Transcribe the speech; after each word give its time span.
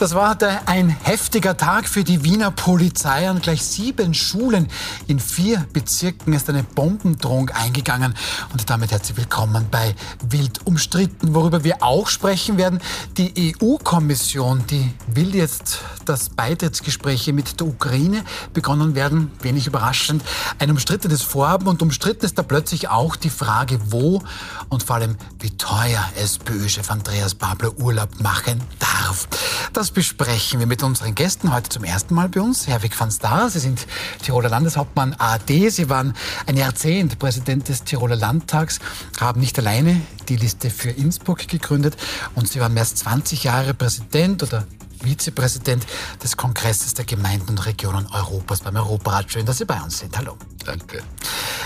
Das 0.00 0.14
war 0.14 0.38
ein 0.64 0.88
heftiger 0.88 1.58
Tag 1.58 1.86
für 1.86 2.04
die 2.04 2.24
Wiener 2.24 2.50
Polizei. 2.50 3.28
An 3.28 3.42
gleich 3.42 3.62
sieben 3.62 4.14
Schulen 4.14 4.66
in 5.08 5.20
vier 5.20 5.66
Bezirken 5.74 6.32
ist 6.32 6.48
eine 6.48 6.62
Bombendrohung 6.62 7.50
eingegangen. 7.50 8.14
Und 8.50 8.70
damit 8.70 8.92
herzlich 8.92 9.18
willkommen 9.18 9.66
bei 9.70 9.94
Wild 10.26 10.66
umstritten, 10.66 11.34
worüber 11.34 11.64
wir 11.64 11.82
auch 11.82 12.08
sprechen 12.08 12.56
werden. 12.56 12.80
Die 13.18 13.54
EU-Kommission, 13.60 14.64
die 14.70 14.90
will 15.06 15.34
jetzt, 15.34 15.80
dass 16.06 16.30
Beitrittsgespräche 16.30 17.34
mit 17.34 17.60
der 17.60 17.66
Ukraine 17.66 18.24
begonnen 18.54 18.94
werden. 18.94 19.30
Wenig 19.42 19.66
überraschend. 19.66 20.24
Ein 20.58 20.70
umstrittenes 20.70 21.20
Vorhaben 21.20 21.66
und 21.66 21.82
umstritten 21.82 22.24
ist 22.24 22.38
da 22.38 22.42
plötzlich 22.42 22.88
auch 22.88 23.16
die 23.16 23.28
Frage, 23.28 23.78
wo 23.90 24.22
und 24.70 24.82
vor 24.82 24.96
allem 24.96 25.16
wie 25.40 25.50
teuer 25.50 26.02
SPÖ-Chef 26.16 26.90
Andreas 26.90 27.34
Babler 27.34 27.78
Urlaub 27.78 28.18
machen 28.18 28.62
darf. 28.78 29.28
Das 29.74 29.89
besprechen 29.90 30.60
wir 30.60 30.66
mit 30.66 30.82
unseren 30.82 31.14
Gästen 31.14 31.52
heute 31.52 31.68
zum 31.68 31.84
ersten 31.84 32.14
Mal 32.14 32.28
bei 32.28 32.40
uns. 32.40 32.66
Herr 32.66 32.82
Wick 32.82 32.98
van 32.98 33.10
Star, 33.10 33.50
Sie 33.50 33.58
sind 33.58 33.86
Tiroler 34.22 34.48
Landeshauptmann 34.48 35.14
AD. 35.18 35.68
Sie 35.70 35.88
waren 35.88 36.14
ein 36.46 36.56
Jahrzehnt 36.56 37.18
Präsident 37.18 37.68
des 37.68 37.84
Tiroler 37.84 38.16
Landtags, 38.16 38.78
haben 39.20 39.40
nicht 39.40 39.58
alleine 39.58 40.00
die 40.28 40.36
Liste 40.36 40.70
für 40.70 40.90
Innsbruck 40.90 41.46
gegründet 41.48 41.96
und 42.34 42.48
Sie 42.48 42.60
waren 42.60 42.74
mehr 42.74 42.82
als 42.82 42.94
20 42.96 43.44
Jahre 43.44 43.74
Präsident 43.74 44.42
oder 44.42 44.66
Vizepräsident 45.02 45.86
des 46.22 46.36
Kongresses 46.36 46.94
der 46.94 47.04
Gemeinden 47.04 47.50
und 47.50 47.66
Regionen 47.66 48.06
Europas 48.12 48.60
beim 48.60 48.76
Europarat. 48.76 49.32
Schön, 49.32 49.46
dass 49.46 49.58
Sie 49.58 49.64
bei 49.64 49.80
uns 49.80 49.98
sind. 49.98 50.16
Hallo. 50.16 50.36
Danke. 50.64 51.02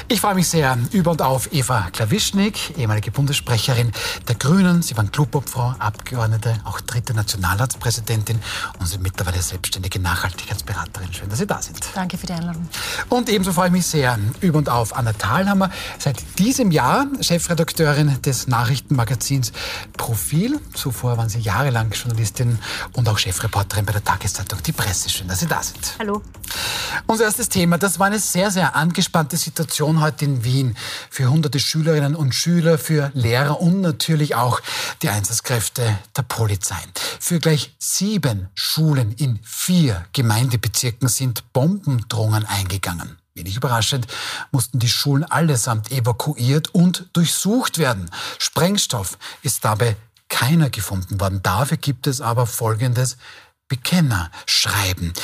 Ich 0.09 0.21
freue 0.21 0.35
mich 0.35 0.49
sehr 0.49 0.77
über 0.93 1.13
und 1.13 1.23
auf 1.23 1.53
Eva 1.53 1.89
Klawischnik, 1.91 2.77
ehemalige 2.77 3.11
Bundessprecherin 3.11 3.91
der 4.29 4.35
Grünen. 4.35 4.83
Sie 4.83 4.97
waren 4.97 5.11
Klubobfrau, 5.11 5.75
Abgeordnete, 5.79 6.61
auch 6.65 6.81
dritte 6.83 7.15
Nationalratspräsidentin 7.15 8.39
und 8.79 8.87
sind 8.87 9.03
mittlerweile 9.03 9.41
selbstständige 9.41 9.99
Nachhaltigkeitsberaterin. 10.01 11.13
Schön, 11.13 11.29
dass 11.31 11.39
Sie 11.39 11.47
da 11.47 11.61
sind. 11.63 11.79
Danke 11.95 12.19
für 12.19 12.27
die 12.27 12.35
Einladung. 12.35 12.69
Und 13.09 13.31
ebenso 13.31 13.53
freue 13.53 13.69
ich 13.69 13.73
mich 13.73 13.87
sehr 13.87 14.19
über 14.41 14.59
und 14.59 14.69
auf 14.69 14.95
Anna 14.95 15.13
Thalhammer, 15.15 15.71
seit 15.99 16.23
diesem 16.39 16.71
Jahr 16.71 17.07
Chefredakteurin 17.21 18.21
des 18.23 18.47
Nachrichtenmagazins 18.47 19.53
Profil. 19.97 20.61
Zuvor 20.75 21.17
waren 21.17 21.31
Sie 21.31 21.41
jahrelang 21.41 21.93
Journalistin 21.93 22.59
und 22.93 23.09
auch 23.09 23.19
Chefreporterin 23.19 23.87
bei 23.87 23.93
der 23.93 24.05
Tageszeitung 24.05 24.63
Die 24.63 24.73
Presse. 24.73 25.09
Schön, 25.09 25.29
dass 25.29 25.41
Sie 25.41 25.47
da 25.47 25.63
sind. 25.63 25.95
Hallo. 25.99 26.21
Unser 27.07 27.25
erstes 27.25 27.49
Thema, 27.49 27.79
das 27.79 27.99
war 27.99 28.07
eine 28.07 28.19
sehr, 28.19 28.51
sehr 28.51 28.77
angespannte 28.85 29.39
Situation 29.39 30.03
heute 30.03 30.27
in 30.27 30.45
Wien 30.45 30.77
für 31.09 31.31
hunderte 31.31 31.59
Schülerinnen 31.59 32.15
und 32.15 32.35
Schüler, 32.35 32.77
für 32.77 33.11
Lehrer 33.15 33.59
und 33.63 33.81
natürlich 33.81 34.35
auch 34.35 34.61
die 35.01 35.09
Einsatzkräfte 35.09 35.99
der 36.15 36.23
Polizei. 36.23 36.77
Für 37.19 37.39
gleich 37.39 37.75
sieben 37.79 38.51
Schulen 38.55 39.13
in 39.13 39.41
vier 39.43 40.05
Gemeindebezirken 40.13 41.09
sind 41.09 41.51
Bombendrohungen 41.55 42.45
eingegangen. 42.45 43.17
Wenig 43.33 43.57
überraschend 43.57 44.07
mussten 44.53 44.81
die 44.81 44.91
Schulen 44.91 45.25
allesamt 45.25 45.91
evakuiert 45.91 46.75
und 46.75 47.09
durchsucht 47.15 47.79
werden. 47.79 48.11
Sprengstoff 48.39 49.17
ist 49.41 49.65
dabei 49.65 49.97
keiner 50.29 50.69
gefunden 50.69 51.19
worden. 51.21 51.41
Dafür 51.43 51.79
gibt 51.79 52.07
es 52.07 52.21
aber 52.21 52.47
folgendes 52.47 53.17
Bekennerschreiben. 53.69 55.15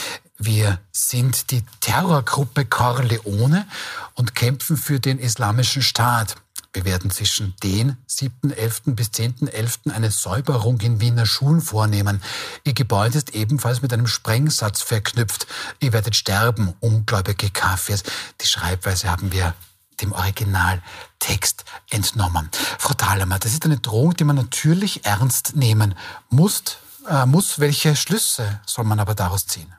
Wir 0.42 0.80
sind 0.90 1.50
die 1.50 1.62
Terrorgruppe 1.80 2.64
Corleone 2.64 3.66
und 4.14 4.34
kämpfen 4.34 4.78
für 4.78 4.98
den 4.98 5.18
Islamischen 5.18 5.82
Staat. 5.82 6.36
Wir 6.72 6.86
werden 6.86 7.10
zwischen 7.10 7.54
den 7.62 7.98
7.11. 8.08 8.94
bis 8.94 9.08
10.11. 9.08 9.92
eine 9.92 10.10
Säuberung 10.10 10.80
in 10.80 10.98
Wiener 10.98 11.26
Schulen 11.26 11.60
vornehmen. 11.60 12.22
Ihr 12.64 12.72
Gebäude 12.72 13.18
ist 13.18 13.34
ebenfalls 13.34 13.82
mit 13.82 13.92
einem 13.92 14.06
Sprengsatz 14.06 14.80
verknüpft. 14.80 15.46
Ihr 15.78 15.92
werdet 15.92 16.16
sterben, 16.16 16.72
ungläubige 16.80 17.50
Kaffees. 17.50 18.02
Die 18.40 18.46
Schreibweise 18.46 19.10
haben 19.10 19.32
wir 19.32 19.52
dem 20.00 20.12
Originaltext 20.12 21.66
entnommen. 21.90 22.48
Frau 22.78 22.94
Thalhammer, 22.94 23.38
das 23.38 23.52
ist 23.52 23.66
eine 23.66 23.76
Drohung, 23.76 24.16
die 24.16 24.24
man 24.24 24.36
natürlich 24.36 25.04
ernst 25.04 25.54
nehmen 25.54 25.94
muss. 26.30 26.78
Äh, 27.06 27.26
muss. 27.26 27.58
Welche 27.58 27.94
Schlüsse 27.94 28.60
soll 28.64 28.86
man 28.86 29.00
aber 29.00 29.14
daraus 29.14 29.46
ziehen? 29.46 29.70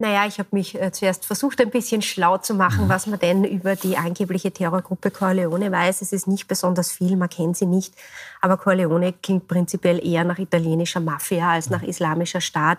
Naja, 0.00 0.24
ich 0.26 0.38
habe 0.38 0.48
mich 0.52 0.80
äh, 0.80 0.90
zuerst 0.92 1.26
versucht, 1.26 1.60
ein 1.60 1.68
bisschen 1.68 2.00
schlau 2.00 2.38
zu 2.38 2.54
machen, 2.54 2.86
mhm. 2.86 2.88
was 2.88 3.06
man 3.06 3.18
denn 3.18 3.44
über 3.44 3.76
die 3.76 3.98
angebliche 3.98 4.50
Terrorgruppe 4.50 5.10
Corleone 5.10 5.70
weiß. 5.70 6.00
Es 6.00 6.14
ist 6.14 6.26
nicht 6.26 6.48
besonders 6.48 6.90
viel, 6.90 7.18
man 7.18 7.28
kennt 7.28 7.58
sie 7.58 7.66
nicht. 7.66 7.92
Aber 8.40 8.56
Corleone 8.56 9.12
klingt 9.12 9.46
prinzipiell 9.46 10.02
eher 10.02 10.24
nach 10.24 10.38
italienischer 10.38 11.00
Mafia 11.00 11.50
als 11.50 11.68
nach 11.68 11.82
islamischer 11.82 12.40
Staat. 12.40 12.78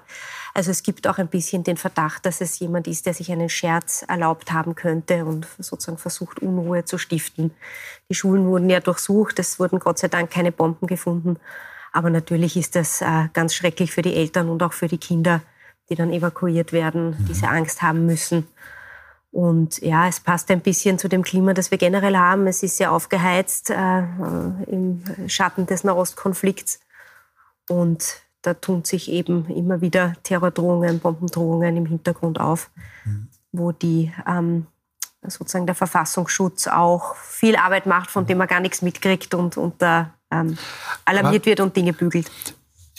Also 0.56 0.72
es 0.72 0.82
gibt 0.82 1.06
auch 1.06 1.20
ein 1.20 1.28
bisschen 1.28 1.64
den 1.64 1.78
Verdacht, 1.78 2.26
dass 2.26 2.42
es 2.42 2.58
jemand 2.58 2.88
ist, 2.88 3.06
der 3.06 3.14
sich 3.14 3.32
einen 3.32 3.50
Scherz 3.50 4.04
erlaubt 4.08 4.52
haben 4.52 4.74
könnte 4.74 5.24
und 5.24 5.46
sozusagen 5.60 6.00
versucht, 6.00 6.40
Unruhe 6.40 6.86
zu 6.86 6.98
stiften. 6.98 7.52
Die 8.10 8.16
Schulen 8.16 8.48
wurden 8.48 8.68
ja 8.68 8.80
durchsucht, 8.80 9.38
es 9.38 9.60
wurden 9.60 9.78
Gott 9.78 10.00
sei 10.00 10.08
Dank 10.08 10.32
keine 10.32 10.52
Bomben 10.52 10.88
gefunden. 10.88 11.38
Aber 11.92 12.10
natürlich 12.10 12.58
ist 12.58 12.76
das 12.76 13.02
äh, 13.02 13.28
ganz 13.34 13.54
schrecklich 13.54 13.92
für 13.92 14.02
die 14.02 14.16
Eltern 14.16 14.50
und 14.50 14.64
auch 14.64 14.74
für 14.74 14.88
die 14.88 14.98
Kinder, 14.98 15.42
die 15.92 15.96
dann 15.96 16.12
evakuiert 16.12 16.72
werden, 16.72 17.10
mhm. 17.10 17.26
diese 17.28 17.50
Angst 17.50 17.82
haben 17.82 18.06
müssen. 18.08 18.48
Und 19.32 19.82
ja, 19.82 20.08
es 20.08 20.20
passt 20.20 20.50
ein 20.52 20.62
bisschen 20.62 20.98
zu 20.98 21.08
dem 21.08 21.22
Klima, 21.22 21.54
das 21.54 21.70
wir 21.70 21.78
generell 21.78 22.18
haben. 22.18 22.48
Es 22.48 22.64
ist 22.64 22.78
sehr 22.78 22.92
aufgeheizt 22.92 23.70
äh, 23.70 24.00
im 24.68 25.04
Schatten 25.28 25.68
des 25.68 25.84
Nahostkonflikts. 25.84 26.80
Und 27.70 28.22
da 28.42 28.54
tun 28.54 28.84
sich 28.84 29.10
eben 29.10 29.48
immer 29.50 29.82
wieder 29.82 30.16
Terrordrohungen, 30.24 31.00
Bombendrohungen 31.00 31.78
im 31.78 31.86
Hintergrund 31.86 32.40
auf, 32.40 32.72
mhm. 33.06 33.28
wo 33.52 33.72
die 33.72 34.12
ähm, 34.28 34.68
sozusagen 35.26 35.66
der 35.66 35.76
Verfassungsschutz 35.76 36.68
auch 36.68 37.16
viel 37.16 37.56
Arbeit 37.56 37.86
macht, 37.86 38.10
von 38.10 38.26
dem 38.26 38.38
man 38.38 38.48
gar 38.48 38.60
nichts 38.60 38.82
mitkriegt 38.82 39.34
und, 39.34 39.56
und 39.58 39.82
da 39.82 40.14
ähm, 40.32 40.58
alarmiert 41.06 41.44
aber, 41.44 41.46
wird 41.46 41.60
und 41.60 41.76
Dinge 41.76 41.94
bügelt. 41.94 42.32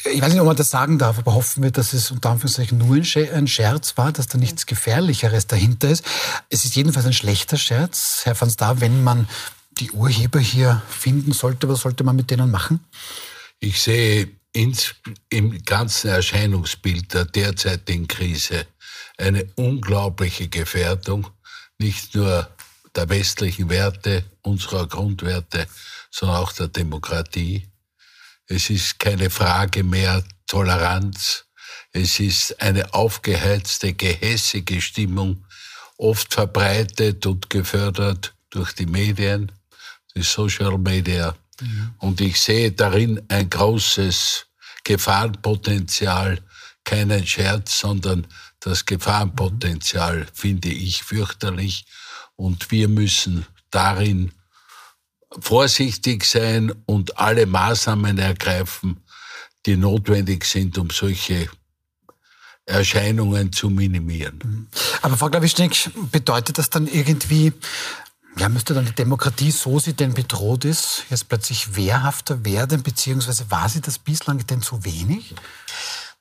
Ich 0.04 0.20
weiß 0.20 0.32
nicht, 0.32 0.40
ob 0.40 0.46
man 0.46 0.56
das 0.56 0.70
sagen 0.70 0.98
darf, 0.98 1.18
aber 1.18 1.34
hoffen 1.34 1.62
wir, 1.62 1.70
dass 1.70 1.92
es 1.92 2.10
unter 2.10 2.30
Anführungszeichen 2.30 2.78
nur 2.78 2.96
ein 2.96 3.46
Scherz 3.46 3.96
war, 3.96 4.10
dass 4.12 4.26
da 4.26 4.36
nichts 4.36 4.66
Gefährlicheres 4.66 5.46
dahinter 5.46 5.90
ist. 5.90 6.04
Es 6.48 6.64
ist 6.64 6.74
jedenfalls 6.74 7.06
ein 7.06 7.12
schlechter 7.12 7.56
Scherz. 7.56 8.22
Herr 8.24 8.40
van 8.40 8.50
Staar, 8.50 8.80
wenn 8.80 9.04
man 9.04 9.28
die 9.78 9.92
Urheber 9.92 10.40
hier 10.40 10.82
finden 10.88 11.32
sollte, 11.32 11.68
was 11.68 11.82
sollte 11.82 12.04
man 12.04 12.16
mit 12.16 12.30
denen 12.30 12.50
machen? 12.50 12.80
Ich 13.60 13.80
sehe 13.80 14.28
ins, 14.52 14.94
im 15.30 15.62
ganzen 15.64 16.08
Erscheinungsbild 16.08 17.14
der 17.14 17.24
derzeitigen 17.24 18.08
Krise 18.08 18.66
eine 19.19 19.46
unglaubliche 19.54 20.48
Gefährdung, 20.48 21.28
nicht 21.78 22.14
nur 22.14 22.48
der 22.94 23.08
westlichen 23.08 23.70
Werte, 23.70 24.24
unserer 24.42 24.86
Grundwerte, 24.86 25.66
sondern 26.10 26.38
auch 26.38 26.52
der 26.52 26.69
Demokratie. 26.69 27.69
Es 28.52 28.68
ist 28.68 28.98
keine 28.98 29.30
Frage 29.30 29.82
mehr 29.82 30.22
Toleranz. 30.46 31.46
Es 31.90 32.20
ist 32.20 32.60
eine 32.60 32.92
aufgeheizte, 32.92 33.94
gehässige 33.94 34.82
Stimmung, 34.82 35.46
oft 35.96 36.34
verbreitet 36.34 37.24
und 37.24 37.48
gefördert 37.48 38.34
durch 38.50 38.74
die 38.74 38.84
Medien, 38.84 39.50
die 40.14 40.22
Social 40.22 40.76
Media. 40.76 41.34
Mhm. 41.60 41.94
Und 41.96 42.20
ich 42.20 42.38
sehe 42.38 42.72
darin 42.72 43.22
ein 43.28 43.48
großes 43.48 44.44
Gefahrenpotenzial, 44.84 46.38
keinen 46.84 47.26
Scherz, 47.26 47.78
sondern 47.78 48.26
das 48.60 48.84
Gefahrenpotenzial 48.84 50.26
finde 50.34 50.69
ich 50.69 51.02
fürchterlich. 51.02 51.86
Und 52.36 52.70
wir 52.70 52.88
müssen 52.88 53.46
darin 53.70 54.31
vorsichtig 55.40 56.25
sein 56.25 56.73
und 56.87 57.19
alle 57.19 57.46
Maßnahmen 57.46 58.19
ergreifen, 58.19 59.00
die 59.67 59.76
notwendig 59.76 60.44
sind, 60.44 60.79
um 60.79 60.90
solche 60.90 61.49
Erscheinungen 62.67 63.52
zu 63.52 63.70
minimieren. 63.70 64.69
Aber 65.02 65.17
Frau 65.17 65.29
Glawischnik, 65.29 65.90
bedeutet 66.11 66.58
das 66.58 66.70
dann 66.70 66.87
irgendwie, 66.87 67.52
ja, 68.37 68.49
müsste 68.49 68.75
dann 68.75 68.87
die 68.87 68.94
Demokratie, 68.94 69.50
so 69.50 69.79
sie 69.79 69.94
denn 69.94 70.14
bedroht 70.14 70.64
ist, 70.64 71.05
jetzt 71.11 71.29
plötzlich 71.29 71.76
wehrhafter 71.76 72.44
werden, 72.44 72.82
beziehungsweise 72.82 73.50
war 73.50 73.69
sie 73.69 73.81
das 73.81 73.99
bislang 73.99 74.46
denn 74.46 74.62
zu 74.62 74.84
wenig? 74.84 75.34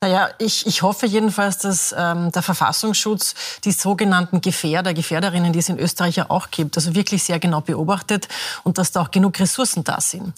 Naja, 0.03 0.31
ich, 0.39 0.65
ich 0.65 0.81
hoffe 0.81 1.05
jedenfalls, 1.05 1.59
dass 1.59 1.93
ähm, 1.95 2.31
der 2.31 2.41
Verfassungsschutz 2.41 3.35
die 3.63 3.71
sogenannten 3.71 4.41
Gefährder, 4.41 4.95
Gefährderinnen, 4.95 5.53
die 5.53 5.59
es 5.59 5.69
in 5.69 5.77
Österreich 5.77 6.15
ja 6.15 6.25
auch 6.31 6.49
gibt, 6.49 6.75
also 6.75 6.95
wirklich 6.95 7.21
sehr 7.21 7.37
genau 7.37 7.61
beobachtet 7.61 8.27
und 8.63 8.79
dass 8.79 8.91
da 8.91 9.01
auch 9.03 9.11
genug 9.11 9.39
Ressourcen 9.39 9.83
da 9.83 10.01
sind. 10.01 10.33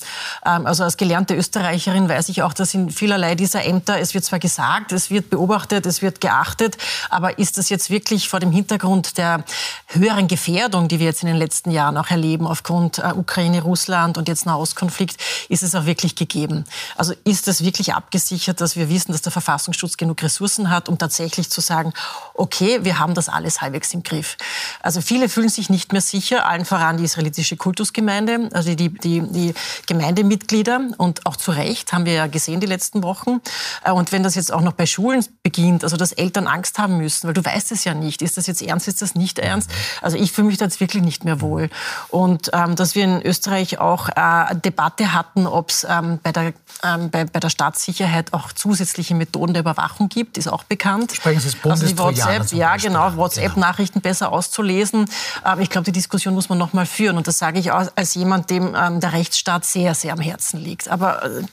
Ähm, 0.45 0.65
also 0.65 0.83
als 0.83 0.97
gelernte 0.97 1.33
Österreicherin 1.33 2.09
weiß 2.09 2.27
ich 2.27 2.41
auch, 2.41 2.51
dass 2.51 2.73
in 2.73 2.89
vielerlei 2.89 3.35
dieser 3.35 3.63
Ämter, 3.63 3.97
es 3.99 4.13
wird 4.13 4.25
zwar 4.25 4.39
gesagt, 4.39 4.91
es 4.91 5.09
wird 5.09 5.29
beobachtet, 5.29 5.85
es 5.85 6.01
wird 6.01 6.19
geachtet, 6.19 6.75
aber 7.09 7.39
ist 7.39 7.57
das 7.57 7.69
jetzt 7.69 7.89
wirklich 7.89 8.27
vor 8.27 8.41
dem 8.41 8.51
Hintergrund 8.51 9.17
der 9.17 9.45
höheren 9.87 10.27
Gefährdung, 10.27 10.89
die 10.89 10.99
wir 10.99 11.05
jetzt 11.05 11.23
in 11.23 11.27
den 11.27 11.37
letzten 11.37 11.71
Jahren 11.71 11.95
auch 11.95 12.09
erleben, 12.09 12.47
aufgrund 12.47 12.97
äh, 12.97 13.13
Ukraine, 13.15 13.61
Russland 13.61 14.17
und 14.17 14.27
jetzt 14.27 14.45
Nahostkonflikt, 14.45 15.15
ist 15.47 15.63
es 15.63 15.73
auch 15.73 15.85
wirklich 15.85 16.17
gegeben? 16.17 16.65
Also 16.97 17.13
ist 17.23 17.47
es 17.47 17.63
wirklich 17.63 17.93
abgesichert, 17.93 18.59
dass 18.59 18.75
wir 18.75 18.89
wissen, 18.89 19.13
dass 19.13 19.21
der 19.21 19.31
Verfassungsschutz 19.31 19.52
Verfassungsschutz 19.53 19.97
genug 19.97 20.23
Ressourcen 20.23 20.71
hat, 20.71 20.89
um 20.89 20.97
tatsächlich 20.97 21.49
zu 21.49 21.61
sagen, 21.61 21.93
okay, 22.33 22.79
wir 22.81 22.97
haben 22.97 23.13
das 23.13 23.29
alles 23.29 23.61
halbwegs 23.61 23.93
im 23.93 24.01
Griff. 24.01 24.35
Also 24.81 24.99
viele 24.99 25.29
fühlen 25.29 25.49
sich 25.49 25.69
nicht 25.69 25.91
mehr 25.91 26.01
sicher, 26.01 26.47
allen 26.47 26.65
voran 26.65 26.97
die 26.97 27.03
israelitische 27.03 27.55
Kultusgemeinde, 27.55 28.49
also 28.53 28.73
die, 28.73 28.89
die, 28.89 29.21
die 29.21 29.53
Gemeindemitglieder 29.85 30.81
und 30.97 31.25
auch 31.27 31.35
zu 31.35 31.51
Recht, 31.51 31.93
haben 31.93 32.05
wir 32.05 32.13
ja 32.13 32.27
gesehen 32.27 32.61
die 32.61 32.67
letzten 32.67 33.03
Wochen. 33.03 33.41
Äh, 33.83 33.91
und 33.91 34.11
wenn 34.11 34.23
das 34.23 34.33
jetzt 34.33 34.51
auch 34.51 34.61
noch 34.61 34.73
bei 34.73 34.87
Schulen 34.87 35.23
beginnt, 35.43 35.83
also 35.83 35.97
dass 35.97 36.11
Eltern 36.11 36.47
Angst 36.47 36.79
haben 36.79 36.97
müssen, 36.97 37.27
weil 37.27 37.35
du 37.35 37.45
weißt 37.45 37.71
es 37.71 37.83
ja 37.83 37.93
nicht, 37.93 38.23
ist 38.23 38.37
das 38.37 38.47
jetzt 38.47 38.63
ernst, 38.63 38.87
ist 38.87 39.03
das 39.03 39.13
nicht 39.13 39.37
ernst? 39.37 39.69
Also 40.01 40.17
ich 40.17 40.31
fühle 40.31 40.47
mich 40.47 40.57
da 40.57 40.65
jetzt 40.65 40.79
wirklich 40.79 41.03
nicht 41.03 41.25
mehr 41.25 41.41
wohl. 41.41 41.69
Und 42.09 42.49
ähm, 42.53 42.75
dass 42.75 42.95
wir 42.95 43.03
in 43.03 43.21
Österreich 43.21 43.79
auch 43.79 44.09
äh, 44.09 44.55
Debatte 44.55 45.13
hatten, 45.13 45.45
ob 45.45 45.69
es 45.69 45.85
ähm, 45.87 46.19
bei, 46.23 46.31
der, 46.31 46.53
ähm, 46.83 47.11
bei, 47.11 47.25
bei 47.25 47.39
der 47.39 47.49
Staatssicherheit 47.49 48.33
auch 48.33 48.51
zusätzliche 48.63 49.13
Methoden 49.13 49.42
der 49.51 49.61
Überwachung 49.61 50.07
gibt, 50.07 50.37
ist 50.37 50.47
auch 50.47 50.63
bekannt. 50.63 51.11
Sprechen 51.13 51.41
Sie 51.41 51.49
das 51.61 51.81
also 51.81 51.85
die 51.85 51.97
WhatsApp, 51.97 52.53
ja 52.53 52.77
genau, 52.77 53.17
WhatsApp-Nachrichten 53.17 53.99
genau. 53.99 54.09
besser 54.09 54.31
auszulesen. 54.31 55.09
Aber 55.41 55.61
ich 55.61 55.69
glaube, 55.69 55.85
die 55.85 55.91
Diskussion 55.91 56.33
muss 56.33 56.47
man 56.47 56.57
noch 56.57 56.71
mal 56.71 56.85
führen. 56.85 57.17
Und 57.17 57.27
das 57.27 57.39
sage 57.39 57.59
ich 57.59 57.71
auch 57.71 57.87
als 57.95 58.13
jemand, 58.13 58.49
dem 58.49 58.75
ähm, 58.75 59.01
der 59.01 59.11
Rechtsstaat 59.11 59.65
sehr, 59.65 59.95
sehr 59.95 60.13
am 60.13 60.21
Herzen 60.21 60.59
liegt. 60.59 60.87
Aber 60.87 61.23
äh, 61.23 61.43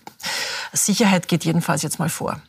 Sicherheit 0.72 1.26
geht 1.26 1.44
jedenfalls 1.44 1.82
jetzt 1.82 1.98
mal 1.98 2.10
vor. 2.10 2.40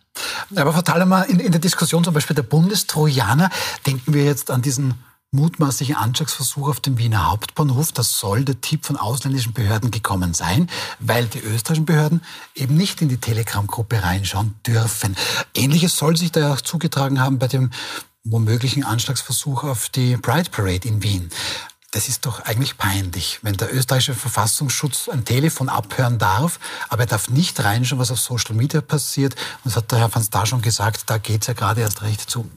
Aber 0.55 0.73
Frau 0.73 0.81
Thalhammer, 0.81 1.25
in, 1.27 1.39
in 1.39 1.51
der 1.51 1.61
Diskussion 1.61 2.03
zum 2.03 2.13
Beispiel 2.13 2.35
der 2.35 2.43
Bundestrojaner, 2.43 3.49
denken 3.87 4.13
wir 4.13 4.25
jetzt 4.25 4.51
an 4.51 4.61
diesen 4.61 4.95
mutmaßlichen 5.33 5.95
Anschlagsversuch 5.95 6.67
auf 6.67 6.81
dem 6.81 6.97
Wiener 6.97 7.31
Hauptbahnhof. 7.31 7.93
Das 7.93 8.19
soll 8.19 8.43
der 8.43 8.59
Tipp 8.59 8.85
von 8.85 8.97
ausländischen 8.97 9.53
Behörden 9.53 9.89
gekommen 9.89 10.33
sein, 10.33 10.69
weil 10.99 11.25
die 11.27 11.39
österreichischen 11.39 11.85
Behörden 11.85 12.21
eben 12.53 12.75
nicht 12.75 13.01
in 13.01 13.07
die 13.07 13.17
Telegram-Gruppe 13.17 14.03
reinschauen 14.03 14.55
dürfen. 14.67 15.15
Ähnliches 15.55 15.95
soll 15.95 16.17
sich 16.17 16.33
da 16.33 16.53
auch 16.53 16.59
zugetragen 16.59 17.21
haben 17.21 17.39
bei 17.39 17.47
dem 17.47 17.71
womöglichen 18.25 18.83
Anschlagsversuch 18.83 19.63
auf 19.63 19.87
die 19.87 20.17
Pride 20.17 20.49
Parade 20.49 20.87
in 20.87 21.01
Wien. 21.01 21.29
Das 21.91 22.09
ist 22.09 22.25
doch 22.25 22.41
eigentlich 22.41 22.77
peinlich, 22.77 23.39
wenn 23.41 23.55
der 23.55 23.73
österreichische 23.73 24.13
Verfassungsschutz 24.13 25.07
ein 25.07 25.23
Telefon 25.23 25.69
abhören 25.69 26.19
darf, 26.19 26.59
aber 26.89 27.03
er 27.03 27.07
darf 27.07 27.29
nicht 27.29 27.61
reinschauen, 27.61 27.99
was 27.99 28.11
auf 28.11 28.19
Social 28.19 28.55
Media 28.55 28.81
passiert. 28.81 29.35
Und 29.63 29.65
das 29.65 29.77
hat 29.77 29.91
der 29.91 29.99
Herr 29.99 30.13
van 30.13 30.23
Star 30.23 30.45
schon 30.45 30.61
gesagt, 30.61 31.03
da 31.09 31.17
geht 31.17 31.41
es 31.41 31.47
ja 31.47 31.53
gerade 31.53 31.81
erst 31.81 32.01
recht 32.01 32.29
zu. 32.29 32.49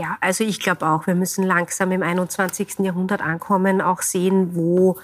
Ja, 0.00 0.16
also 0.22 0.44
ich 0.44 0.60
glaube 0.60 0.86
auch, 0.86 1.06
wir 1.06 1.14
müssen 1.14 1.44
langsam 1.44 1.92
im 1.92 2.02
21. 2.02 2.78
Jahrhundert 2.78 3.20
ankommen, 3.20 3.82
auch 3.82 4.00
sehen, 4.00 4.54
wo 4.54 4.98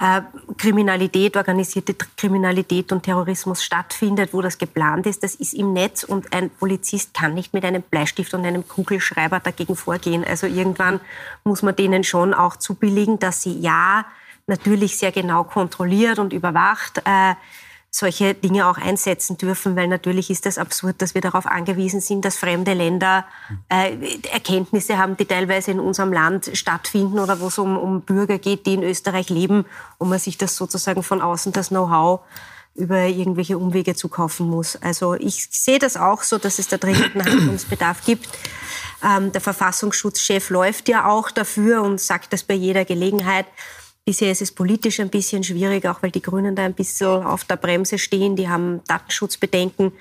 äh, 0.00 0.22
Kriminalität, 0.56 1.36
organisierte 1.36 1.94
Kriminalität 2.16 2.90
und 2.90 3.02
Terrorismus 3.02 3.62
stattfindet, 3.62 4.32
wo 4.32 4.40
das 4.40 4.56
geplant 4.56 5.06
ist. 5.06 5.22
Das 5.22 5.34
ist 5.34 5.52
im 5.52 5.74
Netz 5.74 6.04
und 6.04 6.32
ein 6.32 6.48
Polizist 6.48 7.12
kann 7.12 7.34
nicht 7.34 7.52
mit 7.52 7.66
einem 7.66 7.82
Bleistift 7.82 8.32
und 8.32 8.46
einem 8.46 8.66
Kugelschreiber 8.66 9.40
dagegen 9.40 9.76
vorgehen. 9.76 10.24
Also 10.24 10.46
irgendwann 10.46 11.00
muss 11.44 11.60
man 11.60 11.76
denen 11.76 12.02
schon 12.02 12.32
auch 12.32 12.56
zubilligen, 12.56 13.18
dass 13.18 13.42
sie 13.42 13.60
ja 13.60 14.06
natürlich 14.46 14.96
sehr 14.96 15.12
genau 15.12 15.44
kontrolliert 15.44 16.18
und 16.18 16.32
überwacht. 16.32 17.02
Äh, 17.04 17.34
solche 17.90 18.34
Dinge 18.34 18.68
auch 18.68 18.78
einsetzen 18.78 19.36
dürfen, 19.36 19.74
weil 19.74 19.88
natürlich 19.88 20.30
ist 20.30 20.46
das 20.46 20.58
absurd, 20.58 21.02
dass 21.02 21.14
wir 21.14 21.20
darauf 21.20 21.46
angewiesen 21.46 22.00
sind, 22.00 22.24
dass 22.24 22.36
fremde 22.36 22.72
Länder 22.72 23.24
äh, 23.68 23.96
Erkenntnisse 24.32 24.96
haben, 24.96 25.16
die 25.16 25.26
teilweise 25.26 25.72
in 25.72 25.80
unserem 25.80 26.12
Land 26.12 26.50
stattfinden 26.54 27.18
oder 27.18 27.40
wo 27.40 27.48
es 27.48 27.58
um, 27.58 27.76
um 27.76 28.02
Bürger 28.02 28.38
geht, 28.38 28.66
die 28.66 28.74
in 28.74 28.84
Österreich 28.84 29.28
leben 29.28 29.64
und 29.98 30.08
man 30.08 30.20
sich 30.20 30.38
das 30.38 30.54
sozusagen 30.54 31.02
von 31.02 31.20
außen 31.20 31.52
das 31.52 31.68
Know-how 31.68 32.20
über 32.76 33.06
irgendwelche 33.06 33.58
Umwege 33.58 33.96
zukaufen 33.96 34.48
muss. 34.48 34.76
Also 34.76 35.14
ich 35.14 35.48
sehe 35.50 35.80
das 35.80 35.96
auch 35.96 36.22
so, 36.22 36.38
dass 36.38 36.60
es 36.60 36.68
da 36.68 36.76
dringenden 36.76 37.24
Handlungsbedarf 37.24 38.04
gibt. 38.04 38.28
Ähm, 39.04 39.32
der 39.32 39.40
Verfassungsschutzchef 39.40 40.50
läuft 40.50 40.88
ja 40.88 41.06
auch 41.06 41.30
dafür 41.30 41.82
und 41.82 42.00
sagt 42.00 42.32
das 42.32 42.44
bei 42.44 42.54
jeder 42.54 42.84
Gelegenheit. 42.84 43.46
Bisher 44.04 44.32
ist 44.32 44.42
es 44.42 44.52
politisch 44.52 44.98
ein 45.00 45.10
bisschen 45.10 45.44
schwierig, 45.44 45.86
auch 45.86 46.02
weil 46.02 46.10
die 46.10 46.22
Grünen 46.22 46.56
da 46.56 46.64
ein 46.64 46.74
bisschen 46.74 47.22
auf 47.22 47.44
der 47.44 47.56
Bremse 47.56 47.98
stehen. 47.98 48.34
Die 48.36 48.48
haben 48.48 48.82
Datenschutzbedenken. 48.86 49.92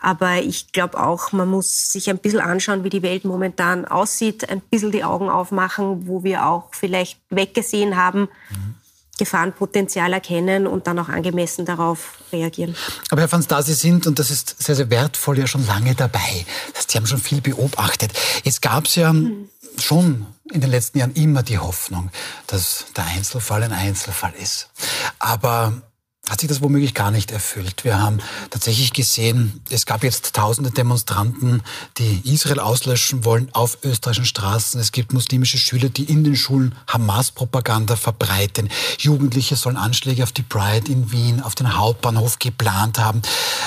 Aber 0.00 0.38
ich 0.38 0.72
glaube 0.72 0.98
auch, 0.98 1.32
man 1.32 1.48
muss 1.48 1.90
sich 1.90 2.08
ein 2.08 2.18
bisschen 2.18 2.40
anschauen, 2.40 2.84
wie 2.84 2.88
die 2.88 3.02
Welt 3.02 3.24
momentan 3.24 3.84
aussieht, 3.84 4.48
ein 4.48 4.62
bisschen 4.62 4.92
die 4.92 5.04
Augen 5.04 5.28
aufmachen, 5.28 6.06
wo 6.06 6.24
wir 6.24 6.46
auch 6.46 6.70
vielleicht 6.72 7.20
weggesehen 7.28 7.96
haben. 7.96 8.22
Mhm. 8.50 8.74
Gefahrenpotenzial 9.18 10.14
erkennen 10.14 10.66
und 10.66 10.86
dann 10.86 10.98
auch 10.98 11.10
angemessen 11.10 11.66
darauf 11.66 12.14
reagieren. 12.32 12.74
Aber 13.10 13.20
Herr 13.20 13.30
van 13.30 13.42
Star, 13.42 13.62
Sie 13.62 13.74
sind, 13.74 14.06
und 14.06 14.18
das 14.18 14.30
ist 14.30 14.56
sehr, 14.62 14.74
sehr 14.74 14.88
wertvoll, 14.88 15.38
ja 15.38 15.46
schon 15.46 15.66
lange 15.66 15.94
dabei. 15.94 16.46
Sie 16.88 16.96
haben 16.96 17.06
schon 17.06 17.18
viel 17.18 17.42
beobachtet. 17.42 18.12
Jetzt 18.44 18.62
gab 18.62 18.86
es 18.86 18.94
ja 18.94 19.12
mhm. 19.12 19.49
Schon 19.78 20.26
in 20.52 20.60
den 20.60 20.70
letzten 20.70 20.98
Jahren 20.98 21.14
immer 21.14 21.42
die 21.42 21.58
Hoffnung, 21.58 22.10
dass 22.46 22.86
der 22.96 23.06
Einzelfall 23.06 23.62
ein 23.62 23.72
Einzelfall 23.72 24.32
ist. 24.34 24.70
Aber 25.18 25.82
hat 26.30 26.40
sich 26.40 26.48
das 26.48 26.62
womöglich 26.62 26.94
gar 26.94 27.10
nicht 27.10 27.32
erfüllt. 27.32 27.84
Wir 27.84 28.00
haben 28.00 28.20
tatsächlich 28.50 28.92
gesehen, 28.92 29.60
es 29.68 29.84
gab 29.84 30.04
jetzt 30.04 30.34
tausende 30.34 30.70
Demonstranten, 30.70 31.62
die 31.98 32.22
Israel 32.24 32.60
auslöschen 32.60 33.24
wollen 33.24 33.48
auf 33.52 33.78
österreichischen 33.82 34.26
Straßen. 34.26 34.80
Es 34.80 34.92
gibt 34.92 35.12
muslimische 35.12 35.58
Schüler, 35.58 35.88
die 35.88 36.04
in 36.04 36.22
den 36.22 36.36
Schulen 36.36 36.76
Hamas-Propaganda 36.86 37.96
verbreiten. 37.96 38.68
Jugendliche 38.98 39.56
sollen 39.56 39.76
Anschläge 39.76 40.22
auf 40.22 40.30
die 40.30 40.42
Pride 40.42 40.90
in 40.90 41.10
Wien, 41.10 41.42
auf 41.42 41.56
den 41.56 41.76
Hauptbahnhof 41.76 42.38
geplant 42.38 43.00
haben. 43.00 43.22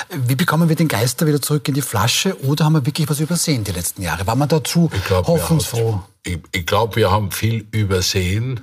Wie 0.09 0.36
bekommen 0.36 0.69
wir 0.69 0.77
den 0.77 0.88
Geister 0.88 1.27
wieder 1.27 1.42
zurück 1.42 1.68
in 1.68 1.74
die 1.74 1.81
Flasche? 1.81 2.42
Oder 2.45 2.63
haben 2.63 2.74
wir 2.74 2.86
wirklich 2.86 3.09
was 3.09 3.19
übersehen 3.19 3.66
die 3.66 3.71
letzten 3.71 4.01
Jahre? 4.01 4.25
War 4.25 4.36
man 4.36 4.48
dazu 4.48 4.89
glaub, 5.07 5.27
hoffnungsfroh? 5.27 6.01
ich, 6.24 6.39
ich 6.51 6.66
glaube, 6.66 6.95
wir 6.95 7.12
haben 7.12 7.31
viel 7.31 7.68
übersehen. 7.71 8.62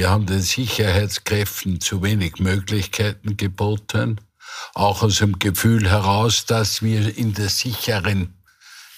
Wir 0.00 0.08
haben 0.08 0.24
den 0.24 0.40
Sicherheitskräften 0.40 1.78
zu 1.78 2.02
wenig 2.02 2.38
Möglichkeiten 2.38 3.36
geboten, 3.36 4.18
auch 4.72 5.02
aus 5.02 5.18
dem 5.18 5.38
Gefühl 5.38 5.90
heraus, 5.90 6.46
dass 6.46 6.80
wir 6.80 7.18
in 7.18 7.34
der 7.34 7.50
sicheren 7.50 8.32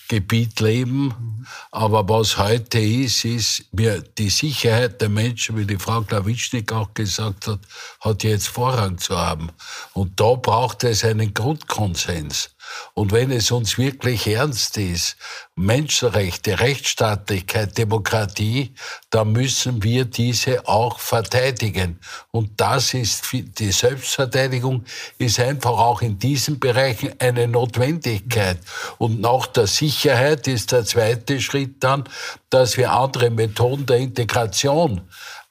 Gebiet 0.07 0.61
leben. 0.61 1.45
Aber 1.73 2.09
was 2.09 2.39
heute 2.39 2.79
ist, 2.79 3.25
ist, 3.25 3.65
wir, 3.73 4.01
die 4.01 4.31
Sicherheit 4.31 5.01
der 5.01 5.09
Menschen, 5.09 5.57
wie 5.57 5.67
die 5.67 5.77
Frau 5.77 6.03
Klawitschnik 6.03 6.71
auch 6.71 6.95
gesagt 6.95 7.49
hat, 7.49 7.59
hat 8.01 8.23
jetzt 8.23 8.47
Vorrang 8.47 8.97
zu 8.97 9.19
haben. 9.19 9.51
Und 9.95 10.21
da 10.21 10.35
braucht 10.35 10.85
es 10.85 11.03
einen 11.03 11.35
Grundkonsens. 11.35 12.55
Und 12.95 13.13
wenn 13.13 13.31
es 13.31 13.51
uns 13.51 13.79
wirklich 13.79 14.27
ernst 14.27 14.77
ist, 14.77 15.17
Menschenrechte, 15.55 16.61
Rechtsstaatlichkeit, 16.61 17.77
Demokratie, 17.77 18.75
dann 19.11 19.33
müssen 19.33 19.83
wir 19.83 20.05
diese 20.05 20.67
auch 20.67 20.99
verteidigen. 20.99 21.99
Und 22.31 22.61
das 22.61 22.95
ist, 22.95 23.25
die 23.33 23.73
Selbstverteidigung 23.73 24.85
ist 25.19 25.39
einfach 25.41 25.79
auch 25.79 26.03
in 26.03 26.19
diesen 26.19 26.59
Bereichen 26.59 27.15
eine 27.19 27.49
Notwendigkeit. 27.49 28.59
Und 28.99 29.21
nach 29.21 29.47
der 29.47 29.67
Sicherheit 29.67 30.49
ist 30.49 30.73
der 30.73 30.85
zweite 30.85 31.41
Schritt 31.41 31.83
dann, 31.85 32.05
dass 32.51 32.77
wir 32.77 32.93
andere 32.93 33.31
Methoden 33.31 33.87
der 33.87 33.99
Integration 33.99 35.03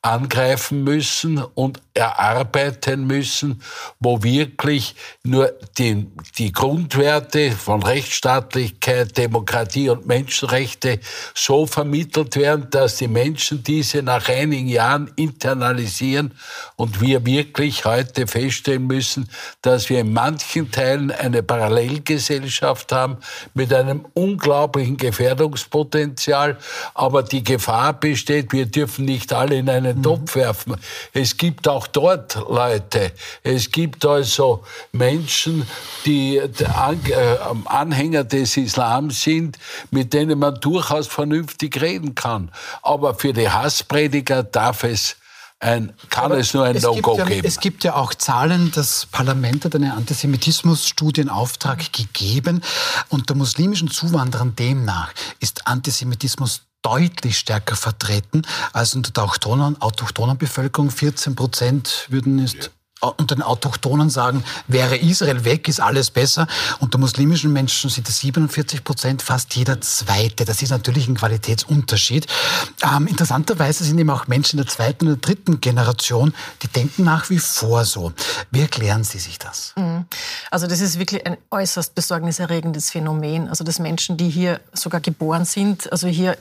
angreifen 0.04 0.84
müssen 0.84 1.38
und 1.54 1.80
erarbeiten 1.94 3.06
müssen, 3.06 3.62
wo 4.00 4.24
wirklich 4.24 4.96
nur 5.24 5.52
die, 5.78 6.08
die 6.40 6.52
Grundwerte 6.52 7.52
von 7.52 7.84
Rechtsstaatlichkeit, 7.84 9.16
Demokratie 9.16 9.90
und 9.90 10.08
Menschenrechte 10.08 11.00
so 11.36 11.68
vermittelt 11.68 12.36
werden, 12.36 12.68
dass 12.72 12.96
die 12.96 13.08
Menschen 13.08 13.64
diese 13.64 14.02
nach 14.02 14.28
einigen 14.28 14.70
Jahren 14.70 15.12
internalisieren 15.18 16.34
und 16.78 17.00
wir 17.00 17.24
wirklich 17.26 17.86
heute 17.86 18.26
feststellen 18.26 18.88
müssen, 18.88 19.30
dass 19.62 19.90
wir 19.90 20.00
in 20.00 20.14
manchen 20.14 20.72
Teilen 20.72 21.12
eine 21.12 21.44
Parallelgesellschaft 21.44 22.92
haben 22.92 23.18
mit 23.54 23.72
einem 23.72 24.06
unglaublichen 24.14 24.98
Gefährdungspotenzial, 24.98 26.58
aber 26.96 27.22
die 27.22 27.44
Gefahr 27.44 27.94
besteht, 27.94 28.52
wir 28.52 28.66
dürfen 28.66 29.06
nicht 29.06 29.32
alle 29.34 29.58
in 29.58 29.70
einen 29.70 29.91
mhm. 30.00 30.04
Topf 30.04 30.36
werfen. 30.36 30.76
Es 31.14 31.38
gibt 31.38 31.68
auch 31.68 31.88
dort 31.88 32.36
Leute. 32.50 33.12
Es 33.44 33.72
gibt 33.72 34.06
also 34.06 34.64
Menschen, 34.92 35.68
die 36.06 36.38
äh, 36.38 36.50
Anhänger 37.66 38.24
des 38.24 38.58
Islams 38.58 39.22
sind, 39.22 39.58
mit 39.90 40.14
denen 40.14 40.40
man 40.40 40.56
durchaus 40.56 41.08
vernünftig 41.08 41.82
reden 41.82 42.16
kann. 42.16 42.52
Aber 42.82 43.16
für 43.16 43.34
die 43.34 43.50
Hassprediger 43.50 44.44
darf 44.44 44.84
es 44.84 45.16
ein, 45.62 45.94
kann 46.10 46.26
Aber 46.26 46.40
es 46.40 46.56
nur 46.56 46.66
ein 46.66 46.76
No-Go 46.76 47.18
ja, 47.18 47.26
geben. 47.26 47.48
Es 47.48 47.60
gibt 47.60 47.84
ja 47.84 47.96
auch 47.96 48.16
Zahlen, 48.16 48.72
das 48.74 49.06
Parlament 49.06 49.64
hat 49.64 49.76
eine 49.76 49.94
Antisemitismusstudie 49.94 51.22
in 51.22 51.30
Auftrag 51.30 51.94
gegeben. 51.94 52.64
Unter 53.10 53.36
muslimischen 53.36 53.92
Zuwanderern 53.92 54.56
demnach 54.56 55.14
ist 55.40 55.68
Antisemitismus 55.68 56.64
deutlich 56.82 57.38
stärker 57.38 57.76
vertreten 57.76 58.42
als 58.74 58.96
unter 58.96 59.12
der 59.12 59.24
autochthonen, 59.80 60.38
Bevölkerung. 60.38 60.90
14 60.90 61.36
Prozent 61.36 62.08
würden 62.10 62.40
es 62.40 62.56
unter 63.02 63.36
den 63.36 63.42
Autochtonen 63.42 64.10
sagen, 64.10 64.44
wäre 64.68 64.96
Israel 64.96 65.44
weg, 65.44 65.68
ist 65.68 65.80
alles 65.80 66.12
besser. 66.12 66.48
Unter 66.80 67.00
muslimischen 67.00 67.52
Menschen 67.52 67.90
sind 67.90 68.08
es 68.08 68.20
47 68.20 68.84
Prozent, 68.84 69.22
fast 69.24 69.56
jeder 69.56 69.82
Zweite. 69.82 70.46
Das 70.46 70.62
ist 70.62 70.70
natürlich 70.70 71.08
ein 71.08 71.16
Qualitätsunterschied. 71.16 72.28
Ähm, 72.84 73.08
interessanterweise 73.08 73.84
sind 73.84 73.98
eben 73.98 74.10
auch 74.12 74.28
Menschen 74.28 74.58
der 74.58 74.68
zweiten 74.68 75.08
oder 75.08 75.18
dritten 75.18 75.62
Generation, 75.62 76.34
die 76.62 76.68
denken 76.68 77.04
nach 77.04 77.30
wie 77.32 77.40
vor 77.40 77.86
so. 77.86 78.14
Wie 78.52 78.62
erklären 78.62 79.04
Sie 79.04 79.18
sich 79.18 79.40
das? 79.40 79.74
Mhm. 79.76 80.06
Also 80.52 80.68
das 80.68 80.80
ist 80.80 81.00
wirklich 81.00 81.26
ein 81.26 81.38
äußerst 81.50 81.96
besorgniserregendes 81.96 82.92
Phänomen. 82.92 83.50
Also 83.50 83.64
dass 83.64 83.80
Menschen, 83.80 84.18
die 84.18 84.30
hier 84.30 84.62
sogar 84.74 85.02
geboren 85.02 85.46
sind, 85.46 85.92
also 85.92 86.08
hier 86.08 86.38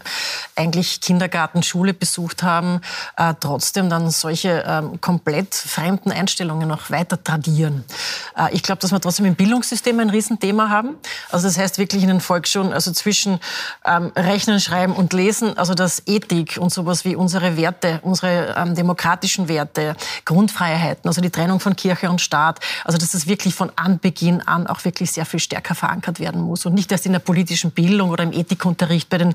eigentlich 0.56 1.00
Kindergarten, 1.00 1.62
Schule 1.62 1.94
besucht 1.94 2.42
haben, 2.42 2.82
äh, 3.16 3.32
trotzdem 3.40 3.88
dann 3.88 4.10
solche 4.10 4.62
ähm, 4.66 5.00
komplett 5.00 5.54
fremden 5.54 6.12
Einstellungen 6.12 6.49
noch 6.58 6.90
weiter 6.90 7.22
tradieren. 7.22 7.84
Äh, 8.36 8.54
ich 8.54 8.62
glaube, 8.62 8.80
dass 8.80 8.92
wir 8.92 9.00
trotzdem 9.00 9.26
im 9.26 9.34
Bildungssystem 9.34 9.98
ein 10.00 10.10
Riesenthema 10.10 10.68
haben. 10.68 10.96
Also 11.30 11.46
das 11.46 11.58
heißt 11.58 11.78
wirklich 11.78 12.02
in 12.02 12.08
den 12.08 12.20
Volksschulen, 12.20 12.72
also 12.72 12.92
zwischen 12.92 13.40
ähm, 13.84 14.12
Rechnen, 14.16 14.60
Schreiben 14.60 14.92
und 14.92 15.12
Lesen, 15.12 15.56
also 15.58 15.74
dass 15.74 16.02
Ethik 16.06 16.58
und 16.60 16.72
sowas 16.72 17.04
wie 17.04 17.16
unsere 17.16 17.56
Werte, 17.56 18.00
unsere 18.02 18.54
ähm, 18.56 18.74
demokratischen 18.74 19.48
Werte, 19.48 19.96
Grundfreiheiten, 20.24 21.08
also 21.08 21.20
die 21.20 21.30
Trennung 21.30 21.60
von 21.60 21.76
Kirche 21.76 22.10
und 22.10 22.20
Staat, 22.20 22.60
also 22.84 22.98
dass 22.98 23.12
das 23.12 23.26
wirklich 23.26 23.54
von 23.54 23.70
Anbeginn 23.76 24.40
an 24.42 24.66
auch 24.66 24.84
wirklich 24.84 25.12
sehr 25.12 25.26
viel 25.26 25.40
stärker 25.40 25.74
verankert 25.74 26.20
werden 26.20 26.40
muss 26.40 26.66
und 26.66 26.74
nicht 26.74 26.90
erst 26.92 27.06
in 27.06 27.12
der 27.12 27.20
politischen 27.20 27.70
Bildung 27.70 28.10
oder 28.10 28.24
im 28.24 28.32
Ethikunterricht 28.32 29.08
bei 29.08 29.18
den 29.18 29.34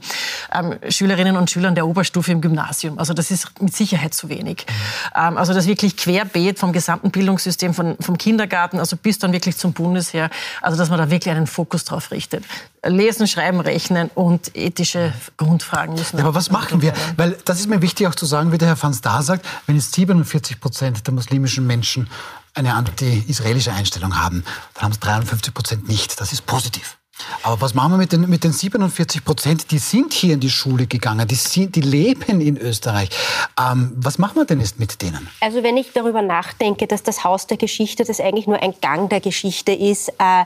ähm, 0.54 0.76
Schülerinnen 0.90 1.38
und 1.38 1.50
Schülern 1.50 1.76
der 1.76 1.88
Oberstufe 1.88 2.32
im 2.32 2.42
Gymnasium. 2.42 3.00
Also 3.00 3.14
das 3.14 3.32
ist 3.32 3.62
mit 3.62 3.76
Sicherheit 3.76 4.14
zu 4.14 4.30
wenig. 4.30 4.66
Mhm. 4.68 5.22
Ähm, 5.22 5.38
also 5.38 5.54
das 5.54 5.68
wirklich 5.68 5.98
querbeet 5.98 6.60
vom 6.60 6.74
gesamten 6.74 7.05
Bildungssystem, 7.12 7.74
von, 7.74 7.96
vom 8.00 8.18
Kindergarten, 8.18 8.80
also 8.80 8.96
bis 8.96 9.20
dann 9.20 9.34
wirklich 9.34 9.58
zum 9.58 9.74
Bundesheer, 9.74 10.30
also 10.62 10.78
dass 10.78 10.90
man 10.90 10.98
da 10.98 11.10
wirklich 11.10 11.34
einen 11.34 11.48
Fokus 11.48 11.86
drauf 11.86 12.12
richtet. 12.12 12.44
Lesen, 12.86 13.28
Schreiben, 13.28 13.60
Rechnen 13.60 14.10
und 14.14 14.56
ethische 14.56 15.14
Grundfragen 15.38 15.96
müssen. 15.96 16.18
Ja, 16.18 16.24
aber 16.24 16.36
was 16.36 16.52
machen 16.52 16.82
wir? 16.82 16.94
Weil 17.18 17.38
das 17.46 17.60
ist 17.60 17.70
mir 17.70 17.82
wichtig 17.82 18.08
auch 18.08 18.16
zu 18.16 18.26
sagen, 18.26 18.52
wie 18.52 18.58
der 18.58 18.68
Herr 18.68 18.82
Van 18.82 18.94
Staar 18.94 19.24
sagt, 19.24 19.46
wenn 19.66 19.76
jetzt 19.76 19.94
47 19.94 20.60
Prozent 20.60 21.08
der 21.08 21.14
muslimischen 21.14 21.66
Menschen 21.66 22.10
eine 22.54 22.74
anti-israelische 22.74 23.74
Einstellung 23.74 24.18
haben, 24.18 24.44
dann 24.76 24.84
haben 24.84 24.92
es 24.92 25.00
53 25.00 25.54
Prozent 25.54 25.88
nicht. 25.88 26.20
Das 26.20 26.32
ist 26.32 26.46
positiv. 26.46 26.98
Aber 27.44 27.62
was 27.62 27.74
machen 27.74 27.92
wir 27.94 27.98
mit 27.98 28.12
den, 28.12 28.30
mit 28.30 28.44
den 28.44 28.52
47 28.52 29.24
Prozent, 29.24 29.72
die 29.72 29.78
sind 29.78 30.14
hier 30.14 30.34
in 30.34 30.40
die 30.40 30.50
Schule 30.50 30.88
gegangen, 30.88 31.28
die, 31.28 31.36
sind, 31.36 31.76
die 31.76 31.82
leben 31.82 32.42
in 32.42 32.58
Österreich. 32.58 33.10
Ähm, 33.60 33.94
was 33.96 34.18
machen 34.18 34.36
wir 34.36 34.46
denn 34.46 34.60
jetzt 34.60 34.80
mit 34.80 35.02
denen? 35.02 35.28
Also 35.40 35.64
wenn 35.64 35.78
ich 35.78 35.94
darüber 35.94 36.22
nachdenke, 36.22 36.88
dass 36.88 37.04
das 37.04 37.24
Haus 37.24 37.48
der 37.48 37.58
Geschichte, 37.58 38.04
das 38.04 38.20
eigentlich 38.20 38.48
nur 38.48 38.62
ein 38.62 38.74
Gang 38.82 39.10
der 39.10 39.22
Geschichte 39.22 39.72
ist, 39.72 40.10
äh, 40.20 40.46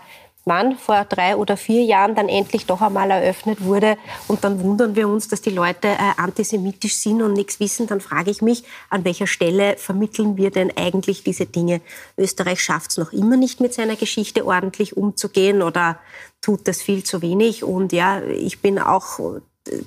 wann 0.50 0.77
vor 0.77 1.06
drei 1.06 1.38
oder 1.38 1.56
vier 1.56 1.84
Jahren 1.84 2.15
dann 2.15 2.27
endlich 2.27 2.65
doch 2.65 2.82
einmal 2.82 3.10
eröffnet 3.12 3.63
wurde. 3.63 3.98
Und 4.27 4.44
dann 4.44 4.62
wundern 4.62 4.98
wir 4.98 5.08
uns, 5.08 5.29
dass 5.29 5.41
die 5.41 5.51
Leute 5.51 5.88
äh, 5.88 5.98
antisemitisch 6.18 6.96
sind 6.96 7.22
und 7.22 7.34
nichts 7.34 7.62
wissen. 7.62 7.88
Dann 7.88 8.01
frage 8.01 8.32
ich 8.32 8.41
mich, 8.41 8.65
an 8.89 9.06
welcher 9.06 9.27
Stelle 9.27 9.77
vermitteln 9.77 10.36
wir 10.36 10.51
denn 10.51 10.75
eigentlich 10.75 11.24
diese 11.24 11.46
Dinge? 11.46 11.79
Österreich 12.18 12.62
schafft 12.62 12.91
es 12.91 12.98
noch 12.98 13.13
immer 13.13 13.38
nicht, 13.38 13.62
mit 13.62 13.74
seiner 13.74 13.96
Geschichte 13.96 14.46
ordentlich 14.46 14.98
umzugehen 14.98 15.62
oder 15.62 16.00
tut 16.41 16.68
das 16.68 16.82
viel 16.82 17.03
zu 17.03 17.22
wenig. 17.22 17.63
Und 17.63 17.94
ja, 17.94 18.22
ich 18.24 18.62
bin 18.62 18.79
auch 18.79 19.20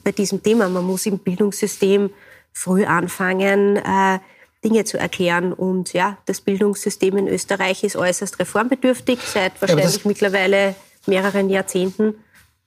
bei 0.05 0.13
diesem 0.13 0.43
Thema, 0.43 0.69
man 0.69 0.87
muss 0.87 1.05
im 1.07 1.19
Bildungssystem 1.19 2.11
früh 2.53 2.85
anfangen, 2.85 3.77
äh, 3.77 4.19
Dinge 4.65 4.85
zu 4.85 4.99
erklären. 4.99 5.53
Und 5.53 5.93
ja, 5.93 6.19
das 6.27 6.41
Bildungssystem 6.41 7.17
in 7.17 7.29
Österreich 7.29 7.85
ist 7.85 7.97
äußerst 7.97 8.39
reformbedürftig, 8.39 9.19
seit 9.23 9.61
wahrscheinlich 9.61 9.97
ja, 9.97 10.01
mittlerweile 10.05 10.75
mehreren 11.07 11.51
Jahrzehnten. 11.51 12.15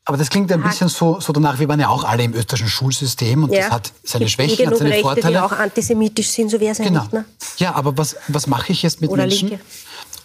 Aber 0.07 0.17
das 0.17 0.29
klingt 0.29 0.51
ein 0.51 0.61
bisschen 0.61 0.87
so, 0.87 1.19
so 1.19 1.33
danach, 1.33 1.57
wir 1.57 1.67
waren 1.67 1.79
ja 1.79 1.89
auch 1.89 2.03
alle 2.03 2.23
im 2.23 2.35
österreichischen 2.35 2.69
Schulsystem 2.69 3.43
und 3.43 3.51
ja. 3.51 3.61
das 3.61 3.71
hat 3.71 3.91
seine 4.03 4.29
Schwächen, 4.29 4.67
hat 4.67 4.77
seine 4.77 4.91
Rechte, 4.91 5.01
Vorteile. 5.01 5.33
Die 5.33 5.39
auch 5.39 5.51
antisemitisch 5.51 6.29
sind, 6.29 6.51
so 6.51 6.59
wäre 6.59 6.73
es 6.73 6.77
ja 6.77 6.85
genau. 6.85 7.01
nicht. 7.01 7.13
Ne? 7.13 7.25
Ja, 7.57 7.73
aber 7.73 7.97
was, 7.97 8.15
was 8.27 8.45
mache 8.45 8.71
ich 8.71 8.83
jetzt 8.83 9.01
mit 9.01 9.09
Oder 9.09 9.23
Menschen? 9.23 9.49
Linke 9.49 9.63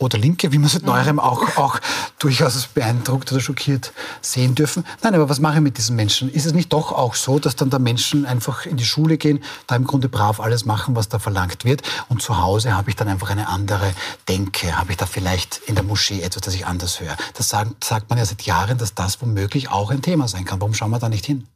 oder 0.00 0.19
Linke, 0.19 0.50
wie 0.50 0.59
man 0.59 0.69
seit 0.69 0.83
neuerem 0.83 1.21
auch, 1.21 1.57
auch 1.57 1.78
durchaus 2.19 2.66
beeindruckt 2.66 3.30
oder 3.30 3.40
schockiert 3.40 3.92
sehen 4.23 4.54
dürfen. 4.54 4.85
Nein, 5.02 5.14
aber 5.14 5.28
was 5.28 5.40
mache 5.40 5.57
ich 5.57 5.61
mit 5.61 5.78
diesen 5.78 5.95
Menschen? 5.95 6.30
Ist 6.33 6.47
es 6.47 6.54
nicht 6.54 6.73
doch 6.73 6.90
auch 6.90 7.14
so, 7.14 7.38
dass 7.38 7.54
dann 7.54 7.71
da 7.71 7.78
Menschen 7.78 8.25
einfach 8.26 8.66
in 8.66 8.76
die 8.76 8.85
Schule 8.85 9.19
gehen, 9.19 9.45
da 9.66 9.76
im 9.76 9.85
Grunde 9.85 10.09
brav 10.09 10.40
alles 10.40 10.64
machen, 10.64 10.97
was 10.97 11.09
da 11.09 11.19
verlangt 11.19 11.64
wird 11.64 11.83
und 12.09 12.23
zu 12.23 12.38
Hause 12.38 12.76
habe 12.76 12.90
ich 12.90 12.97
dann 12.97 13.09
einfach 13.09 13.30
eine 13.30 13.49
andere 13.49 13.92
Denke, 14.28 14.76
habe 14.76 14.92
ich 14.92 14.97
da 14.97 15.07
vielleicht 15.07 15.61
in 15.66 15.75
der 15.75 15.85
Moschee 15.85 16.23
etwas, 16.23 16.42
das 16.42 16.54
ich 16.54 16.66
anders 16.66 17.00
höre. 17.00 17.16
Das 17.35 17.49
sagt, 17.49 17.85
sagt 17.85 18.09
man 18.09 18.19
ja 18.19 18.25
seit 18.25 18.42
Jahren, 18.42 18.78
dass 18.78 18.95
das 18.95 19.21
womöglich 19.21 19.71
auch 19.71 19.90
ein 19.90 20.02
Thema 20.02 20.28
sein 20.28 20.45
kann. 20.45 20.61
Warum 20.61 20.75
schauen 20.75 20.90
wir 20.90 20.99
da 20.99 21.09
nicht 21.09 21.26
hin? 21.26 21.47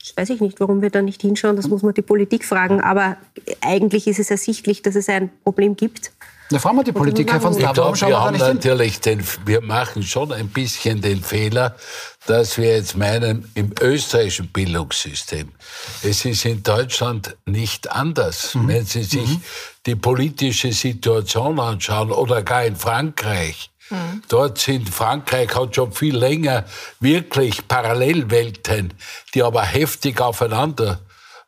Das 0.00 0.16
weiß 0.16 0.30
ich 0.30 0.40
nicht, 0.40 0.60
warum 0.60 0.80
wir 0.80 0.90
da 0.90 1.02
nicht 1.02 1.20
hinschauen. 1.20 1.56
Das 1.56 1.68
muss 1.68 1.82
man 1.82 1.92
die 1.92 2.02
Politik 2.02 2.44
fragen. 2.44 2.80
Aber 2.80 3.16
eigentlich 3.60 4.06
ist 4.06 4.18
es 4.18 4.30
ersichtlich, 4.30 4.82
dass 4.82 4.94
es 4.94 5.08
ein 5.08 5.30
Problem 5.44 5.76
gibt. 5.76 6.12
Da 6.50 6.58
fragen 6.58 6.78
wir 6.78 6.84
die 6.84 6.92
Politik, 6.92 7.30
Herr 7.30 7.40
von 7.40 7.52
Star, 7.52 7.76
warum 7.76 7.94
schauen 7.94 8.10
wir, 8.10 8.16
wir 8.16 8.20
haben 8.22 8.38
natürlich 8.38 9.00
den, 9.00 9.22
wir 9.44 9.60
machen 9.60 10.02
schon 10.02 10.32
ein 10.32 10.48
bisschen 10.48 11.02
den 11.02 11.22
Fehler, 11.22 11.76
dass 12.26 12.56
wir 12.56 12.76
jetzt 12.76 12.96
meinen, 12.96 13.50
im 13.54 13.72
österreichischen 13.80 14.48
Bildungssystem, 14.48 15.52
es 16.02 16.24
ist 16.24 16.46
in 16.46 16.62
Deutschland 16.62 17.36
nicht 17.44 17.92
anders. 17.92 18.54
Mhm. 18.54 18.68
Wenn 18.68 18.86
Sie 18.86 19.02
sich 19.02 19.28
mhm. 19.28 19.42
die 19.84 19.96
politische 19.96 20.72
Situation 20.72 21.60
anschauen 21.60 22.12
oder 22.12 22.42
gar 22.42 22.64
in 22.64 22.76
Frankreich, 22.76 23.70
Mhm. 23.90 24.22
Dort 24.28 24.58
sind 24.58 24.90
Frankreich 24.90 25.54
hat 25.54 25.74
schon 25.74 25.92
viel 25.92 26.16
länger 26.16 26.64
wirklich 27.00 27.66
Parallelwelten, 27.68 28.94
die 29.34 29.42
aber 29.42 29.62
heftig 29.62 30.20
aufeinander 30.20 31.00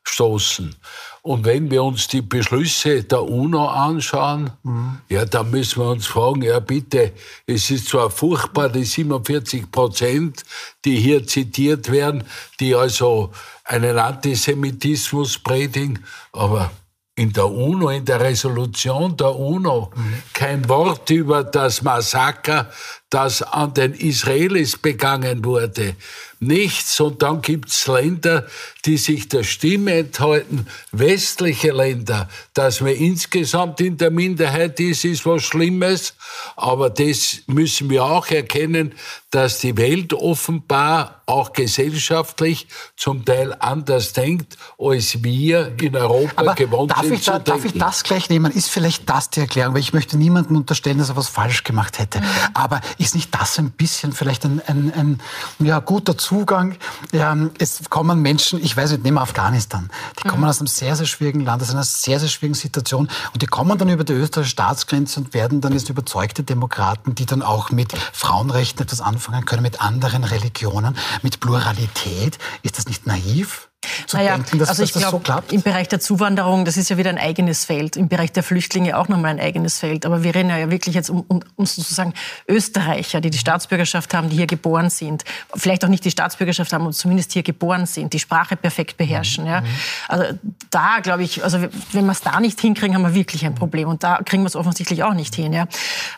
stoßen. 0.05 0.75
Und 1.23 1.45
wenn 1.45 1.71
wir 1.71 1.83
uns 1.83 2.09
die 2.09 2.23
Beschlüsse 2.23 3.05
der 3.05 3.23
UNO 3.23 3.67
anschauen, 3.67 4.51
mhm. 4.63 5.01
ja, 5.09 5.25
dann 5.25 5.51
müssen 5.51 5.81
wir 5.81 5.91
uns 5.91 6.07
fragen, 6.07 6.43
ja 6.43 6.61
bitte, 6.61 7.13
es 7.47 7.71
ist 7.71 7.89
zwar 7.89 8.11
furchtbar, 8.11 8.71
die 8.71 8.85
47 8.85 9.71
Prozent, 9.71 10.45
die 10.85 10.97
hier 10.97 11.27
zitiert 11.27 11.91
werden, 11.91 12.25
die 12.59 12.75
also 12.75 13.31
einen 13.65 13.99
Antisemitismus 13.99 15.39
predigen, 15.39 16.05
aber 16.33 16.71
in 17.17 17.33
der 17.35 17.51
UNO, 17.51 17.91
in 17.91 18.05
der 18.07 18.21
Resolution 18.21 19.15
der 19.15 19.37
UNO, 19.37 19.91
mhm. 19.95 20.23
kein 20.33 20.67
Wort 20.71 21.11
über 21.11 21.45
das 21.45 21.83
Massaker, 21.83 22.71
das 23.11 23.43
an 23.43 23.75
den 23.75 23.93
Israelis 23.93 24.77
begangen 24.77 25.45
wurde 25.45 25.97
nichts. 26.41 26.99
Und 27.01 27.23
dann 27.23 27.43
gibt's 27.43 27.87
Länder, 27.87 28.47
die 28.85 28.97
sich 28.97 29.29
der 29.29 29.45
Stimme 29.45 29.93
enthalten, 29.93 30.67
westliche 30.91 31.73
Länder. 31.73 32.29
Dass 32.55 32.85
wir 32.85 32.97
insgesamt 32.97 33.81
in 33.81 33.99
der 33.99 34.11
Minderheit 34.11 34.81
ist, 34.81 35.05
ist 35.05 35.27
was 35.27 35.43
Schlimmes. 35.43 36.15
Aber 36.57 36.91
das 36.91 37.43
müssen 37.47 37.91
wir 37.91 38.05
auch 38.05 38.27
erkennen, 38.29 38.95
dass 39.31 39.61
die 39.61 39.77
Welt 39.77 40.13
offenbar 40.13 41.23
auch 41.27 41.53
gesellschaftlich 41.53 42.67
zum 42.97 43.25
Teil 43.25 43.55
anders 43.61 44.13
denkt, 44.13 44.59
als 44.79 45.23
wir 45.23 45.73
in 45.81 45.95
Europa 45.95 46.33
Aber 46.37 46.55
gewohnt 46.55 46.91
darf 46.91 47.03
sind 47.03 47.15
ich 47.15 47.25
da, 47.25 47.37
zu 47.37 47.45
Darf 47.45 47.65
ich 47.65 47.75
das 47.75 48.03
gleich 48.03 48.29
nehmen? 48.29 48.51
Ist 48.51 48.69
vielleicht 48.69 49.09
das 49.09 49.31
die 49.31 49.41
Erklärung? 49.41 49.75
Weil 49.75 49.83
ich 49.83 49.93
möchte 49.93 50.19
niemandem 50.19 50.57
unterstellen, 50.57 50.99
dass 50.99 51.11
er 51.11 51.17
was 51.17 51.29
falsch 51.29 51.63
gemacht 51.63 52.01
hätte. 52.01 52.19
Mhm. 52.19 52.27
Aber 52.55 52.81
ist 53.01 53.15
nicht 53.15 53.35
das 53.35 53.59
ein 53.59 53.71
bisschen 53.71 54.13
vielleicht 54.13 54.45
ein, 54.45 54.61
ein, 54.67 54.93
ein 54.93 55.21
ja, 55.59 55.79
guter 55.79 56.19
Zugang? 56.19 56.77
Ja, 57.13 57.37
es 57.59 57.89
kommen 57.89 58.21
Menschen, 58.21 58.63
ich 58.63 58.77
weiß 58.77 58.93
nicht, 58.93 59.05
nehmen 59.05 59.17
wir 59.17 59.23
Afghanistan. 59.23 59.91
Die 60.19 60.29
kommen 60.29 60.43
mhm. 60.43 60.49
aus 60.49 60.61
einem 60.61 60.67
sehr, 60.67 60.97
sehr 60.97 61.07
schwierigen 61.07 61.41
Land, 61.41 61.63
aus 61.63 61.71
einer 61.71 61.85
sehr, 61.85 62.21
sehr 62.21 62.29
schwierigen 62.29 62.55
Situation. 62.55 63.09
Und 63.33 63.43
die 63.43 63.47
kommen 63.47 63.79
dann 63.79 63.89
über 63.89 64.05
die 64.05 64.13
österreichische 64.13 64.53
Staatsgrenze 64.53 65.21
und 65.21 65.35
werden 65.35 65.61
dann 65.61 65.73
jetzt 65.73 65.89
überzeugte 65.89 66.43
Demokraten, 66.43 67.15
die 67.15 67.27
dann 67.27 67.43
auch 67.43 67.71
mit 67.71 67.95
Frauenrechten 68.13 68.83
etwas 68.83 69.01
anfangen 69.01 69.31
anfangen 69.31 69.45
können 69.45 69.63
mit 69.63 69.81
anderen 69.81 70.25
Religionen, 70.25 70.97
mit 71.23 71.41
Pluralität. 71.41 72.39
Ist 72.63 72.79
das 72.79 72.87
nicht 72.87 73.07
naiv? 73.07 73.70
Zu 74.07 74.17
naja, 74.17 74.37
denken, 74.37 74.59
dass, 74.59 74.69
also 74.69 74.83
ich 74.83 74.93
dass 74.93 75.03
das 75.03 75.11
glaub, 75.11 75.13
so 75.13 75.25
klappt? 75.25 75.53
Im 75.53 75.63
Bereich 75.63 75.89
der 75.89 76.01
Zuwanderung, 76.01 76.65
das 76.65 76.77
ist 76.77 76.91
ja 76.91 76.99
wieder 76.99 77.11
ein 77.11 77.19
eigenes 77.19 77.65
Feld. 77.65 77.97
Im 77.97 78.09
Bereich 78.09 78.31
der 78.33 78.43
Flüchtlinge 78.43 78.99
auch 78.99 79.09
nochmal 79.09 79.31
ein 79.31 79.41
eigenes 79.41 79.79
Feld. 79.79 80.05
Aber 80.05 80.23
wir 80.23 80.35
reden 80.35 80.51
ja 80.51 80.71
wirklich 80.71 80.95
jetzt 80.95 81.09
um, 81.09 81.25
um, 81.29 81.41
um 81.57 81.67
sozusagen 81.67 82.13
Österreicher, 82.47 83.21
die 83.21 83.31
die 83.31 83.39
Staatsbürgerschaft 83.39 84.13
haben, 84.13 84.29
die 84.29 84.37
hier 84.37 84.47
geboren 84.47 84.91
sind. 84.91 85.25
Vielleicht 85.55 85.85
auch 85.85 85.89
nicht 85.89 86.05
die 86.05 86.11
Staatsbürgerschaft 86.11 86.73
haben, 86.73 86.83
aber 86.83 86.93
zumindest 86.93 87.33
hier 87.33 87.43
geboren 87.43 87.87
sind, 87.87 88.13
die 88.13 88.19
Sprache 88.19 88.57
perfekt 88.57 88.99
beherrschen. 88.99 89.47
Ja. 89.47 89.63
Mhm. 89.63 89.67
Also 90.09 90.25
da 90.71 90.99
glaube 91.03 91.23
ich, 91.23 91.43
also 91.43 91.63
wenn 91.93 92.05
wir 92.05 92.13
es 92.13 92.21
da 92.21 92.39
nicht 92.41 92.61
hinkriegen, 92.61 92.95
haben 92.95 93.03
wir 93.03 93.15
wirklich 93.15 93.47
ein 93.47 93.55
Problem. 93.55 93.89
Und 93.89 94.03
da 94.03 94.19
kriegen 94.23 94.43
wir 94.43 94.49
es 94.49 94.57
offensichtlich 94.57 95.03
auch 95.05 95.15
nicht 95.15 95.35
hin. 95.35 95.53
Ja. 95.53 95.67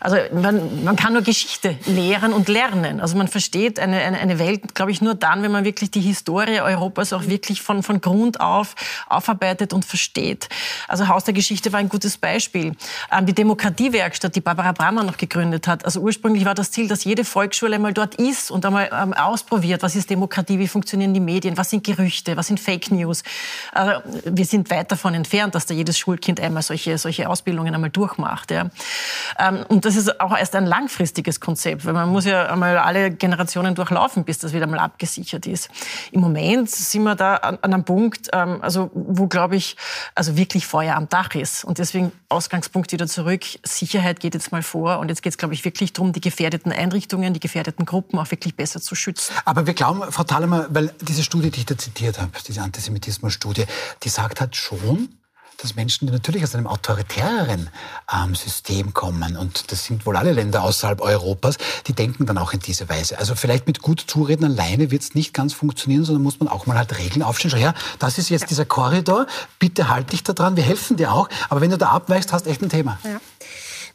Also 0.01 0.17
man, 0.33 0.83
man 0.83 0.95
kann 0.97 1.13
nur 1.13 1.21
Geschichte 1.21 1.77
lehren 1.85 2.33
und 2.33 2.49
lernen. 2.49 2.99
Also 2.99 3.15
man 3.17 3.29
versteht 3.29 3.79
eine, 3.79 3.97
eine, 3.99 4.19
eine 4.19 4.39
Welt, 4.39 4.75
glaube 4.75 4.91
ich, 4.91 5.01
nur 5.01 5.15
dann, 5.15 5.43
wenn 5.43 5.51
man 5.51 5.63
wirklich 5.63 5.91
die 5.91 6.01
Historie 6.01 6.59
Europas 6.59 7.13
auch 7.13 7.27
wirklich 7.27 7.52
wirklich 7.53 7.61
von, 7.61 7.83
von 7.83 8.01
Grund 8.01 8.39
auf 8.39 8.75
aufarbeitet 9.07 9.73
und 9.73 9.85
versteht. 9.85 10.49
Also 10.87 11.07
Haus 11.07 11.23
der 11.23 11.33
Geschichte 11.33 11.71
war 11.71 11.79
ein 11.79 11.89
gutes 11.89 12.17
Beispiel. 12.17 12.75
Ähm, 13.11 13.25
die 13.25 13.33
Demokratiewerkstatt, 13.33 14.35
die 14.35 14.41
Barbara 14.41 14.71
Brammer 14.71 15.03
noch 15.03 15.17
gegründet 15.17 15.67
hat. 15.67 15.85
Also 15.85 16.01
ursprünglich 16.01 16.45
war 16.45 16.55
das 16.55 16.71
Ziel, 16.71 16.87
dass 16.87 17.03
jede 17.03 17.23
Volksschule 17.23 17.75
einmal 17.75 17.93
dort 17.93 18.15
ist 18.15 18.49
und 18.49 18.65
einmal 18.65 18.89
ähm, 18.91 19.13
ausprobiert, 19.13 19.83
was 19.83 19.95
ist 19.95 20.09
Demokratie, 20.09 20.57
wie 20.59 20.67
funktionieren 20.67 21.13
die 21.13 21.19
Medien, 21.19 21.57
was 21.57 21.69
sind 21.69 21.83
Gerüchte, 21.83 22.35
was 22.37 22.47
sind 22.47 22.59
Fake 22.59 22.91
News. 22.91 23.23
Also 23.71 24.01
wir 24.25 24.45
sind 24.45 24.69
weit 24.69 24.91
davon 24.91 25.13
entfernt, 25.13 25.55
dass 25.55 25.65
da 25.65 25.73
jedes 25.73 25.97
Schulkind 25.97 26.39
einmal 26.39 26.63
solche, 26.63 26.97
solche 26.97 27.29
Ausbildungen 27.29 27.73
einmal 27.75 27.89
durchmacht. 27.89 28.51
Ja. 28.51 28.69
Ähm, 29.37 29.65
und 29.67 29.85
das 29.85 29.95
ist 29.95 30.19
auch 30.19 30.35
erst 30.35 30.55
ein 30.55 30.65
langfristiges 30.65 31.39
Konzept, 31.39 31.85
weil 31.85 31.93
man 31.93 32.09
muss 32.09 32.25
ja 32.25 32.47
einmal 32.47 32.77
alle 32.77 33.11
Generationen 33.11 33.75
durchlaufen, 33.75 34.23
bis 34.23 34.39
das 34.39 34.53
wieder 34.53 34.67
mal 34.67 34.79
abgesichert 34.79 35.45
ist. 35.45 35.69
Im 36.11 36.21
Moment 36.21 36.69
sind 36.69 37.03
wir 37.03 37.15
da 37.15 37.42
an, 37.43 37.57
an 37.61 37.73
einem 37.73 37.85
Punkt, 37.85 38.29
ähm, 38.33 38.59
also 38.61 38.89
wo 38.93 39.27
glaube 39.27 39.55
ich, 39.55 39.77
also 40.15 40.37
wirklich 40.37 40.65
Feuer 40.65 40.95
am 40.95 41.09
Dach 41.09 41.35
ist. 41.35 41.63
Und 41.63 41.77
deswegen 41.77 42.11
Ausgangspunkt 42.29 42.91
wieder 42.91 43.07
zurück. 43.07 43.43
Sicherheit 43.63 44.19
geht 44.19 44.33
jetzt 44.33 44.51
mal 44.51 44.63
vor. 44.63 44.99
Und 44.99 45.09
jetzt 45.09 45.21
geht 45.21 45.33
es, 45.33 45.37
glaube 45.37 45.53
ich, 45.53 45.63
wirklich 45.65 45.93
darum, 45.93 46.13
die 46.13 46.21
gefährdeten 46.21 46.71
Einrichtungen, 46.71 47.33
die 47.33 47.39
gefährdeten 47.39 47.85
Gruppen 47.85 48.19
auch 48.19 48.29
wirklich 48.31 48.55
besser 48.55 48.81
zu 48.81 48.95
schützen. 48.95 49.33
Aber 49.45 49.67
wir 49.67 49.73
glauben, 49.73 50.03
Frau 50.11 50.23
Thalhammer, 50.23 50.67
weil 50.69 50.93
diese 51.01 51.23
Studie, 51.23 51.51
die 51.51 51.61
ich 51.61 51.65
da 51.65 51.77
zitiert 51.77 52.19
habe, 52.19 52.31
diese 52.47 52.61
Antisemitismus-Studie, 52.61 53.65
die 54.03 54.09
sagt 54.09 54.41
halt 54.41 54.55
schon, 54.55 55.09
dass 55.63 55.75
Menschen, 55.75 56.07
die 56.07 56.13
natürlich 56.13 56.43
aus 56.43 56.53
einem 56.53 56.67
autoritäreren 56.67 57.69
ähm, 58.13 58.35
System 58.35 58.93
kommen, 58.93 59.37
und 59.37 59.71
das 59.71 59.85
sind 59.85 60.05
wohl 60.05 60.17
alle 60.17 60.33
Länder 60.33 60.63
außerhalb 60.63 61.01
Europas, 61.01 61.57
die 61.87 61.93
denken 61.93 62.25
dann 62.25 62.37
auch 62.37 62.53
in 62.53 62.59
diese 62.59 62.89
Weise. 62.89 63.17
Also 63.17 63.35
vielleicht 63.35 63.65
mit 63.65 63.81
gut 63.81 64.03
Zureden 64.05 64.43
alleine 64.43 64.91
wird 64.91 65.01
es 65.01 65.15
nicht 65.15 65.33
ganz 65.33 65.53
funktionieren, 65.53 66.03
sondern 66.03 66.23
muss 66.23 66.39
man 66.39 66.49
auch 66.49 66.65
mal 66.65 66.77
halt 66.77 66.97
Regeln 66.97 67.23
aufstellen. 67.23 67.51
Schau 67.51 67.59
her, 67.59 67.73
das 67.99 68.17
ist 68.17 68.29
jetzt 68.29 68.41
ja. 68.41 68.47
dieser 68.47 68.65
Korridor, 68.65 69.25
bitte 69.57 69.89
halt 69.89 70.11
dich 70.11 70.23
da 70.23 70.33
dran, 70.33 70.55
wir 70.57 70.63
helfen 70.63 70.97
dir 70.97 71.13
auch, 71.13 71.29
aber 71.49 71.61
wenn 71.61 71.69
du 71.69 71.77
da 71.77 71.89
abweichst, 71.89 72.33
hast 72.33 72.45
echt 72.45 72.61
ein 72.61 72.69
Thema. 72.69 72.99
Ja. 73.03 73.19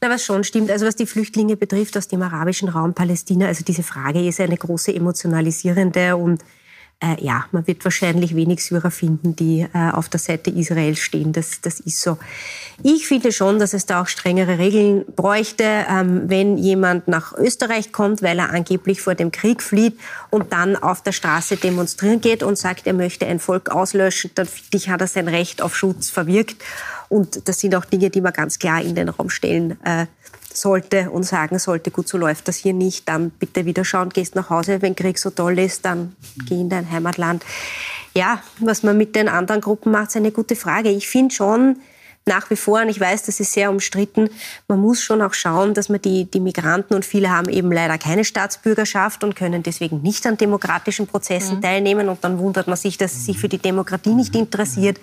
Na, 0.01 0.11
was 0.11 0.25
schon 0.25 0.45
stimmt, 0.45 0.71
also 0.71 0.87
was 0.87 0.97
die 0.97 1.07
Flüchtlinge 1.07 1.57
betrifft 1.57 1.97
aus 1.97 2.09
dem 2.09 2.23
arabischen 2.23 2.69
Raum 2.69 2.95
Palästina, 2.95 3.47
also 3.47 3.65
diese 3.65 3.83
Frage 3.83 4.27
ist 4.27 4.41
eine 4.41 4.57
große 4.57 4.95
emotionalisierende 4.95 6.17
und 6.17 6.43
äh, 7.01 7.23
ja, 7.25 7.45
man 7.53 7.67
wird 7.67 7.85
wahrscheinlich 7.85 8.35
wenig 8.35 8.65
Syrer 8.65 8.91
finden, 8.91 9.37
die 9.37 9.67
äh, 9.73 9.91
auf 9.93 10.09
der 10.09 10.19
Seite 10.19 10.51
Israels 10.51 10.99
stehen. 10.99 11.33
Das, 11.33 11.61
das 11.61 11.79
ist 11.79 12.01
so. 12.01 12.19
Ich 12.83 13.07
finde 13.07 13.31
schon, 13.31 13.61
dass 13.61 13.73
es 13.73 13.87
da 13.87 14.03
auch 14.03 14.09
strengere 14.09 14.59
Regeln 14.59 15.05
bräuchte, 15.15 15.65
ähm, 15.65 16.23
wenn 16.27 16.57
jemand 16.57 17.07
nach 17.07 17.33
Österreich 17.35 17.93
kommt, 17.93 18.21
weil 18.23 18.39
er 18.39 18.51
angeblich 18.51 19.01
vor 19.01 19.15
dem 19.15 19.31
Krieg 19.31 19.63
flieht 19.63 19.99
und 20.31 20.53
dann 20.53 20.75
auf 20.75 21.03
der 21.03 21.13
Straße 21.13 21.57
demonstrieren 21.57 22.21
geht 22.21 22.43
und 22.43 22.59
sagt, 22.59 22.87
er 22.87 22.95
möchte 22.95 23.27
ein 23.27 23.39
Volk 23.39 23.71
auslöschen, 23.71 24.33
dann 24.35 24.47
finde 24.47 24.77
ich, 24.77 24.89
hat 24.89 25.01
er 25.01 25.07
sein 25.07 25.29
Recht 25.29 25.63
auf 25.63 25.77
Schutz 25.77 26.11
verwirkt. 26.11 26.57
Und 27.09 27.49
das 27.49 27.61
sind 27.61 27.75
auch 27.75 27.85
Dinge, 27.85 28.11
die 28.11 28.21
man 28.21 28.33
ganz 28.33 28.59
klar 28.59 28.83
in 28.83 28.95
den 28.95 29.09
Raum 29.09 29.31
stellen 29.31 29.79
äh, 29.85 30.07
sollte 30.61 31.11
und 31.11 31.25
sagen 31.25 31.59
sollte, 31.59 31.91
gut, 31.91 32.09
so 32.09 32.19
läuft 32.19 32.49
das 32.49 32.57
hier 32.57 32.73
nicht, 32.73 33.09
dann 33.09 33.31
bitte 33.31 33.65
wieder 33.65 33.85
schauen, 33.85 34.11
gehst 34.11 34.35
nach 34.35 34.51
Hause, 34.51 34.83
wenn 34.83 34.95
Krieg 34.95 35.19
so 35.19 35.31
toll 35.31 35.59
ist, 35.59 35.85
dann 35.85 36.17
geh 36.47 36.61
in 36.61 36.69
dein 36.69 36.91
Heimatland. 36.91 37.45
Ja, 38.15 38.43
was 38.59 38.83
man 38.83 38.97
mit 38.97 39.15
den 39.15 39.29
anderen 39.29 39.61
Gruppen 39.61 39.93
macht, 39.93 40.09
ist 40.09 40.17
eine 40.17 40.33
gute 40.33 40.57
Frage. 40.57 40.91
Ich 40.91 41.09
finde 41.09 41.35
schon, 41.35 41.77
nach 42.29 42.51
wie 42.51 42.57
vor, 42.57 42.83
und 42.83 42.89
ich 42.89 43.01
weiß, 43.01 43.25
das 43.25 43.41
ist 43.41 43.53
sehr 43.53 43.71
umstritten, 43.71 44.29
man 44.69 44.81
muss 44.81 45.03
schon 45.03 45.23
auch 45.23 45.35
schauen, 45.35 45.75
dass 45.75 45.89
man 45.89 46.01
die, 46.01 46.27
die 46.27 46.41
Migranten 46.41 46.95
und 46.95 47.05
viele 47.05 47.31
haben 47.31 47.49
eben 47.49 47.73
leider 47.73 47.99
keine 47.99 48.25
Staatsbürgerschaft 48.25 49.25
und 49.25 49.35
können 49.35 49.63
deswegen 49.63 50.03
nicht 50.03 50.27
an 50.27 50.37
demokratischen 50.37 51.07
Prozessen 51.07 51.57
mhm. 51.57 51.63
teilnehmen 51.63 52.09
und 52.09 52.23
dann 52.23 52.39
wundert 52.39 52.69
man 52.69 52.77
sich, 52.77 52.99
dass 52.99 53.15
sie 53.15 53.21
sich 53.33 53.39
für 53.39 53.49
die 53.49 53.59
Demokratie 53.59 54.15
nicht 54.15 54.37
interessiert. 54.37 55.01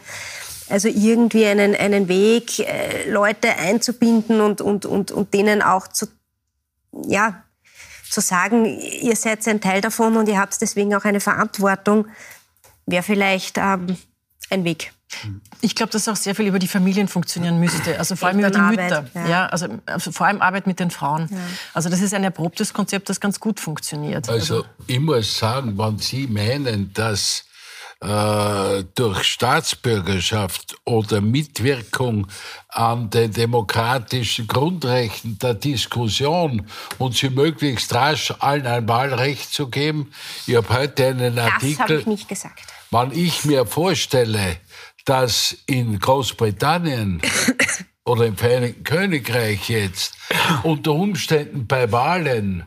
Also 0.69 0.87
irgendwie 0.87 1.45
einen, 1.45 1.75
einen 1.75 2.07
Weg, 2.07 2.59
äh, 2.59 3.09
Leute 3.09 3.55
einzubinden 3.55 4.41
und, 4.41 4.61
und, 4.61 4.85
und, 4.85 5.11
und 5.11 5.33
denen 5.33 5.61
auch 5.61 5.87
zu, 5.87 6.07
ja, 7.07 7.43
zu 8.09 8.21
sagen, 8.21 8.65
ihr 8.65 9.15
seid 9.15 9.47
ein 9.47 9.61
Teil 9.61 9.81
davon 9.81 10.15
und 10.17 10.27
ihr 10.27 10.39
habt 10.39 10.59
deswegen 10.61 10.95
auch 10.95 11.03
eine 11.03 11.19
Verantwortung, 11.19 12.07
wäre 12.85 13.03
vielleicht 13.03 13.57
ähm, 13.57 13.97
ein 14.49 14.63
Weg. 14.63 14.91
Ich 15.61 15.75
glaube, 15.75 15.91
dass 15.91 16.07
auch 16.07 16.15
sehr 16.15 16.35
viel 16.35 16.47
über 16.47 16.59
die 16.59 16.67
Familien 16.67 17.07
funktionieren 17.07 17.59
müsste. 17.59 17.97
Also 17.97 18.15
vor 18.15 18.27
allem 18.27 18.39
über 18.39 18.49
die 18.49 18.57
Arbeit, 18.57 18.77
Mütter. 18.77 19.05
Ja. 19.13 19.27
ja 19.27 19.45
also, 19.47 19.67
also, 19.85 20.11
vor 20.11 20.27
allem 20.27 20.41
Arbeit 20.41 20.67
mit 20.67 20.79
den 20.79 20.91
Frauen. 20.91 21.29
Ja. 21.31 21.37
Also 21.73 21.89
das 21.89 22.01
ist 22.01 22.13
ein 22.13 22.23
erprobtes 22.23 22.73
Konzept, 22.73 23.09
das 23.09 23.19
ganz 23.19 23.39
gut 23.39 23.59
funktioniert. 23.59 24.29
Also, 24.29 24.55
also 24.55 24.65
ich 24.87 24.99
muss 24.99 25.37
sagen, 25.37 25.77
wenn 25.77 25.97
Sie 25.99 26.27
meinen, 26.27 26.91
dass 26.93 27.45
äh, 28.01 28.83
durch 28.95 29.23
Staatsbürgerschaft 29.23 30.75
oder 30.85 31.21
Mitwirkung 31.21 32.27
an 32.69 33.09
den 33.09 33.31
demokratischen 33.31 34.47
Grundrechten 34.47 35.39
der 35.39 35.53
Diskussion 35.53 36.67
und 36.97 37.15
sie 37.15 37.29
möglichst 37.29 37.93
rasch 37.93 38.33
allen 38.39 38.67
ein 38.67 38.87
Wahlrecht 38.87 39.53
zu 39.53 39.69
geben. 39.69 40.11
Ich 40.45 40.55
habe 40.55 40.69
heute 40.69 41.07
einen 41.07 41.39
Artikel. 41.39 41.77
Das 41.77 41.89
habe 41.89 41.99
ich 41.99 42.05
nicht 42.07 42.27
gesagt. 42.27 42.61
Wenn 42.91 43.11
ich 43.11 43.45
mir 43.45 43.65
vorstelle, 43.65 44.57
dass 45.05 45.55
in 45.65 45.97
Großbritannien 45.99 47.21
oder 48.05 48.25
im 48.25 48.37
Vereinigten 48.37 48.83
Königreich 48.83 49.69
jetzt 49.69 50.15
unter 50.63 50.91
Umständen 50.91 51.67
bei 51.67 51.91
Wahlen 51.91 52.65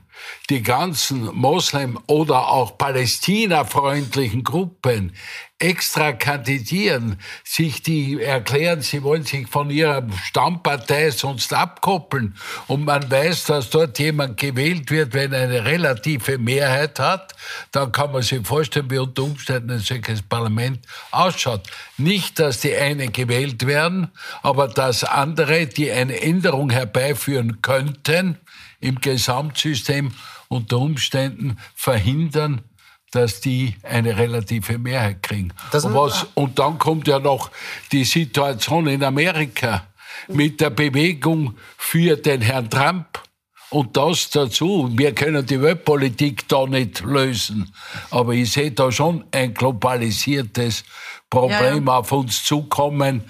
die 0.51 0.63
ganzen 0.63 1.25
Moslem- 1.35 1.99
oder 2.07 2.49
auch 2.49 2.79
Palästina-freundlichen 2.79 4.45
Gruppen 4.45 5.13
extra 5.59 6.13
kandidieren, 6.13 7.19
sich 7.43 7.83
die 7.83 8.23
erklären, 8.23 8.81
sie 8.81 9.03
wollen 9.03 9.25
sich 9.25 9.49
von 9.49 9.71
ihrer 9.71 10.07
Stammpartei 10.23 11.11
sonst 11.11 11.53
abkoppeln. 11.53 12.37
Und 12.69 12.85
man 12.85 13.11
weiß, 13.11 13.47
dass 13.47 13.71
dort 13.71 13.99
jemand 13.99 14.37
gewählt 14.37 14.91
wird, 14.91 15.15
wenn 15.15 15.33
er 15.33 15.43
eine 15.43 15.65
relative 15.65 16.39
Mehrheit 16.39 17.01
hat, 17.01 17.35
dann 17.73 17.91
kann 17.91 18.13
man 18.13 18.23
sich 18.23 18.47
vorstellen, 18.47 18.91
wie 18.91 18.99
unter 18.99 19.25
Umständen 19.25 19.73
ein 19.73 19.79
solches 19.81 20.23
Parlament 20.23 20.79
ausschaut. 21.11 21.63
Nicht, 21.97 22.39
dass 22.39 22.61
die 22.61 22.77
einen 22.77 23.13
gewählt 23.13 23.67
werden, 23.67 24.13
aber 24.43 24.69
dass 24.69 25.03
andere, 25.03 25.67
die 25.67 25.91
eine 25.91 26.21
Änderung 26.21 26.71
herbeiführen 26.71 27.61
könnten 27.63 28.39
im 28.81 29.01
Gesamtsystem, 29.01 30.13
unter 30.49 30.79
Umständen 30.79 31.59
verhindern, 31.75 32.63
dass 33.11 33.41
die 33.41 33.75
eine 33.83 34.17
relative 34.17 34.79
Mehrheit 34.79 35.23
kriegen. 35.23 35.53
Und, 35.73 35.95
was, 35.95 36.27
und, 36.35 36.59
dann 36.59 36.79
kommt 36.79 37.09
ja 37.09 37.19
noch 37.19 37.51
die 37.93 38.05
Situation 38.05 38.87
in 38.87 39.03
Amerika 39.03 39.87
mit 40.29 40.61
der 40.61 40.71
Bewegung 40.71 41.57
für 41.77 42.17
den 42.17 42.43
Herrn 42.43 42.69
Trump. 42.69 43.23
Und 43.71 43.99
das 43.99 44.31
dazu. 44.31 44.89
Wir 44.93 45.15
können 45.15 45.45
die 45.45 45.61
Weltpolitik 45.61 46.49
da 46.49 46.67
nicht 46.67 47.01
lösen. 47.01 47.71
Aber 48.11 48.33
ich 48.33 48.53
sehe 48.53 48.71
da 48.71 48.91
schon 48.91 49.25
ein 49.31 49.53
globalisiertes 49.53 50.85
Problem 51.29 51.87
ja, 51.87 51.93
ja. 51.93 51.99
auf 51.99 52.13
uns 52.13 52.45
zukommen, 52.45 53.25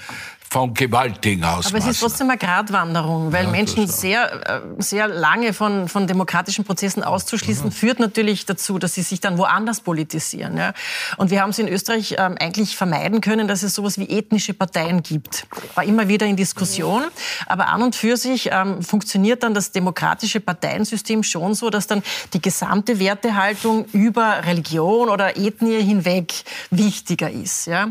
von 0.50 0.72
gewaltigen 0.72 1.44
Ausmaßen. 1.44 1.76
Aber 1.76 1.84
es 1.84 1.90
ist 1.90 2.00
trotzdem 2.00 2.30
eine 2.30 2.38
Gratwanderung, 2.38 3.32
weil 3.32 3.44
ja, 3.44 3.50
Menschen 3.50 3.86
sehr, 3.86 4.48
äh, 4.48 4.82
sehr 4.82 5.06
lange 5.06 5.52
von, 5.52 5.88
von 5.88 6.06
demokratischen 6.06 6.64
Prozessen 6.64 7.02
auszuschließen, 7.02 7.66
mhm. 7.66 7.72
führt 7.72 8.00
natürlich 8.00 8.46
dazu, 8.46 8.78
dass 8.78 8.94
sie 8.94 9.02
sich 9.02 9.20
dann 9.20 9.36
woanders 9.36 9.80
politisieren. 9.80 10.56
Ja? 10.56 10.72
Und 11.18 11.30
wir 11.30 11.42
haben 11.42 11.50
es 11.50 11.58
in 11.58 11.68
Österreich 11.68 12.16
ähm, 12.18 12.36
eigentlich 12.40 12.76
vermeiden 12.76 13.20
können, 13.20 13.46
dass 13.46 13.62
es 13.62 13.74
sowas 13.74 13.98
wie 13.98 14.08
ethnische 14.08 14.54
Parteien 14.54 15.02
gibt. 15.02 15.46
War 15.74 15.84
immer 15.84 16.08
wieder 16.08 16.24
in 16.24 16.36
Diskussion. 16.36 17.04
Aber 17.46 17.68
an 17.68 17.82
und 17.82 17.94
für 17.94 18.16
sich 18.16 18.48
ähm, 18.50 18.82
funktioniert 18.82 19.42
dann 19.42 19.52
das 19.52 19.72
demokratische 19.72 20.40
Parteiensystem 20.40 21.24
schon 21.24 21.54
so, 21.54 21.68
dass 21.68 21.86
dann 21.86 22.02
die 22.32 22.40
gesamte 22.40 22.98
Wertehaltung 22.98 23.84
über 23.92 24.46
Religion 24.46 25.10
oder 25.10 25.36
Ethnie 25.36 25.82
hinweg 25.82 26.32
wichtiger 26.70 27.30
ist. 27.30 27.66
Ja? 27.66 27.90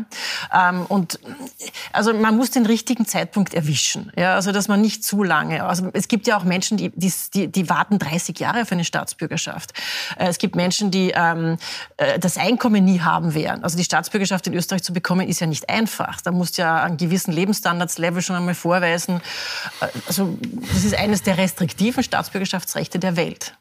Ähm, 0.52 0.86
und 0.86 1.20
also 1.92 2.12
man 2.12 2.36
muss 2.36 2.47
muss 2.48 2.54
den 2.54 2.66
richtigen 2.66 3.06
Zeitpunkt 3.06 3.52
erwischen. 3.52 4.10
Ja, 4.16 4.34
also 4.34 4.52
dass 4.52 4.68
man 4.68 4.80
nicht 4.80 5.04
zu 5.04 5.22
lange. 5.22 5.64
Also 5.64 5.90
es 5.92 6.08
gibt 6.08 6.26
ja 6.26 6.38
auch 6.38 6.44
Menschen, 6.44 6.78
die, 6.78 6.90
die, 6.90 7.48
die 7.48 7.68
warten 7.68 7.98
30 7.98 8.38
Jahre 8.40 8.62
auf 8.62 8.72
eine 8.72 8.84
Staatsbürgerschaft. 8.84 9.72
Äh, 10.18 10.28
es 10.28 10.38
gibt 10.38 10.56
Menschen, 10.56 10.90
die 10.90 11.12
ähm, 11.14 11.58
äh, 11.98 12.18
das 12.18 12.38
Einkommen 12.38 12.84
nie 12.84 13.00
haben 13.00 13.34
werden. 13.34 13.64
Also 13.64 13.76
die 13.76 13.84
Staatsbürgerschaft 13.84 14.46
in 14.46 14.54
Österreich 14.54 14.82
zu 14.82 14.92
bekommen, 14.92 15.28
ist 15.28 15.40
ja 15.40 15.46
nicht 15.46 15.68
einfach. 15.68 16.20
Da 16.22 16.32
musst 16.32 16.56
du 16.56 16.62
ja 16.62 16.82
einen 16.82 16.96
gewissen 16.96 17.32
Lebensstandardslevel 17.32 18.22
schon 18.22 18.36
einmal 18.36 18.54
vorweisen. 18.54 19.20
Äh, 19.80 19.86
also 20.06 20.38
das 20.72 20.84
ist 20.84 20.94
eines 20.94 21.22
der 21.22 21.36
restriktiven 21.36 22.02
Staatsbürgerschaftsrechte 22.02 22.98
der 22.98 23.16
Welt 23.16 23.54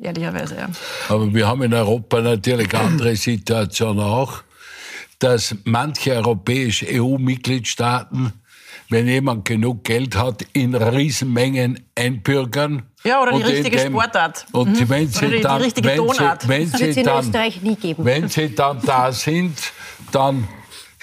ehrlicherweise. 0.00 0.56
Ja. 0.56 0.68
Aber 1.08 1.34
wir 1.34 1.46
haben 1.48 1.62
in 1.62 1.74
Europa 1.74 2.20
natürlich 2.20 2.74
andere 2.74 3.16
Situationen 3.16 4.04
auch 4.04 4.42
dass 5.20 5.54
manche 5.64 6.12
europäische 6.14 6.86
EU-Mitgliedstaaten 6.90 8.32
wenn 8.90 9.06
jemand 9.06 9.44
genug 9.44 9.84
Geld 9.84 10.16
hat, 10.16 10.44
in 10.52 10.74
Riesenmengen 10.74 11.80
einbürgern. 11.94 12.82
Ja, 13.04 13.22
oder 13.22 13.32
die 13.32 13.42
richtige 13.42 13.76
dem, 13.76 13.92
Sportart. 13.92 14.46
Und 14.52 14.78
mhm. 14.78 14.88
wenn 14.88 15.08
sie 15.08 15.26
oder 15.26 15.40
dann, 15.40 15.58
die 15.58 15.64
richtige 15.64 15.88
wenn 15.88 15.96
Tonart. 15.96 16.42
Sie, 16.42 16.48
wenn 16.48 16.68
sie 16.68 16.84
in 16.90 17.04
dann, 17.04 17.24
Österreich 17.24 17.62
nie 17.62 17.76
geben. 17.76 18.04
Wenn 18.04 18.28
sie 18.28 18.54
dann 18.54 18.82
da 18.82 19.12
sind, 19.12 19.56
dann 20.10 20.48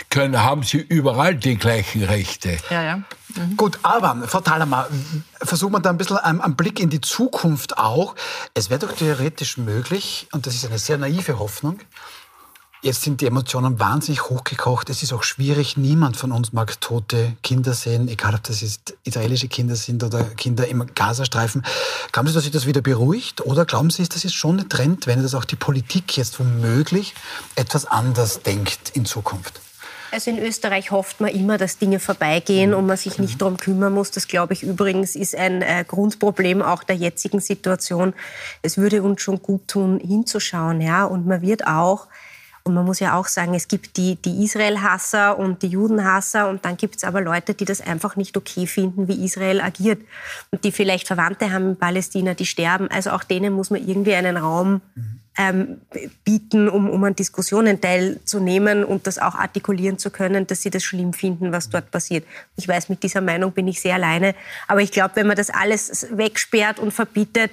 können, 0.10 0.43
haben 0.43 0.63
sie 0.63 0.77
überall 0.77 1.36
die 1.36 1.56
gleichen 1.56 2.03
Rechte. 2.03 2.58
Ja, 2.69 2.84
ja. 2.84 2.97
Mhm. 2.97 3.58
Gut, 3.58 3.80
aber 3.84 4.27
Frau 4.27 4.41
Thalhammer, 4.41 4.88
versuchen 5.41 5.73
wir 5.73 5.80
da 5.80 5.89
ein 5.89 5.97
bisschen 5.97 6.17
einen, 6.17 6.41
einen 6.41 6.56
Blick 6.56 6.80
in 6.80 6.89
die 6.89 7.01
Zukunft 7.01 7.77
auch. 7.77 8.15
Es 8.53 8.69
wäre 8.69 8.80
doch 8.80 8.93
theoretisch 8.93 9.58
möglich, 9.58 10.27
und 10.34 10.45
das 10.45 10.56
ist 10.56 10.65
eine 10.65 10.77
sehr 10.77 10.97
naive 10.97 11.39
Hoffnung, 11.39 11.80
Jetzt 12.81 13.01
sind 13.01 13.21
die 13.21 13.25
Emotionen 13.25 13.79
wahnsinnig 13.79 14.29
hochgekocht. 14.29 14.91
Es 14.91 15.01
ist 15.01 15.11
auch 15.11 15.23
schwierig. 15.23 15.77
Niemand 15.77 16.15
von 16.15 16.31
uns 16.31 16.53
mag 16.53 16.79
tote 16.79 17.35
Kinder 17.41 17.73
sehen, 17.73 18.07
egal 18.07 18.35
ob 18.35 18.43
das 18.43 18.61
jetzt 18.61 18.95
israelische 19.03 19.47
Kinder 19.47 19.75
sind 19.75 20.03
oder 20.03 20.23
Kinder 20.23 20.67
im 20.67 20.85
Gazastreifen. 20.93 21.63
Glauben 22.11 22.27
Sie, 22.27 22.35
dass 22.35 22.43
sich 22.43 22.51
das 22.51 22.67
wieder 22.67 22.81
beruhigt? 22.81 23.41
Oder 23.41 23.65
glauben 23.65 23.89
Sie, 23.89 24.07
das 24.07 24.23
ist 24.25 24.35
schon 24.35 24.59
ein 24.59 24.69
Trend, 24.69 25.07
wenn 25.07 25.23
das 25.23 25.33
auch 25.33 25.45
die 25.45 25.55
Politik 25.55 26.17
jetzt 26.17 26.39
womöglich 26.39 27.15
etwas 27.55 27.85
anders 27.85 28.43
denkt 28.43 28.91
in 28.93 29.05
Zukunft? 29.05 29.59
Also 30.11 30.29
in 30.29 30.39
Österreich 30.39 30.91
hofft 30.91 31.19
man 31.19 31.31
immer, 31.31 31.57
dass 31.57 31.79
Dinge 31.79 31.99
vorbeigehen 31.99 32.73
und 32.73 32.85
man 32.85 32.95
sich 32.95 33.17
nicht 33.17 33.41
darum 33.41 33.57
kümmern 33.57 33.93
muss. 33.93 34.11
Das, 34.11 34.27
glaube 34.27 34.53
ich, 34.53 34.63
übrigens 34.63 35.15
ist 35.15 35.35
ein 35.35 35.61
äh, 35.61 35.83
Grundproblem 35.85 36.61
auch 36.61 36.83
der 36.83 36.95
jetzigen 36.95 37.39
Situation. 37.39 38.13
Es 38.61 38.77
würde 38.77 39.01
uns 39.01 39.21
schon 39.21 39.41
gut 39.41 39.67
tun, 39.67 39.99
hinzuschauen. 39.99 40.79
Ja? 40.79 41.05
Und 41.05 41.25
man 41.25 41.41
wird 41.41 41.67
auch 41.67 42.07
und 42.67 42.73
man 42.73 42.86
muss 42.86 42.99
ja 42.99 43.17
auch 43.17 43.27
sagen, 43.27 43.53
es 43.53 43.69
gibt 43.69 43.95
die, 43.95 44.15
die 44.15 44.43
Israel-Hasser 44.43 45.39
und 45.39 45.63
die 45.63 45.67
Juden-Hasser 45.67 46.49
und 46.49 46.65
dann 46.65 46.75
gibt 46.75 46.97
es 46.97 47.06
aber 47.06 47.21
Leute, 47.21 47.53
die 47.53 47.63
das 47.63 47.80
einfach 47.80 48.17
nicht 48.17 48.36
okay 48.36 48.67
finden, 48.67 49.08
wie 49.08 49.23
Israel 49.23 49.62
agiert 49.62 50.01
und 50.51 50.65
die 50.65 50.73
vielleicht 50.73 51.08
Verwandte 51.08 51.53
haben 51.53 51.69
in 51.69 51.75
Palästina, 51.77 52.34
die 52.34 52.45
sterben. 52.45 52.89
Also 52.91 53.12
auch 53.12 53.23
denen 53.23 53.53
muss 53.53 53.69
man 53.69 53.88
irgendwie 53.88 54.15
einen 54.15 54.36
Raum 54.36 54.82
ähm, 55.38 55.80
bieten, 56.25 56.67
um, 56.67 56.89
um 56.89 57.03
an 57.06 57.15
Diskussionen 57.15 57.80
teilzunehmen 57.80 58.84
und 58.84 59.08
das 59.08 59.17
auch 59.17 59.36
artikulieren 59.36 59.97
zu 59.97 60.10
können, 60.10 60.45
dass 60.45 60.62
sie 60.62 60.69
das 60.69 60.84
schlimm 60.84 61.13
finden, 61.13 61.53
was 61.53 61.69
dort 61.69 61.89
passiert. 61.89 62.25
Ich 62.58 62.67
weiß, 62.67 62.89
mit 62.89 63.01
dieser 63.01 63.21
Meinung 63.21 63.53
bin 63.53 63.69
ich 63.69 63.80
sehr 63.80 63.95
alleine, 63.95 64.36
aber 64.67 64.82
ich 64.82 64.91
glaube, 64.91 65.15
wenn 65.15 65.27
man 65.27 65.38
das 65.38 65.49
alles 65.49 66.08
wegsperrt 66.12 66.80
und 66.80 66.91
verbietet, 66.91 67.51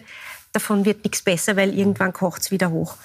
davon 0.55 0.85
wird 0.85 1.05
nichts 1.05 1.23
besser, 1.23 1.57
weil 1.57 1.77
irgendwann 1.77 2.13
kocht 2.13 2.43
es 2.43 2.51
wieder 2.51 2.71
hoch. 2.71 2.97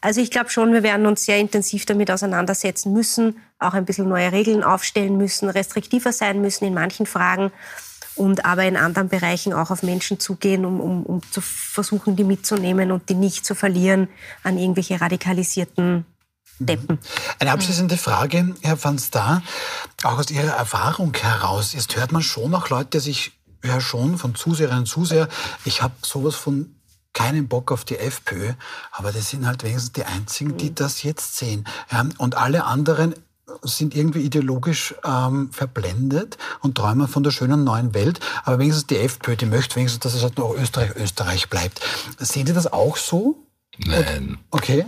Also 0.00 0.20
ich 0.20 0.30
glaube 0.30 0.50
schon, 0.50 0.72
wir 0.72 0.82
werden 0.82 1.06
uns 1.06 1.24
sehr 1.24 1.38
intensiv 1.38 1.86
damit 1.86 2.10
auseinandersetzen 2.10 2.92
müssen, 2.92 3.40
auch 3.58 3.74
ein 3.74 3.84
bisschen 3.84 4.08
neue 4.08 4.30
Regeln 4.32 4.62
aufstellen 4.62 5.16
müssen, 5.16 5.48
restriktiver 5.48 6.12
sein 6.12 6.40
müssen 6.40 6.64
in 6.64 6.74
manchen 6.74 7.06
Fragen 7.06 7.50
und 8.14 8.44
aber 8.44 8.64
in 8.64 8.76
anderen 8.76 9.08
Bereichen 9.08 9.52
auch 9.52 9.70
auf 9.70 9.82
Menschen 9.82 10.20
zugehen, 10.20 10.64
um, 10.64 10.80
um, 10.80 11.02
um 11.04 11.22
zu 11.30 11.40
versuchen, 11.40 12.14
die 12.16 12.24
mitzunehmen 12.24 12.92
und 12.92 13.08
die 13.08 13.14
nicht 13.14 13.46
zu 13.46 13.54
verlieren 13.54 14.08
an 14.42 14.58
irgendwelche 14.58 15.00
radikalisierten 15.00 16.04
Deppen. 16.58 16.98
Eine 17.38 17.52
abschließende 17.52 17.96
Frage, 17.96 18.54
Herr 18.60 18.82
van 18.82 18.98
Staar, 18.98 19.42
auch 20.02 20.18
aus 20.18 20.30
Ihrer 20.30 20.52
Erfahrung 20.52 21.14
heraus. 21.14 21.72
Jetzt 21.72 21.96
hört 21.96 22.12
man 22.12 22.22
schon 22.22 22.54
auch 22.54 22.68
Leute, 22.68 22.98
die 22.98 23.00
sich 23.00 23.32
ja 23.64 23.80
schon 23.80 24.18
von 24.18 24.34
Zuseherinnen 24.34 24.80
und 24.80 24.86
Zuseher, 24.86 25.28
ich 25.64 25.82
habe 25.82 25.94
sowas 26.02 26.34
von 26.34 26.74
keinen 27.12 27.48
Bock 27.48 27.72
auf 27.72 27.84
die 27.84 27.98
FPÖ, 27.98 28.52
aber 28.90 29.12
das 29.12 29.30
sind 29.30 29.46
halt 29.46 29.62
wenigstens 29.62 29.92
die 29.92 30.04
einzigen, 30.04 30.56
die 30.56 30.70
mhm. 30.70 30.74
das 30.74 31.02
jetzt 31.02 31.36
sehen. 31.36 31.64
Ja, 31.90 32.06
und 32.18 32.36
alle 32.36 32.64
anderen 32.64 33.14
sind 33.62 33.94
irgendwie 33.94 34.20
ideologisch 34.20 34.94
ähm, 35.04 35.50
verblendet 35.52 36.38
und 36.60 36.76
träumen 36.76 37.08
von 37.08 37.22
der 37.22 37.32
schönen 37.32 37.64
neuen 37.64 37.92
Welt. 37.94 38.20
Aber 38.44 38.58
wenigstens 38.58 38.86
die 38.86 38.98
FPÖ, 38.98 39.36
die 39.36 39.46
möchte 39.46 39.76
wenigstens, 39.76 40.00
dass 40.00 40.14
es 40.14 40.22
halt 40.22 40.38
noch 40.38 40.54
Österreich, 40.54 40.96
Österreich 40.96 41.50
bleibt. 41.50 41.80
Sehen 42.18 42.46
Sie 42.46 42.54
das 42.54 42.72
auch 42.72 42.96
so? 42.96 43.36
Nein. 43.78 44.38
Okay. 44.50 44.86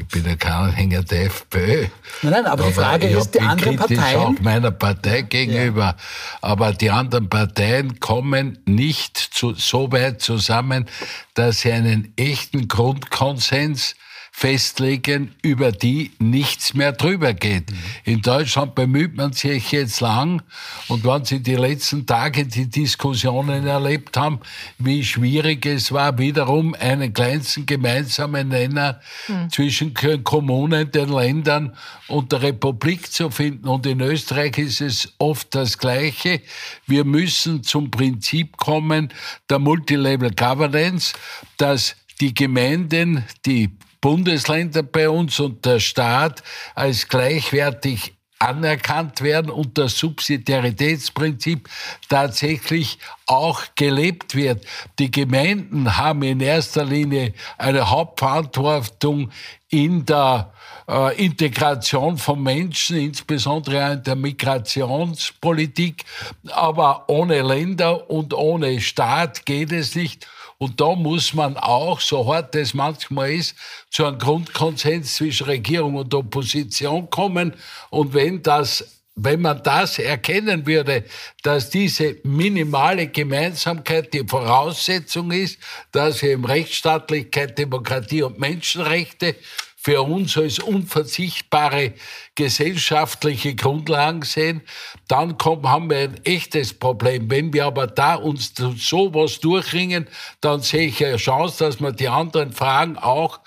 Ich 0.00 0.06
bin 0.06 0.24
ja 0.24 0.34
kein 0.34 0.52
Anhänger 0.52 1.02
der 1.02 1.26
FPÖ. 1.26 1.86
Nein, 2.22 2.32
nein, 2.32 2.46
aber, 2.46 2.52
aber 2.52 2.64
die 2.64 2.72
Frage 2.72 3.06
ist, 3.08 3.34
die 3.34 3.40
anderen 3.40 3.76
Parteien... 3.76 4.16
auch 4.16 4.40
meiner 4.40 4.70
Partei 4.70 5.20
gegenüber. 5.22 5.82
Ja. 5.84 5.96
Aber 6.40 6.72
die 6.72 6.90
anderen 6.90 7.28
Parteien 7.28 8.00
kommen 8.00 8.58
nicht 8.64 9.18
zu, 9.18 9.52
so 9.52 9.92
weit 9.92 10.22
zusammen, 10.22 10.88
dass 11.34 11.60
sie 11.60 11.72
einen 11.72 12.14
echten 12.16 12.66
Grundkonsens 12.66 13.94
festlegen, 14.40 15.34
über 15.42 15.70
die 15.70 16.12
nichts 16.18 16.72
mehr 16.72 16.92
drüber 16.92 17.34
geht. 17.34 17.70
Mhm. 17.70 17.76
In 18.04 18.22
Deutschland 18.22 18.74
bemüht 18.74 19.14
man 19.14 19.34
sich 19.34 19.70
jetzt 19.70 20.00
lang 20.00 20.40
und 20.88 21.04
wenn 21.04 21.26
Sie 21.26 21.42
die 21.42 21.56
letzten 21.56 22.06
Tage 22.06 22.46
die 22.46 22.70
Diskussionen 22.70 23.66
erlebt 23.66 24.16
haben, 24.16 24.40
wie 24.78 25.04
schwierig 25.04 25.66
es 25.66 25.92
war, 25.92 26.16
wiederum 26.16 26.74
einen 26.74 27.12
kleinsten 27.12 27.66
gemeinsamen 27.66 28.48
Nenner 28.48 29.00
mhm. 29.28 29.50
zwischen 29.50 29.92
Kommunen, 30.24 30.90
den 30.90 31.10
Ländern 31.10 31.76
und 32.08 32.32
der 32.32 32.40
Republik 32.40 33.12
zu 33.12 33.28
finden. 33.28 33.68
Und 33.68 33.84
in 33.84 34.00
Österreich 34.00 34.56
ist 34.56 34.80
es 34.80 35.12
oft 35.18 35.54
das 35.54 35.76
Gleiche. 35.76 36.40
Wir 36.86 37.04
müssen 37.04 37.62
zum 37.62 37.90
Prinzip 37.90 38.56
kommen 38.56 39.12
der 39.50 39.58
Multilevel 39.58 40.30
Governance, 40.30 41.12
dass 41.58 41.94
die 42.22 42.32
Gemeinden, 42.32 43.26
die 43.44 43.68
Bundesländer 44.00 44.82
bei 44.82 45.08
uns 45.08 45.38
und 45.40 45.64
der 45.64 45.80
Staat 45.80 46.42
als 46.74 47.08
gleichwertig 47.08 48.14
anerkannt 48.40 49.20
werden 49.20 49.50
und 49.50 49.76
das 49.76 49.98
Subsidiaritätsprinzip 49.98 51.68
tatsächlich 52.08 52.98
auch 53.26 53.62
gelebt 53.74 54.34
wird. 54.34 54.64
Die 54.98 55.10
Gemeinden 55.10 55.98
haben 55.98 56.22
in 56.22 56.40
erster 56.40 56.84
Linie 56.84 57.34
eine 57.58 57.90
Hauptverantwortung 57.90 59.30
in 59.68 60.06
der 60.06 60.54
äh, 60.88 61.22
Integration 61.22 62.16
von 62.16 62.42
Menschen, 62.42 62.96
insbesondere 62.96 63.92
in 63.92 64.02
der 64.02 64.16
Migrationspolitik. 64.16 66.04
Aber 66.50 67.04
ohne 67.08 67.42
Länder 67.42 68.10
und 68.10 68.32
ohne 68.32 68.80
Staat 68.80 69.44
geht 69.44 69.70
es 69.70 69.94
nicht. 69.94 70.26
Und 70.62 70.78
da 70.78 70.94
muss 70.94 71.32
man 71.32 71.56
auch, 71.56 72.00
so 72.00 72.30
hart 72.30 72.54
es 72.54 72.74
manchmal 72.74 73.32
ist, 73.32 73.56
zu 73.88 74.04
einem 74.04 74.18
Grundkonsens 74.18 75.14
zwischen 75.14 75.46
Regierung 75.46 75.94
und 75.94 76.12
Opposition 76.12 77.08
kommen. 77.08 77.54
Und 77.88 78.12
wenn 78.12 78.42
das 78.42 78.84
wenn 79.22 79.40
man 79.40 79.62
das 79.62 79.98
erkennen 79.98 80.66
würde, 80.66 81.04
dass 81.42 81.68
diese 81.68 82.16
minimale 82.22 83.08
Gemeinsamkeit 83.08 84.14
die 84.14 84.26
Voraussetzung 84.26 85.30
ist, 85.30 85.58
dass 85.92 86.22
wir 86.22 86.32
im 86.32 86.44
Rechtsstaatlichkeit, 86.44 87.58
Demokratie 87.58 88.22
und 88.22 88.38
Menschenrechte 88.38 89.34
für 89.82 90.02
uns 90.02 90.36
als 90.36 90.58
unverzichtbare 90.58 91.94
gesellschaftliche 92.34 93.54
Grundlagen 93.54 94.22
sehen, 94.22 94.60
dann 95.08 95.38
kommen, 95.38 95.70
haben 95.70 95.88
wir 95.88 96.00
ein 96.00 96.24
echtes 96.24 96.78
Problem. 96.78 97.30
Wenn 97.30 97.54
wir 97.54 97.64
aber 97.64 97.86
da 97.86 98.16
uns 98.16 98.52
sowas 98.76 99.40
durchringen, 99.40 100.06
dann 100.42 100.60
sehe 100.60 100.88
ich 100.88 101.02
eine 101.02 101.16
Chance, 101.16 101.64
dass 101.64 101.80
wir 101.80 101.92
die 101.92 102.08
anderen 102.08 102.52
Fragen 102.52 102.98
auch 102.98 103.40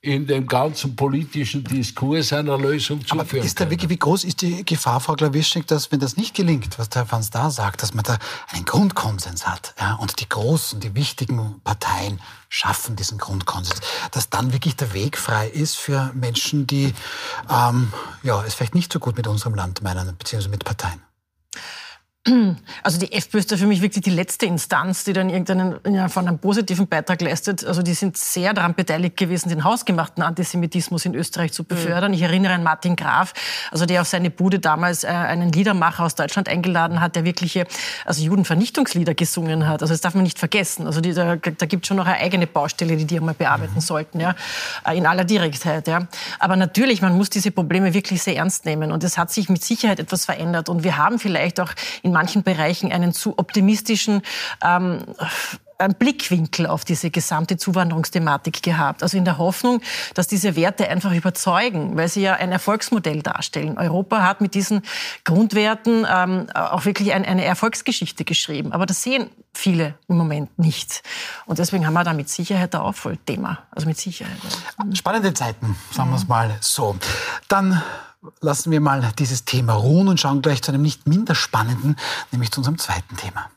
in 0.00 0.28
dem 0.28 0.46
ganzen 0.46 0.94
politischen 0.94 1.64
Diskurs 1.64 2.32
einer 2.32 2.56
Lösung 2.56 3.00
zuführen 3.04 3.28
Aber 3.28 3.44
ist 3.44 3.58
da 3.58 3.68
wirklich, 3.68 3.90
wie 3.90 3.96
groß 3.96 4.22
ist 4.22 4.42
die 4.42 4.64
Gefahr, 4.64 5.00
Frau 5.00 5.14
Glawischnik, 5.14 5.66
dass 5.66 5.90
wenn 5.90 5.98
das 5.98 6.16
nicht 6.16 6.36
gelingt, 6.36 6.78
was 6.78 6.88
der 6.88 7.02
Herr 7.02 7.12
Van 7.12 7.26
da 7.32 7.50
sagt, 7.50 7.82
dass 7.82 7.94
man 7.94 8.04
da 8.04 8.16
einen 8.52 8.64
Grundkonsens 8.64 9.46
hat 9.46 9.74
ja, 9.80 9.94
und 9.94 10.20
die 10.20 10.28
großen, 10.28 10.78
die 10.78 10.94
wichtigen 10.94 11.60
Parteien 11.64 12.20
schaffen 12.48 12.94
diesen 12.94 13.18
Grundkonsens, 13.18 13.80
dass 14.12 14.30
dann 14.30 14.52
wirklich 14.52 14.76
der 14.76 14.94
Weg 14.94 15.18
frei 15.18 15.48
ist 15.48 15.76
für 15.76 16.12
Menschen, 16.14 16.68
die 16.68 16.94
ähm, 17.50 17.92
ja, 18.22 18.44
es 18.44 18.54
vielleicht 18.54 18.76
nicht 18.76 18.92
so 18.92 19.00
gut 19.00 19.16
mit 19.16 19.26
unserem 19.26 19.54
Land 19.54 19.82
meinen, 19.82 20.16
beziehungsweise 20.16 20.50
mit 20.50 20.64
Parteien? 20.64 21.02
Also 22.82 22.98
die 22.98 23.12
FPÖ 23.12 23.38
ist 23.38 23.52
da 23.52 23.56
für 23.56 23.66
mich 23.66 23.82
wirklich 23.82 24.04
die 24.04 24.10
letzte 24.10 24.46
Instanz, 24.46 25.04
die 25.04 25.12
dann 25.12 25.30
irgendeinen 25.30 25.76
ja, 25.88 26.08
von 26.08 26.26
einem 26.26 26.38
positiven 26.38 26.86
Beitrag 26.86 27.20
leistet. 27.20 27.64
Also 27.64 27.82
die 27.82 27.94
sind 27.94 28.16
sehr 28.16 28.54
daran 28.54 28.74
beteiligt 28.74 29.16
gewesen, 29.16 29.48
den 29.48 29.64
hausgemachten 29.64 30.22
Antisemitismus 30.22 31.04
in 31.04 31.14
Österreich 31.14 31.52
zu 31.52 31.64
befördern. 31.64 32.10
Mhm. 32.10 32.16
Ich 32.16 32.22
erinnere 32.22 32.54
an 32.54 32.62
Martin 32.62 32.96
Graf, 32.96 33.34
also 33.70 33.86
der 33.86 34.00
auf 34.00 34.08
seine 34.08 34.30
Bude 34.30 34.58
damals 34.58 35.04
äh, 35.04 35.08
einen 35.08 35.52
Liedermacher 35.52 36.04
aus 36.04 36.14
Deutschland 36.14 36.48
eingeladen 36.48 37.00
hat, 37.00 37.16
der 37.16 37.24
wirkliche 37.24 37.66
also 38.04 38.22
Judenvernichtungslieder 38.22 39.14
gesungen 39.14 39.66
hat. 39.66 39.82
Also 39.82 39.94
das 39.94 40.00
darf 40.00 40.14
man 40.14 40.22
nicht 40.22 40.38
vergessen. 40.38 40.86
Also 40.86 41.00
die, 41.00 41.12
da, 41.12 41.36
da 41.36 41.66
gibt 41.66 41.84
es 41.84 41.88
schon 41.88 41.96
noch 41.96 42.06
eine 42.06 42.18
eigene 42.18 42.46
Baustelle, 42.46 42.96
die 42.96 43.04
die 43.04 43.18
einmal 43.18 43.34
bearbeiten 43.34 43.76
mhm. 43.76 43.80
sollten, 43.80 44.20
ja, 44.20 44.34
äh, 44.86 44.96
in 44.96 45.06
aller 45.06 45.24
Direktheit. 45.24 45.88
Ja. 45.88 46.06
Aber 46.38 46.56
natürlich, 46.56 47.02
man 47.02 47.16
muss 47.16 47.30
diese 47.30 47.50
Probleme 47.50 47.94
wirklich 47.94 48.22
sehr 48.22 48.36
ernst 48.36 48.64
nehmen 48.64 48.92
und 48.92 49.04
es 49.04 49.18
hat 49.18 49.30
sich 49.30 49.48
mit 49.48 49.64
Sicherheit 49.64 50.00
etwas 50.00 50.24
verändert 50.24 50.68
und 50.68 50.84
wir 50.84 50.96
haben 50.96 51.18
vielleicht 51.18 51.60
auch 51.60 51.72
in 52.02 52.12
manchen 52.18 52.42
Bereichen 52.42 52.90
einen 52.90 53.12
zu 53.12 53.38
optimistischen 53.38 54.22
ähm, 54.64 55.04
einen 55.78 55.94
Blickwinkel 55.94 56.66
auf 56.66 56.84
diese 56.84 57.10
gesamte 57.10 57.56
Zuwanderungsthematik 57.56 58.62
gehabt. 58.64 59.04
Also 59.04 59.16
in 59.16 59.24
der 59.24 59.38
Hoffnung, 59.38 59.80
dass 60.14 60.26
diese 60.26 60.56
Werte 60.56 60.88
einfach 60.88 61.12
überzeugen, 61.12 61.96
weil 61.96 62.08
sie 62.08 62.22
ja 62.22 62.34
ein 62.34 62.50
Erfolgsmodell 62.50 63.22
darstellen. 63.22 63.78
Europa 63.78 64.24
hat 64.24 64.40
mit 64.40 64.54
diesen 64.54 64.82
Grundwerten 65.24 66.04
ähm, 66.12 66.48
auch 66.52 66.84
wirklich 66.84 67.12
ein, 67.12 67.24
eine 67.24 67.44
Erfolgsgeschichte 67.44 68.24
geschrieben. 68.24 68.72
Aber 68.72 68.86
das 68.86 69.04
sehen 69.04 69.30
viele 69.54 69.94
im 70.08 70.16
Moment 70.16 70.58
nicht. 70.58 71.04
Und 71.46 71.60
deswegen 71.60 71.86
haben 71.86 71.94
wir 71.94 72.02
da 72.02 72.12
mit 72.12 72.28
Sicherheit 72.28 72.74
ein 72.74 72.80
Aufholthema. 72.80 73.58
Also 73.70 73.86
mit 73.86 73.98
Sicherheit. 73.98 74.36
Spannende 74.94 75.32
Zeiten, 75.32 75.76
sagen 75.92 76.10
wir 76.10 76.16
es 76.16 76.26
mal 76.26 76.56
so. 76.60 76.96
Dann 77.46 77.80
lassen 78.40 78.70
wir 78.70 78.80
mal 78.80 79.12
dieses 79.18 79.44
Thema 79.44 79.74
ruhen 79.74 80.08
und 80.08 80.20
schauen 80.20 80.42
gleich 80.42 80.62
zu 80.62 80.72
einem 80.72 80.82
nicht 80.82 81.06
minder 81.06 81.34
spannenden, 81.34 81.96
nämlich 82.32 82.50
zu 82.50 82.60
unserem 82.60 82.78
zweiten 82.78 83.16
Thema. 83.16 83.50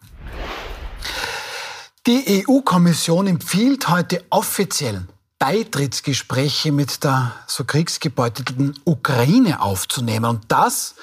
Die 2.08 2.45
EU-Kommission 2.47 3.28
empfiehlt 3.28 3.89
heute 3.89 4.24
offiziell 4.30 5.06
Beitrittsgespräche 5.41 6.71
mit 6.71 7.04
der 7.04 7.32
so 7.47 7.63
kriegsgebeutelten 7.63 8.80
Ukraine 8.86 9.60
aufzunehmen. 9.60 10.25
Und 10.25 10.43
das 10.49 10.93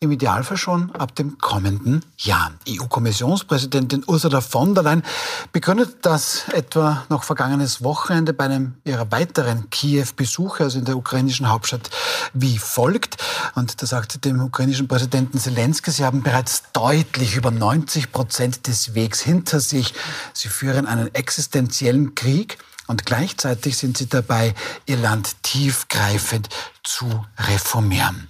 im 0.00 0.10
Idealfall 0.10 0.56
schon 0.56 0.90
ab 0.96 1.14
dem 1.14 1.38
kommenden 1.38 2.04
Jahr. 2.18 2.50
EU-Kommissionspräsidentin 2.68 4.02
Ursula 4.08 4.40
von 4.40 4.74
der 4.74 4.82
Leyen 4.82 5.04
begründet 5.52 5.98
das 6.02 6.48
etwa 6.48 7.04
noch 7.08 7.22
vergangenes 7.22 7.84
Wochenende 7.84 8.32
bei 8.32 8.46
einem 8.46 8.74
ihrer 8.82 9.12
weiteren 9.12 9.70
Kiew-Besuche, 9.70 10.64
also 10.64 10.80
in 10.80 10.86
der 10.86 10.96
ukrainischen 10.96 11.48
Hauptstadt, 11.48 11.88
wie 12.32 12.58
folgt. 12.58 13.16
Und 13.54 13.80
da 13.80 13.86
sagte 13.86 14.18
dem 14.18 14.40
ukrainischen 14.40 14.88
Präsidenten 14.88 15.38
Zelensky, 15.38 15.92
sie 15.92 16.04
haben 16.04 16.24
bereits 16.24 16.64
deutlich 16.72 17.36
über 17.36 17.52
90 17.52 18.10
Prozent 18.10 18.66
des 18.66 18.96
Wegs 18.96 19.20
hinter 19.20 19.60
sich. 19.60 19.94
Sie 20.32 20.48
führen 20.48 20.86
einen 20.86 21.14
existenziellen 21.14 22.16
Krieg. 22.16 22.58
Und 22.86 23.06
gleichzeitig 23.06 23.76
sind 23.76 23.96
sie 23.96 24.08
dabei, 24.08 24.54
ihr 24.86 24.96
Land 24.96 25.42
tiefgreifend 25.42 26.48
zu 26.82 27.24
reformieren. 27.38 28.28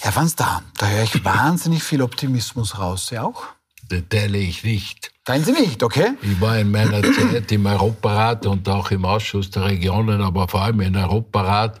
Herr 0.00 0.16
Van 0.16 0.28
Star, 0.28 0.62
da 0.78 0.88
höre 0.88 1.04
ich 1.04 1.24
wahnsinnig 1.24 1.82
viel 1.82 2.02
Optimismus 2.02 2.78
raus. 2.78 3.08
Sie 3.08 3.18
auch? 3.18 3.44
Den 3.90 4.08
teile 4.08 4.38
ich 4.38 4.64
nicht. 4.64 5.12
Teilen 5.24 5.44
Sie 5.44 5.52
nicht, 5.52 5.82
okay? 5.82 6.14
Ich 6.22 6.40
war 6.40 6.58
in 6.58 6.70
meiner 6.70 7.02
Zeit 7.14 7.52
im 7.52 7.66
Europarat 7.66 8.46
und 8.46 8.68
auch 8.68 8.90
im 8.90 9.04
Ausschuss 9.04 9.50
der 9.50 9.64
Regionen, 9.66 10.20
aber 10.22 10.48
vor 10.48 10.62
allem 10.62 10.80
im 10.80 10.96
Europarat, 10.96 11.80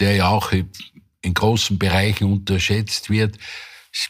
der 0.00 0.16
ja 0.16 0.28
auch 0.28 0.52
in 0.52 1.34
großen 1.34 1.78
Bereichen 1.78 2.32
unterschätzt 2.32 3.10
wird, 3.10 3.36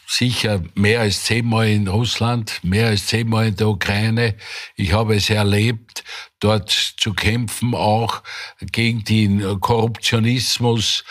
sicher 0.07 0.61
mehr 0.75 1.01
als 1.01 1.23
zehnmal 1.25 1.67
in 1.67 1.87
Russland, 1.87 2.59
mehr 2.63 2.87
als 2.87 3.07
zehnmal 3.07 3.47
in 3.47 3.55
der 3.55 3.67
Ukraine. 3.67 4.35
Ich 4.75 4.93
habe 4.93 5.15
es 5.15 5.29
erlebt, 5.29 6.03
dort 6.43 6.69
zu 6.69 7.13
kämpfen, 7.13 7.73
auch 7.73 8.21
gegen 8.59 9.03
den 9.03 9.59
Korruptionismus, 9.59 11.03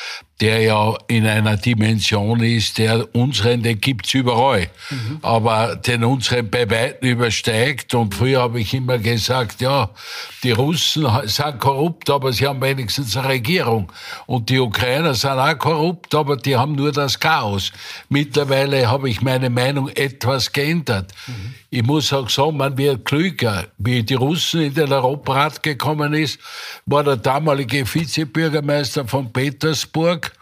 der 0.42 0.60
ja 0.60 0.96
in 1.06 1.24
einer 1.24 1.56
Dimension 1.56 2.42
ist, 2.42 2.78
der 2.78 3.14
unseren, 3.14 3.62
den 3.62 3.80
gibt's 3.80 4.12
überall, 4.12 4.68
mhm. 4.90 5.18
aber 5.22 5.76
den 5.76 6.02
unseren 6.02 6.50
bei 6.50 6.68
weitem 6.68 7.10
übersteigt. 7.10 7.94
Und 7.94 8.12
früher 8.12 8.40
habe 8.40 8.60
ich 8.60 8.74
immer 8.74 8.98
gesagt, 8.98 9.60
ja, 9.60 9.90
die 10.42 10.50
Russen 10.50 11.06
sind 11.26 11.60
korrupt, 11.60 12.10
aber 12.10 12.32
sie 12.32 12.48
haben 12.48 12.60
wenigstens 12.60 13.16
eine 13.16 13.28
Regierung. 13.28 13.92
Und 14.26 14.50
die 14.50 14.58
Ukrainer 14.58 15.14
sind 15.14 15.30
auch 15.30 15.56
korrupt, 15.58 16.12
aber 16.12 16.36
die 16.36 16.56
haben 16.56 16.72
nur 16.72 16.90
das 16.90 17.20
Chaos. 17.20 17.70
Mittlerweile 18.08 18.90
habe 18.90 19.08
ich 19.08 19.22
meine 19.22 19.48
Meinung 19.48 19.90
etwas 19.90 20.52
geändert. 20.52 21.12
Mhm. 21.28 21.54
Ich 21.74 21.82
muss 21.82 22.12
auch 22.12 22.28
sagen, 22.28 22.58
man 22.58 22.76
wird 22.76 23.06
klüger. 23.06 23.64
Wie 23.78 24.02
die 24.02 24.12
Russen 24.12 24.60
in 24.60 24.74
den 24.74 24.92
Europarat 24.92 25.62
gekommen 25.62 26.12
ist, 26.12 26.38
war 26.84 27.02
der 27.02 27.16
damalige 27.16 27.86
Vizebürgermeister 27.86 29.08
von 29.08 29.32
Petersburg, 29.32 30.32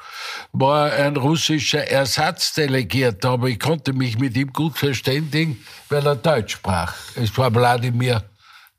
war 0.50 0.90
ein 0.90 1.16
russischer 1.16 1.86
Ersatzdelegierter, 1.86 3.30
aber 3.30 3.46
ich 3.46 3.60
konnte 3.60 3.92
mich 3.92 4.18
mit 4.18 4.36
ihm 4.36 4.52
gut 4.52 4.76
verständigen, 4.76 5.64
weil 5.88 6.04
er 6.04 6.16
Deutsch 6.16 6.54
sprach. 6.54 6.94
Es 7.14 7.38
war 7.38 7.54
Wladimir 7.54 8.24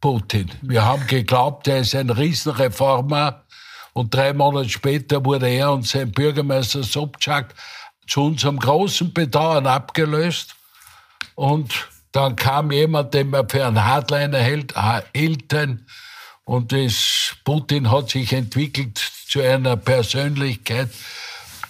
Putin. 0.02 0.52
Wir 0.62 0.84
haben 0.84 1.08
geglaubt, 1.08 1.70
er 1.70 1.80
ist 1.80 1.96
ein 1.96 2.10
Riesenreformer 2.10 3.46
und 3.94 4.14
drei 4.14 4.34
Monate 4.34 4.68
später 4.68 5.24
wurde 5.24 5.48
er 5.48 5.72
und 5.72 5.88
sein 5.88 6.12
Bürgermeister 6.12 6.84
Sobczak 6.84 7.56
zu 8.08 8.26
unserem 8.26 8.60
großen 8.60 9.14
Bedauern 9.14 9.68
abgelöst 9.68 10.54
und 11.36 11.88
dann 12.12 12.36
kam 12.36 12.72
jemand, 12.72 13.14
den 13.14 13.30
wir 13.30 13.48
für 13.48 13.66
einen 13.66 13.84
Hardliner 13.84 14.40
hielten. 15.14 15.88
Und 16.44 16.72
das 16.72 17.36
Putin 17.44 17.92
hat 17.92 18.10
sich 18.10 18.34
entwickelt 18.34 18.98
zu 19.28 19.42
einer 19.42 19.78
Persönlichkeit, 19.78 20.90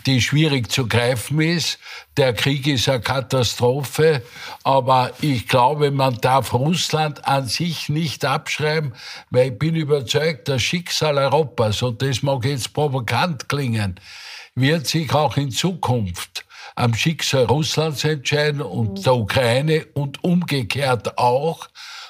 die 0.08 0.22
schwierig 0.22 0.72
zu 0.72 0.88
greifen 0.88 1.40
ist. 1.42 1.78
Der 2.18 2.34
Krieg 2.34 2.66
ist 2.66 2.90
eine 2.90 3.02
Katastrophe, 3.02 4.24
aber 4.64 5.12
ich 5.22 5.48
glaube, 5.48 5.92
man 5.92 6.20
darf 6.22 6.54
Russland 6.54 7.28
an 7.28 7.48
sich 7.48 7.90
nicht 7.90 8.26
abschreiben, 8.26 8.94
weil 9.30 9.52
ich 9.52 9.60
bin 9.60 9.76
überzeugt, 9.76 10.48
das 10.48 10.64
Schicksal 10.64 11.18
Europas, 11.18 11.84
und 11.84 12.02
das 12.02 12.24
mag 12.24 12.46
jetzt 12.46 12.74
provokant 12.74 13.48
klingen, 13.48 14.00
wird 14.56 14.88
sich 14.88 15.14
auch 15.14 15.38
in 15.38 15.52
Zukunft 15.52 16.46
am 16.76 16.94
Schicksal 16.94 17.46
Russlands 17.46 18.04
entscheiden 18.04 18.62
und 18.62 19.00
mhm. 19.00 19.04
der 19.04 19.16
Ukraine 19.16 19.86
und 19.94 20.24
umgekehrt 20.24 21.18
auch. 21.18 21.68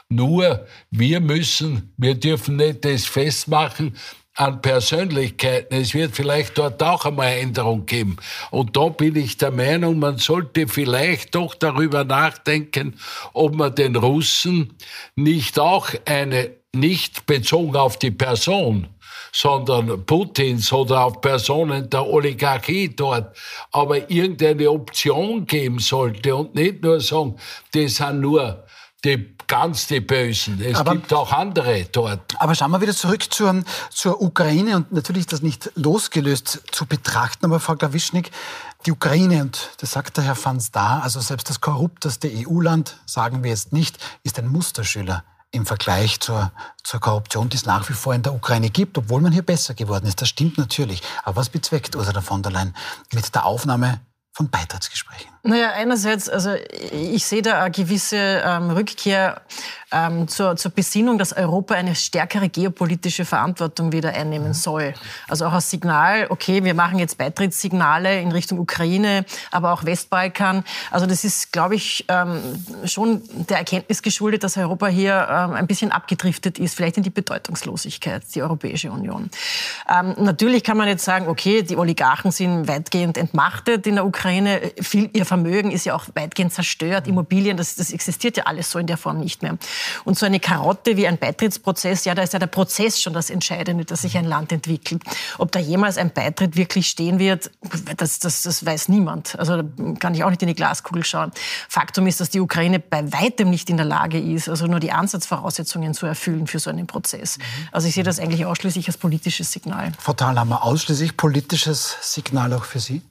Nur 0.10 0.68
wir 0.90 1.22
müssen, 1.22 1.94
wir 1.98 2.16
dürfen 2.16 2.58
nicht 2.58 2.84
das 2.84 3.06
festmachen 3.06 3.96
an 4.36 4.62
Persönlichkeiten. 4.62 5.76
Es 5.76 5.94
wird 5.94 6.16
vielleicht 6.16 6.58
dort 6.58 6.82
auch 6.84 7.06
einmal 7.06 7.28
eine 7.28 7.40
Änderung 7.40 7.86
geben. 7.86 8.18
Und 8.50 8.76
da 8.78 8.90
bin 8.90 9.16
ich 9.16 9.38
der 9.38 9.52
Meinung, 9.52 10.00
man 10.00 10.18
sollte 10.18 10.68
vielleicht 10.68 11.36
doch 11.36 11.54
darüber 11.56 12.04
nachdenken, 12.04 12.96
ob 13.34 13.56
man 13.56 13.76
den 13.76 13.96
Russen 13.96 14.74
nicht 15.16 15.60
auch 15.60 15.90
eine, 16.06 16.52
nicht 16.74 17.26
bezogen 17.26 17.76
auf 17.76 18.00
die 18.00 18.12
Person, 18.12 18.88
sondern 19.32 20.06
Putins 20.06 20.72
oder 20.74 21.06
auf 21.06 21.22
Personen 21.22 21.90
der 21.90 22.06
Oligarchie 22.06 22.94
dort, 22.96 23.36
aber 23.72 24.10
irgendeine 24.10 24.70
Option 24.70 25.46
geben 25.46 25.80
sollte 25.80 26.36
und 26.36 26.56
nicht 26.56 26.82
nur 26.82 27.00
sagen, 27.00 27.36
das 27.74 27.96
sind 27.96 28.22
nur 28.22 28.66
die 29.04 29.36
ganz 29.48 29.88
die 29.88 30.00
Bösen. 30.00 30.62
Es 30.62 30.78
aber, 30.78 30.94
gibt 30.94 31.12
auch 31.14 31.34
andere 31.34 31.86
dort. 31.92 32.22
Aber 32.40 32.56
schauen 32.56 32.72
wir 32.72 32.80
wieder 32.80 32.96
zurück 32.96 33.34
zur, 33.34 33.64
zur 33.90 34.22
Ukraine 34.22 34.78
und 34.78 34.94
natürlich 34.94 35.26
das 35.26 35.42
nicht 35.42 35.72
losgelöst 35.76 36.62
zu 36.72 36.86
betrachten. 36.86 37.46
Aber 37.46 37.60
Frau 37.60 37.76
Glawischnik, 37.76 38.32
die 38.86 38.94
Ukraine, 38.94 39.42
und 39.42 39.72
das 39.80 39.92
sagt 39.92 40.16
der 40.16 40.24
Herr 40.24 40.38
Van 40.42 40.62
Star, 40.62 41.04
also 41.04 41.20
selbst 41.20 41.50
das 41.50 41.60
korrupteste 41.60 42.32
EU-Land, 42.32 43.02
sagen 43.06 43.44
wir 43.44 43.50
jetzt 43.52 43.74
nicht, 43.74 43.98
ist 44.24 44.40
ein 44.40 44.48
Musterschüler 44.48 45.26
im 45.52 45.66
Vergleich 45.66 46.20
zur, 46.20 46.52
zur 46.84 47.00
Korruption, 47.00 47.50
die 47.50 47.58
es 47.58 47.66
nach 47.66 47.88
wie 47.90 47.94
vor 47.94 48.14
in 48.14 48.24
der 48.24 48.34
Ukraine 48.34 48.70
gibt, 48.70 48.98
obwohl 48.98 49.22
man 49.22 49.34
hier 49.34 49.46
besser 49.46 49.74
geworden 49.74 50.08
ist. 50.08 50.22
Das 50.22 50.30
stimmt 50.30 50.58
natürlich. 50.58 51.02
Aber 51.24 51.36
was 51.38 51.50
bezweckt 51.50 51.96
Ursula 51.96 52.22
von 52.22 52.42
der 52.42 52.52
Leyen 52.52 52.76
mit 53.14 53.36
der 53.36 53.46
Aufnahme 53.46 54.00
von 54.34 54.50
Beitrittsgesprächen? 54.50 55.32
Naja, 55.44 55.72
einerseits, 55.72 56.30
also 56.30 56.54
ich 56.92 57.26
sehe 57.26 57.42
da 57.42 57.64
eine 57.64 57.72
gewisse 57.72 58.44
ähm, 58.46 58.70
Rückkehr 58.70 59.42
ähm, 59.92 60.28
zur, 60.28 60.56
zur 60.56 60.72
Besinnung, 60.72 61.18
dass 61.18 61.34
Europa 61.34 61.74
eine 61.74 61.96
stärkere 61.96 62.48
geopolitische 62.48 63.26
Verantwortung 63.26 63.92
wieder 63.92 64.14
einnehmen 64.14 64.50
mhm. 64.50 64.54
soll. 64.54 64.94
Also 65.28 65.46
auch 65.48 65.54
als 65.54 65.70
Signal, 65.70 66.28
okay, 66.30 66.64
wir 66.64 66.76
machen 66.76 67.00
jetzt 67.00 67.18
Beitrittssignale 67.18 68.22
in 68.22 68.32
Richtung 68.32 68.60
Ukraine, 68.60 69.26
aber 69.50 69.74
auch 69.74 69.84
Westbalkan. 69.84 70.64
Also 70.92 71.08
das 71.08 71.24
ist, 71.24 71.52
glaube 71.52 71.76
ich, 71.76 72.06
ähm, 72.08 72.40
schon 72.86 73.24
der 73.50 73.58
Erkenntnis 73.58 74.04
geschuldet, 74.04 74.44
dass 74.44 74.56
Europa 74.58 74.88
hier 74.88 75.28
ähm, 75.30 75.54
ein 75.54 75.68
bisschen 75.68 75.92
abgedriftet 75.92 76.60
ist, 76.60 76.76
vielleicht 76.76 76.98
in 76.98 77.04
die 77.04 77.10
Bedeutungslosigkeit, 77.10 78.24
die 78.34 78.44
Europäische 78.44 78.92
Union. 78.92 79.30
Ähm, 79.90 80.14
natürlich 80.20 80.64
kann 80.64 80.78
man 80.78 80.88
jetzt 80.88 81.04
sagen, 81.04 81.28
okay, 81.28 81.64
die 81.64 81.76
Oligarchen 81.76 82.32
sind 82.32 82.68
weitgehend 82.68 83.18
entmachtet 83.18 83.88
in 83.88 83.96
der 83.96 84.06
Ukraine. 84.06 84.21
Viel, 84.82 85.10
ihr 85.14 85.26
Vermögen 85.26 85.72
ist 85.72 85.86
ja 85.86 85.96
auch 85.96 86.06
weitgehend 86.14 86.54
zerstört, 86.54 87.08
Immobilien, 87.08 87.58
das, 87.58 87.76
das 87.76 87.92
existiert 87.92 88.38
ja 88.38 88.44
alles 88.46 88.70
so 88.72 88.80
in 88.80 88.88
der 88.88 88.98
Form 88.98 89.20
nicht 89.20 89.42
mehr. 89.42 89.58
Und 90.06 90.18
so 90.18 90.26
eine 90.26 90.40
Karotte 90.40 90.98
wie 90.98 91.08
ein 91.08 91.18
Beitrittsprozess, 91.18 92.06
ja, 92.06 92.16
da 92.16 92.22
ist 92.22 92.34
ja 92.34 92.40
der 92.40 92.48
Prozess 92.48 93.02
schon 93.02 93.14
das 93.14 93.30
Entscheidende, 93.30 93.86
dass 93.86 94.02
sich 94.02 94.18
ein 94.18 94.26
Land 94.26 94.52
entwickelt. 94.52 95.04
Ob 95.38 95.52
da 95.52 95.60
jemals 95.60 95.98
ein 95.98 96.12
Beitritt 96.12 96.56
wirklich 96.56 96.88
stehen 96.88 97.20
wird, 97.20 97.52
das, 97.98 98.20
das, 98.20 98.44
das 98.44 98.66
weiß 98.66 98.90
niemand. 98.90 99.38
Also 99.38 99.62
da 99.62 99.94
kann 100.00 100.14
ich 100.14 100.24
auch 100.24 100.30
nicht 100.30 100.42
in 100.42 100.48
die 100.48 100.56
Glaskugel 100.56 101.04
schauen. 101.04 101.32
Faktum 101.70 102.08
ist, 102.08 102.20
dass 102.20 102.30
die 102.30 102.40
Ukraine 102.40 102.80
bei 102.80 103.12
weitem 103.12 103.50
nicht 103.50 103.70
in 103.70 103.78
der 103.78 103.86
Lage 103.86 104.20
ist, 104.20 104.50
also 104.50 104.68
nur 104.68 104.80
die 104.80 104.92
Ansatzvoraussetzungen 104.92 105.94
zu 105.94 106.06
erfüllen 106.06 106.48
für 106.48 106.60
so 106.60 106.70
einen 106.70 106.88
Prozess. 106.88 107.38
Also 107.72 107.88
ich 107.88 107.96
sehe 107.96 108.04
das 108.04 108.20
eigentlich 108.20 108.46
ausschließlich 108.46 108.88
als 108.88 108.98
politisches 108.98 109.52
Signal. 109.52 109.92
Frau 110.00 110.14
Thalhammer, 110.14 110.64
ausschließlich 110.64 111.18
politisches 111.18 111.98
Signal 112.02 112.54
auch 112.54 112.66
für 112.66 112.80
Sie? 112.80 113.02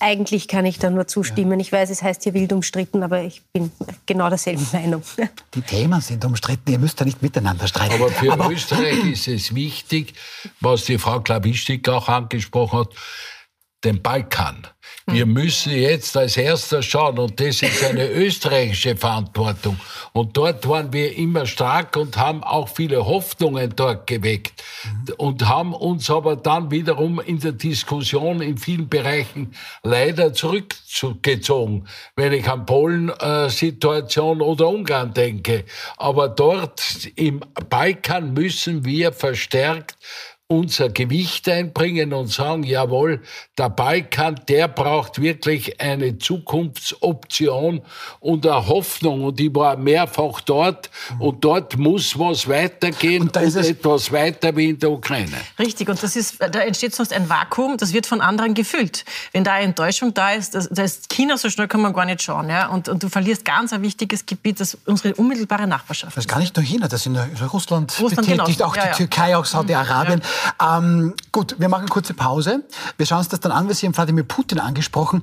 Eigentlich 0.00 0.48
kann 0.48 0.66
ich 0.66 0.78
da 0.78 0.90
nur 0.90 1.06
zustimmen. 1.06 1.52
Ja. 1.52 1.58
Ich 1.60 1.72
weiß, 1.72 1.88
es 1.90 2.02
heißt 2.02 2.24
hier 2.24 2.34
wild 2.34 2.52
umstritten, 2.52 3.02
aber 3.02 3.22
ich 3.22 3.42
bin 3.52 3.70
genau 4.06 4.28
derselben 4.28 4.66
Meinung. 4.72 5.02
Die 5.54 5.62
Themen 5.62 6.00
sind 6.00 6.24
umstritten, 6.24 6.70
ihr 6.70 6.78
müsst 6.78 7.00
da 7.00 7.04
nicht 7.04 7.22
miteinander 7.22 7.66
streiten. 7.68 7.94
Aber 7.94 8.10
für 8.10 8.32
aber 8.32 8.50
Österreich 8.50 9.04
ist 9.04 9.28
es 9.28 9.54
wichtig, 9.54 10.14
was 10.60 10.84
die 10.84 10.98
Frau 10.98 11.20
Klawischtik 11.20 11.88
auch 11.88 12.08
angesprochen 12.08 12.80
hat, 12.80 12.88
den 13.84 14.02
Balkan. 14.02 14.66
Wir 15.06 15.26
müssen 15.26 15.72
jetzt 15.72 16.16
als 16.16 16.36
erster 16.38 16.82
schauen, 16.82 17.18
und 17.18 17.38
das 17.38 17.60
ist 17.60 17.84
eine 17.84 18.08
österreichische 18.10 18.96
Verantwortung. 18.96 19.78
Und 20.12 20.34
dort 20.36 20.66
waren 20.66 20.92
wir 20.94 21.14
immer 21.16 21.44
stark 21.44 21.96
und 21.96 22.16
haben 22.16 22.42
auch 22.42 22.68
viele 22.68 23.04
Hoffnungen 23.04 23.74
dort 23.76 24.06
geweckt. 24.06 24.64
Und 25.18 25.46
haben 25.46 25.74
uns 25.74 26.08
aber 26.10 26.36
dann 26.36 26.70
wiederum 26.70 27.20
in 27.20 27.38
der 27.38 27.52
Diskussion 27.52 28.40
in 28.40 28.56
vielen 28.56 28.88
Bereichen 28.88 29.54
leider 29.82 30.32
zurückgezogen. 30.32 31.86
Wenn 32.16 32.32
ich 32.32 32.48
an 32.48 32.64
Polen-Situation 32.64 34.40
oder 34.40 34.68
Ungarn 34.68 35.12
denke. 35.12 35.64
Aber 35.98 36.28
dort 36.28 37.10
im 37.16 37.40
Balkan 37.68 38.32
müssen 38.32 38.86
wir 38.86 39.12
verstärkt 39.12 39.96
unser 40.54 40.88
Gewicht 40.88 41.48
einbringen 41.48 42.12
und 42.12 42.28
sagen, 42.28 42.62
jawohl, 42.62 43.20
der 43.58 43.70
Balkan, 43.70 44.40
der 44.48 44.68
braucht 44.68 45.20
wirklich 45.20 45.80
eine 45.80 46.18
Zukunftsoption 46.18 47.82
und 48.20 48.46
eine 48.46 48.66
Hoffnung. 48.66 49.24
Und 49.24 49.40
ich 49.40 49.54
war 49.54 49.76
mehrfach 49.76 50.40
dort 50.40 50.90
und 51.18 51.44
dort 51.44 51.76
muss 51.76 52.18
was 52.18 52.48
weitergehen 52.48 53.22
und, 53.22 53.36
und 53.36 53.56
etwas 53.56 54.12
weiter 54.12 54.54
wie 54.56 54.70
in 54.70 54.78
der 54.78 54.90
Ukraine. 54.90 55.36
Richtig, 55.58 55.88
und 55.88 56.02
das 56.02 56.16
ist, 56.16 56.36
da 56.40 56.60
entsteht 56.60 56.94
sonst 56.94 57.12
ein 57.12 57.28
Vakuum, 57.28 57.76
das 57.76 57.92
wird 57.92 58.06
von 58.06 58.20
anderen 58.20 58.54
gefüllt. 58.54 59.04
Wenn 59.32 59.44
da 59.44 59.54
eine 59.54 59.66
Enttäuschung 59.66 60.14
da 60.14 60.32
ist, 60.32 60.54
da 60.70 60.82
ist 60.82 61.08
China, 61.08 61.36
so 61.36 61.50
schnell 61.50 61.68
kann 61.68 61.80
man 61.80 61.92
gar 61.92 62.04
nicht 62.04 62.22
schauen. 62.22 62.48
Ja? 62.48 62.68
Und, 62.68 62.88
und 62.88 63.02
du 63.02 63.08
verlierst 63.08 63.44
ganz 63.44 63.72
ein 63.72 63.82
wichtiges 63.82 64.24
Gebiet, 64.24 64.60
das 64.60 64.78
unsere 64.86 65.14
unmittelbare 65.14 65.66
Nachbarschaft. 65.66 66.16
Das 66.16 66.24
ist 66.24 66.30
gar 66.30 66.38
nicht 66.38 66.56
nur 66.56 66.64
China, 66.64 66.88
das 66.88 67.02
sind 67.02 67.18
Russland, 67.52 67.98
Russland 68.00 68.28
betätigt, 68.28 68.58
genau. 68.58 68.70
auch 68.70 68.76
ja, 68.76 68.82
die 68.82 68.88
ja. 68.88 68.94
Türkei, 68.94 69.36
auch 69.36 69.44
Saudi-Arabien. 69.44 70.20
Ja. 70.20 70.43
Ähm, 70.60 71.14
gut, 71.32 71.56
wir 71.58 71.68
machen 71.68 71.82
eine 71.82 71.90
kurze 71.90 72.14
Pause. 72.14 72.64
Wir 72.96 73.06
schauen 73.06 73.18
uns 73.18 73.28
das 73.28 73.40
dann 73.40 73.52
an. 73.52 73.68
Wir 73.68 73.74
haben 73.74 73.96
Wladimir 73.96 74.24
Putin 74.24 74.58
angesprochen. 74.58 75.22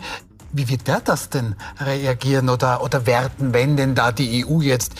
Wie 0.53 0.67
wird 0.67 0.87
der 0.87 0.99
das 0.99 1.29
denn 1.29 1.55
reagieren 1.79 2.49
oder, 2.49 2.83
oder 2.83 3.05
werten, 3.05 3.53
wenn 3.53 3.77
denn 3.77 3.95
da 3.95 4.11
die 4.11 4.45
EU 4.45 4.61
jetzt 4.61 4.93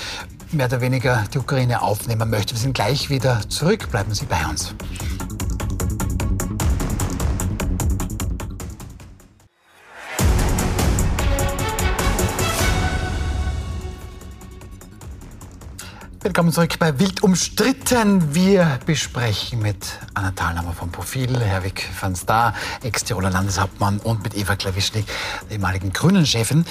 mehr 0.52 0.68
oder 0.68 0.82
weniger 0.82 1.26
die 1.34 1.40
Ukraine 1.40 1.82
aufnehmen 1.82 2.30
möchte? 2.30 2.54
Wir 2.54 2.60
sind 2.60 2.74
gleich 2.74 3.10
wieder 3.10 3.42
zurück. 3.50 3.90
Bleiben 3.92 4.14
Sie 4.14 4.26
bei 4.26 4.46
uns. 4.48 4.74
Willkommen 16.24 16.52
zurück 16.52 16.78
bei 16.78 17.00
Wild 17.00 17.24
umstritten. 17.24 18.36
Wir 18.36 18.80
besprechen 18.86 19.60
mit 19.60 19.98
Anna 20.14 20.30
Thalhammer 20.30 20.72
vom 20.72 20.92
Profil, 20.92 21.40
Herwig 21.40 21.90
van 22.00 22.16
Staar, 22.16 22.54
Ex-Tiroler 22.84 23.32
Landeshauptmann 23.32 23.98
und 23.98 24.22
mit 24.24 24.38
Eva 24.38 24.56
Klawischnik, 24.56 25.08
der 25.50 25.54
ehemaligen 25.54 25.92
Grünen-Chefin. 25.92 26.64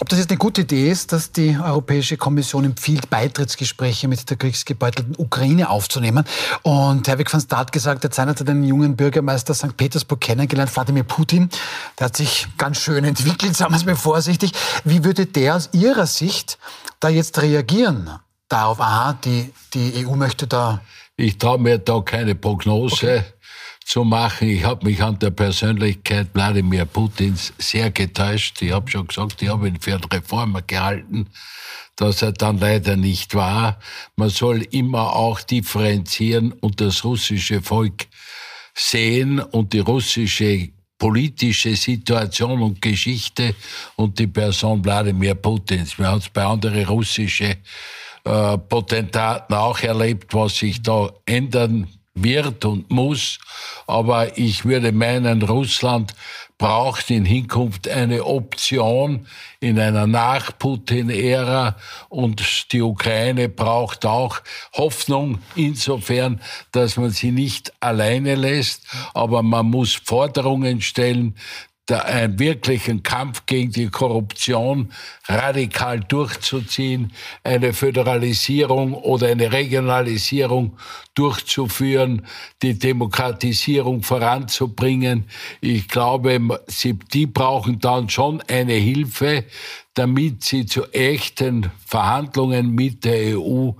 Ob 0.00 0.08
das 0.08 0.18
jetzt 0.18 0.30
eine 0.30 0.38
gute 0.38 0.62
Idee 0.62 0.90
ist, 0.90 1.12
dass 1.12 1.30
die 1.30 1.58
Europäische 1.62 2.16
Kommission 2.16 2.64
empfiehlt, 2.64 3.10
Beitrittsgespräche 3.10 4.08
mit 4.08 4.30
der 4.30 4.38
kriegsgebeutelten 4.38 5.14
Ukraine 5.18 5.68
aufzunehmen. 5.68 6.24
Und 6.62 7.06
Herwig 7.06 7.30
van 7.30 7.42
Staar 7.42 7.58
hat 7.58 7.72
gesagt, 7.72 8.06
er 8.06 8.26
hat 8.26 8.48
den 8.48 8.64
jungen 8.64 8.96
Bürgermeister 8.96 9.52
St. 9.52 9.76
Petersburg 9.76 10.22
kennengelernt, 10.22 10.74
Wladimir 10.74 11.04
Putin. 11.04 11.50
Der 11.98 12.06
hat 12.06 12.16
sich 12.16 12.48
ganz 12.56 12.78
schön 12.78 13.04
entwickelt, 13.04 13.54
sagen 13.54 13.72
wir 13.72 13.76
es 13.76 13.84
mal 13.84 13.94
vorsichtig. 13.94 14.52
Wie 14.84 15.04
würde 15.04 15.26
der 15.26 15.56
aus 15.56 15.68
Ihrer 15.72 16.06
Sicht 16.06 16.58
da 16.98 17.10
jetzt 17.10 17.42
reagieren 17.42 18.10
darauf, 18.50 18.80
aha, 18.80 19.14
die, 19.24 19.52
die 19.72 20.06
EU 20.06 20.14
möchte 20.14 20.46
da. 20.46 20.82
Ich 21.16 21.38
traue 21.38 21.58
mir 21.58 21.78
da 21.78 22.00
keine 22.00 22.34
Prognose 22.34 22.94
okay. 22.94 23.22
zu 23.84 24.04
machen. 24.04 24.48
Ich 24.48 24.64
habe 24.64 24.86
mich 24.86 25.02
an 25.02 25.18
der 25.18 25.30
Persönlichkeit 25.30 26.28
Wladimir 26.34 26.84
Putins 26.84 27.52
sehr 27.58 27.90
getäuscht. 27.90 28.60
Ich 28.62 28.72
habe 28.72 28.90
schon 28.90 29.06
gesagt, 29.06 29.40
ich 29.42 29.48
habe 29.48 29.68
ihn 29.68 29.80
für 29.80 29.94
einen 29.94 30.04
Reformer 30.04 30.62
gehalten, 30.62 31.28
dass 31.96 32.22
er 32.22 32.32
dann 32.32 32.58
leider 32.58 32.96
nicht 32.96 33.34
war. 33.34 33.78
Man 34.16 34.30
soll 34.30 34.62
immer 34.70 35.14
auch 35.14 35.40
differenzieren 35.40 36.52
und 36.52 36.80
das 36.80 37.04
russische 37.04 37.62
Volk 37.62 38.06
sehen 38.74 39.40
und 39.40 39.72
die 39.72 39.80
russische 39.80 40.70
politische 40.98 41.74
Situation 41.76 42.62
und 42.62 42.80
Geschichte 42.80 43.54
und 43.96 44.18
die 44.18 44.26
Person 44.26 44.84
Wladimir 44.84 45.34
Putins. 45.34 45.98
Wir 45.98 46.08
haben 46.08 46.18
es 46.18 46.28
bei 46.28 46.44
anderen 46.44 46.84
russischen 46.84 47.56
äh, 48.24 48.58
Potentaten 48.58 49.54
auch 49.54 49.80
erlebt, 49.80 50.34
was 50.34 50.58
sich 50.58 50.82
da 50.82 51.10
ändern 51.26 51.88
wird 52.14 52.64
und 52.64 52.90
muss. 52.90 53.38
Aber 53.86 54.36
ich 54.36 54.64
würde 54.64 54.92
meinen, 54.92 55.42
Russland 55.42 56.14
braucht 56.60 57.10
in 57.10 57.24
Hinkunft 57.24 57.88
eine 57.88 58.26
Option 58.26 59.26
in 59.60 59.80
einer 59.80 60.06
Nach-Putin-Ära 60.06 61.74
und 62.10 62.72
die 62.72 62.82
Ukraine 62.82 63.48
braucht 63.48 64.04
auch 64.04 64.40
Hoffnung 64.74 65.38
insofern, 65.56 66.42
dass 66.72 66.98
man 66.98 67.10
sie 67.10 67.30
nicht 67.30 67.72
alleine 67.80 68.34
lässt, 68.34 68.82
aber 69.14 69.42
man 69.42 69.70
muss 69.70 69.94
Forderungen 69.94 70.82
stellen, 70.82 71.34
einen 71.92 72.38
wirklichen 72.38 73.02
Kampf 73.02 73.46
gegen 73.46 73.72
die 73.72 73.88
Korruption 73.88 74.92
radikal 75.26 76.00
durchzuziehen, 76.00 77.12
eine 77.44 77.72
Föderalisierung 77.72 78.94
oder 78.94 79.28
eine 79.28 79.52
Regionalisierung 79.52 80.76
durchzuführen, 81.14 82.26
die 82.62 82.78
Demokratisierung 82.78 84.02
voranzubringen. 84.02 85.24
Ich 85.60 85.88
glaube, 85.88 86.62
sie, 86.66 86.94
die 86.94 87.26
brauchen 87.26 87.78
dann 87.78 88.08
schon 88.08 88.42
eine 88.48 88.74
Hilfe, 88.74 89.44
damit 89.94 90.44
sie 90.44 90.66
zu 90.66 90.84
echten 90.92 91.70
Verhandlungen 91.84 92.74
mit 92.74 93.04
der 93.04 93.38
EU 93.38 93.72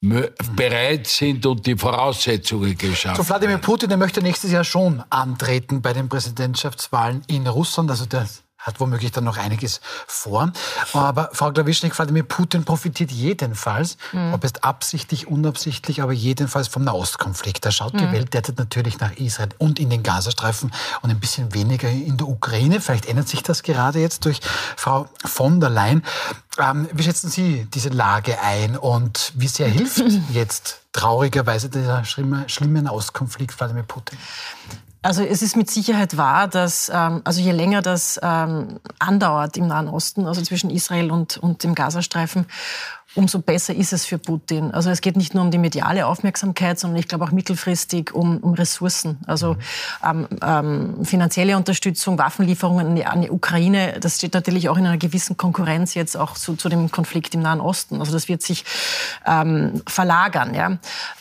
bereit 0.00 1.06
sind 1.06 1.44
und 1.44 1.66
die 1.66 1.76
Voraussetzungen 1.76 2.76
geschaffen 2.76 3.22
So 3.22 3.28
Wladimir 3.28 3.58
Putin, 3.58 3.88
der 3.88 3.98
möchte 3.98 4.22
nächstes 4.22 4.52
Jahr 4.52 4.64
schon 4.64 5.02
antreten 5.10 5.82
bei 5.82 5.92
den 5.92 6.08
Präsidentschaftswahlen 6.08 7.22
in 7.26 7.46
Russland. 7.46 7.90
Also 7.90 8.06
der 8.06 8.28
hat 8.58 8.80
womöglich 8.80 9.12
dann 9.12 9.24
noch 9.24 9.38
einiges 9.38 9.80
vor. 10.06 10.52
Aber 10.92 11.30
Frau 11.32 11.52
Klawischnik, 11.52 11.96
Wladimir 11.96 12.24
Putin 12.24 12.64
profitiert 12.64 13.10
jedenfalls, 13.10 13.96
mhm. 14.12 14.34
ob 14.34 14.44
es 14.44 14.62
absichtlich, 14.62 15.28
unabsichtlich, 15.28 16.02
aber 16.02 16.12
jedenfalls 16.12 16.68
vom 16.68 16.84
Nahostkonflikt. 16.84 17.64
Da 17.64 17.70
schaut 17.70 17.94
mhm. 17.94 17.98
die 17.98 18.12
Welt 18.12 18.34
derzeit 18.34 18.58
natürlich 18.58 18.98
nach 18.98 19.12
Israel 19.12 19.50
und 19.58 19.78
in 19.78 19.90
den 19.90 20.02
Gazastreifen 20.02 20.72
und 21.02 21.10
ein 21.10 21.20
bisschen 21.20 21.54
weniger 21.54 21.88
in 21.88 22.16
der 22.16 22.28
Ukraine. 22.28 22.80
Vielleicht 22.80 23.06
ändert 23.06 23.28
sich 23.28 23.42
das 23.42 23.62
gerade 23.62 24.00
jetzt 24.00 24.24
durch 24.24 24.40
Frau 24.76 25.08
von 25.24 25.60
der 25.60 25.70
Leyen. 25.70 26.04
Ähm, 26.58 26.88
wie 26.92 27.04
schätzen 27.04 27.30
Sie 27.30 27.66
diese 27.72 27.90
Lage 27.90 28.40
ein 28.40 28.76
und 28.76 29.32
wie 29.36 29.48
sehr 29.48 29.68
hilft 29.68 30.02
jetzt 30.32 30.80
traurigerweise 30.92 31.68
dieser 31.68 32.04
schlimme, 32.04 32.48
schlimme 32.48 32.82
Nahostkonflikt 32.82 33.58
Wladimir 33.58 33.84
Putin? 33.84 34.18
Also 35.00 35.22
es 35.22 35.42
ist 35.42 35.56
mit 35.56 35.70
Sicherheit 35.70 36.16
wahr, 36.16 36.48
dass 36.48 36.90
ähm, 36.92 37.20
also 37.24 37.40
je 37.40 37.52
länger 37.52 37.82
das 37.82 38.18
ähm, 38.22 38.80
andauert 38.98 39.56
im 39.56 39.68
Nahen 39.68 39.88
Osten, 39.88 40.26
also 40.26 40.42
zwischen 40.42 40.70
Israel 40.70 41.12
und, 41.12 41.36
und 41.36 41.62
dem 41.62 41.76
Gazastreifen, 41.76 42.46
umso 43.14 43.38
besser 43.38 43.74
ist 43.74 43.92
es 43.94 44.04
für 44.04 44.18
Putin. 44.18 44.70
Also 44.70 44.90
es 44.90 45.00
geht 45.00 45.16
nicht 45.16 45.34
nur 45.34 45.42
um 45.42 45.50
die 45.50 45.58
mediale 45.58 46.06
Aufmerksamkeit, 46.06 46.78
sondern 46.78 46.98
ich 46.98 47.08
glaube 47.08 47.24
auch 47.24 47.30
mittelfristig 47.30 48.14
um, 48.14 48.36
um 48.38 48.52
Ressourcen. 48.52 49.18
Also 49.26 49.56
ähm, 50.04 50.28
ähm, 50.42 51.04
finanzielle 51.04 51.56
Unterstützung, 51.56 52.18
Waffenlieferungen 52.18 52.88
an 52.88 52.96
die, 52.96 53.06
an 53.06 53.22
die, 53.22 53.30
Ukraine, 53.30 53.98
das 54.00 54.16
steht 54.16 54.34
natürlich 54.34 54.68
auch 54.68 54.76
in 54.76 54.86
einer 54.86 54.98
gewissen 54.98 55.38
Konkurrenz 55.38 55.94
jetzt 55.94 56.16
auch 56.16 56.34
zu, 56.34 56.54
zu 56.54 56.68
dem 56.68 56.90
Konflikt 56.90 57.34
im 57.34 57.40
Nahen 57.40 57.60
Osten. 57.60 57.98
Also 58.00 58.12
das 58.12 58.28
wird 58.28 58.42
sich 58.42 58.64
ähm, 59.26 59.82
verlagern. 59.86 60.54
Ja. 60.54 60.72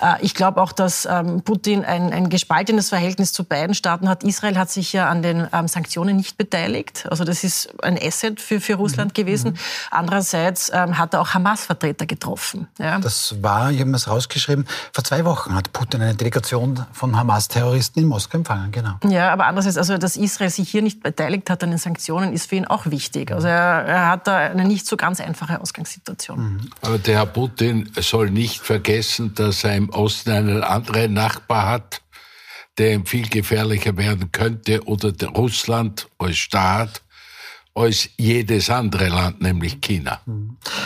Äh, 0.02 0.22
ich 0.22 0.36
glaube 0.36 0.62
auch, 0.62 0.74
dass 0.74 1.06
ähm, 1.10 1.42
Putin 1.42 1.86
ein, 1.86 2.12
ein 2.12 2.30
gespaltenes 2.30 2.90
Verhältnis 2.90 3.32
zu 3.32 3.46
beiden 3.46 3.74
Staaten 3.74 4.10
hat. 4.10 4.26
Israel 4.26 4.58
hat 4.58 4.70
sich 4.70 4.92
ja 4.92 5.08
an 5.08 5.22
den 5.22 5.48
ähm, 5.54 5.70
Sanktionen 5.70 6.18
nicht 6.18 6.38
beteiligt. 6.38 7.08
Also 7.10 7.24
das 7.24 7.46
ist 7.46 7.82
ein 7.82 7.98
Asset 7.98 8.42
für, 8.42 8.60
für 8.60 8.76
Russland 8.76 9.12
mhm. 9.18 9.22
gewesen. 9.22 9.52
Mhm. 9.52 9.58
Andererseits 9.92 10.70
ähm, 10.74 10.98
hat 10.98 11.14
er 11.14 11.22
auch 11.22 11.34
Hamas 11.34 11.64
vertreten. 11.64 11.77
Vertreter 11.78 12.06
getroffen. 12.06 12.68
Ja. 12.80 13.00
Das 13.00 13.42
war, 13.42 13.72
ich 13.72 13.80
habe 13.80 13.92
es 13.92 14.08
rausgeschrieben, 14.08 14.66
vor 14.92 15.04
zwei 15.04 15.24
Wochen 15.26 15.54
hat 15.54 15.72
Putin 15.74 16.02
eine 16.02 16.16
Delegation 16.16 16.86
von 16.92 17.16
Hamas-Terroristen 17.16 18.00
in 18.00 18.08
Moskau 18.08 18.40
empfangen, 18.40 18.72
genau. 18.72 18.96
Ja, 19.08 19.32
aber 19.32 19.46
andererseits, 19.46 19.78
also 19.78 19.98
dass 19.98 20.18
Israel 20.18 20.50
sich 20.50 20.70
hier 20.70 20.82
nicht 20.82 21.04
beteiligt 21.04 21.50
hat 21.50 21.64
an 21.64 21.70
den 21.70 21.80
Sanktionen, 21.80 22.34
ist 22.34 22.50
für 22.50 22.56
ihn 22.56 22.66
auch 22.66 22.88
wichtig. 22.88 23.32
Also 23.32 23.48
er, 23.48 23.86
er 23.86 24.10
hat 24.10 24.28
da 24.28 24.38
eine 24.38 24.66
nicht 24.66 24.88
so 24.88 24.98
ganz 24.98 25.22
einfache 25.22 25.62
Ausgangssituation. 25.62 26.40
Mhm. 26.40 26.70
Aber 26.82 26.98
der 26.98 27.16
Herr 27.16 27.26
Putin 27.28 27.92
soll 28.00 28.32
nicht 28.32 28.62
vergessen, 28.62 29.36
dass 29.36 29.64
er 29.64 29.76
im 29.76 29.90
Osten 29.90 30.32
einen 30.32 30.64
anderen 30.64 31.14
Nachbar 31.14 31.68
hat, 31.68 32.02
der 32.78 33.02
viel 33.06 33.28
gefährlicher 33.30 33.98
werden 33.98 34.32
könnte 34.32 34.84
oder 34.86 35.12
Russland 35.28 36.08
als 36.18 36.38
Staat 36.38 37.02
als 37.78 38.10
jedes 38.18 38.70
andere 38.70 39.08
Land, 39.10 39.42
nämlich 39.42 39.80
China. 39.82 40.20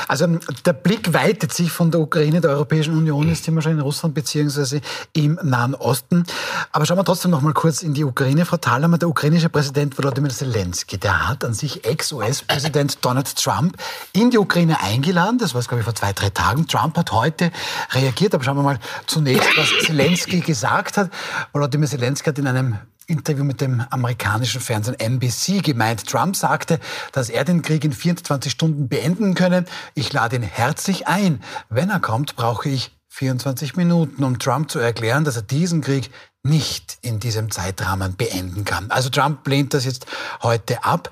Also 0.07 0.27
der 0.65 0.73
Blick 0.73 1.13
weitet 1.13 1.53
sich 1.53 1.71
von 1.71 1.89
der 1.89 2.01
Ukraine, 2.01 2.41
der 2.41 2.51
Europäischen 2.51 2.97
Union, 2.97 3.29
jetzt 3.29 3.45
sind 3.45 3.55
wir 3.55 3.61
schon 3.61 3.71
in 3.71 3.79
Russland 3.79 4.13
beziehungsweise 4.13 4.81
im 5.13 5.39
Nahen 5.41 5.73
Osten. 5.73 6.25
Aber 6.73 6.85
schauen 6.85 6.97
wir 6.97 7.05
trotzdem 7.05 7.31
noch 7.31 7.41
mal 7.41 7.53
kurz 7.53 7.81
in 7.81 7.93
die 7.93 8.03
Ukraine. 8.03 8.45
Frau 8.45 8.57
Thalhammer, 8.57 8.97
der 8.97 9.07
ukrainische 9.07 9.47
Präsident 9.47 9.97
Volodymyr 9.97 10.31
Zelensky, 10.31 10.97
der 10.97 11.29
hat 11.29 11.45
an 11.45 11.53
sich 11.53 11.85
Ex-US-Präsident 11.85 13.03
Donald 13.03 13.35
Trump 13.35 13.77
in 14.11 14.29
die 14.29 14.37
Ukraine 14.37 14.81
eingeladen. 14.81 15.37
Das 15.37 15.55
war, 15.55 15.61
glaube 15.61 15.79
ich, 15.79 15.85
vor 15.85 15.95
zwei, 15.95 16.11
drei 16.11 16.29
Tagen. 16.29 16.67
Trump 16.67 16.97
hat 16.97 17.11
heute 17.13 17.51
reagiert. 17.91 18.35
Aber 18.35 18.43
schauen 18.43 18.57
wir 18.57 18.63
mal 18.63 18.79
zunächst, 19.07 19.49
was 19.55 19.69
Zelensky 19.85 20.39
gesagt 20.45 20.97
hat. 20.97 21.09
Volodymyr 21.53 21.87
Zelensky 21.87 22.29
hat 22.29 22.39
in 22.39 22.47
einem 22.47 22.77
Interview 23.07 23.43
mit 23.43 23.61
dem 23.61 23.81
amerikanischen 23.89 24.61
Fernsehen 24.61 24.99
NBC 24.99 25.63
gemeint. 25.63 26.07
Trump 26.07 26.35
sagte, 26.35 26.79
dass 27.11 27.29
er 27.29 27.43
den 27.43 27.61
Krieg 27.61 27.83
in 27.83 27.93
24 27.93 28.51
Stunden 28.51 28.87
beenden 28.87 29.35
könne. 29.35 29.65
Ich 29.95 30.13
lade 30.13 30.35
ihn 30.35 30.43
herzlich 30.43 31.07
ein. 31.07 31.43
Wenn 31.69 31.89
er 31.89 31.99
kommt, 31.99 32.35
brauche 32.35 32.69
ich 32.69 32.91
24 33.09 33.75
Minuten, 33.75 34.23
um 34.23 34.39
Trump 34.39 34.71
zu 34.71 34.79
erklären, 34.79 35.25
dass 35.25 35.35
er 35.35 35.41
diesen 35.41 35.81
Krieg 35.81 36.09
nicht 36.43 36.97
in 37.01 37.19
diesem 37.19 37.51
Zeitrahmen 37.51 38.15
beenden 38.15 38.65
kann. 38.65 38.89
Also 38.89 39.09
Trump 39.09 39.47
lehnt 39.47 39.73
das 39.73 39.85
jetzt 39.85 40.05
heute 40.41 40.83
ab. 40.83 41.11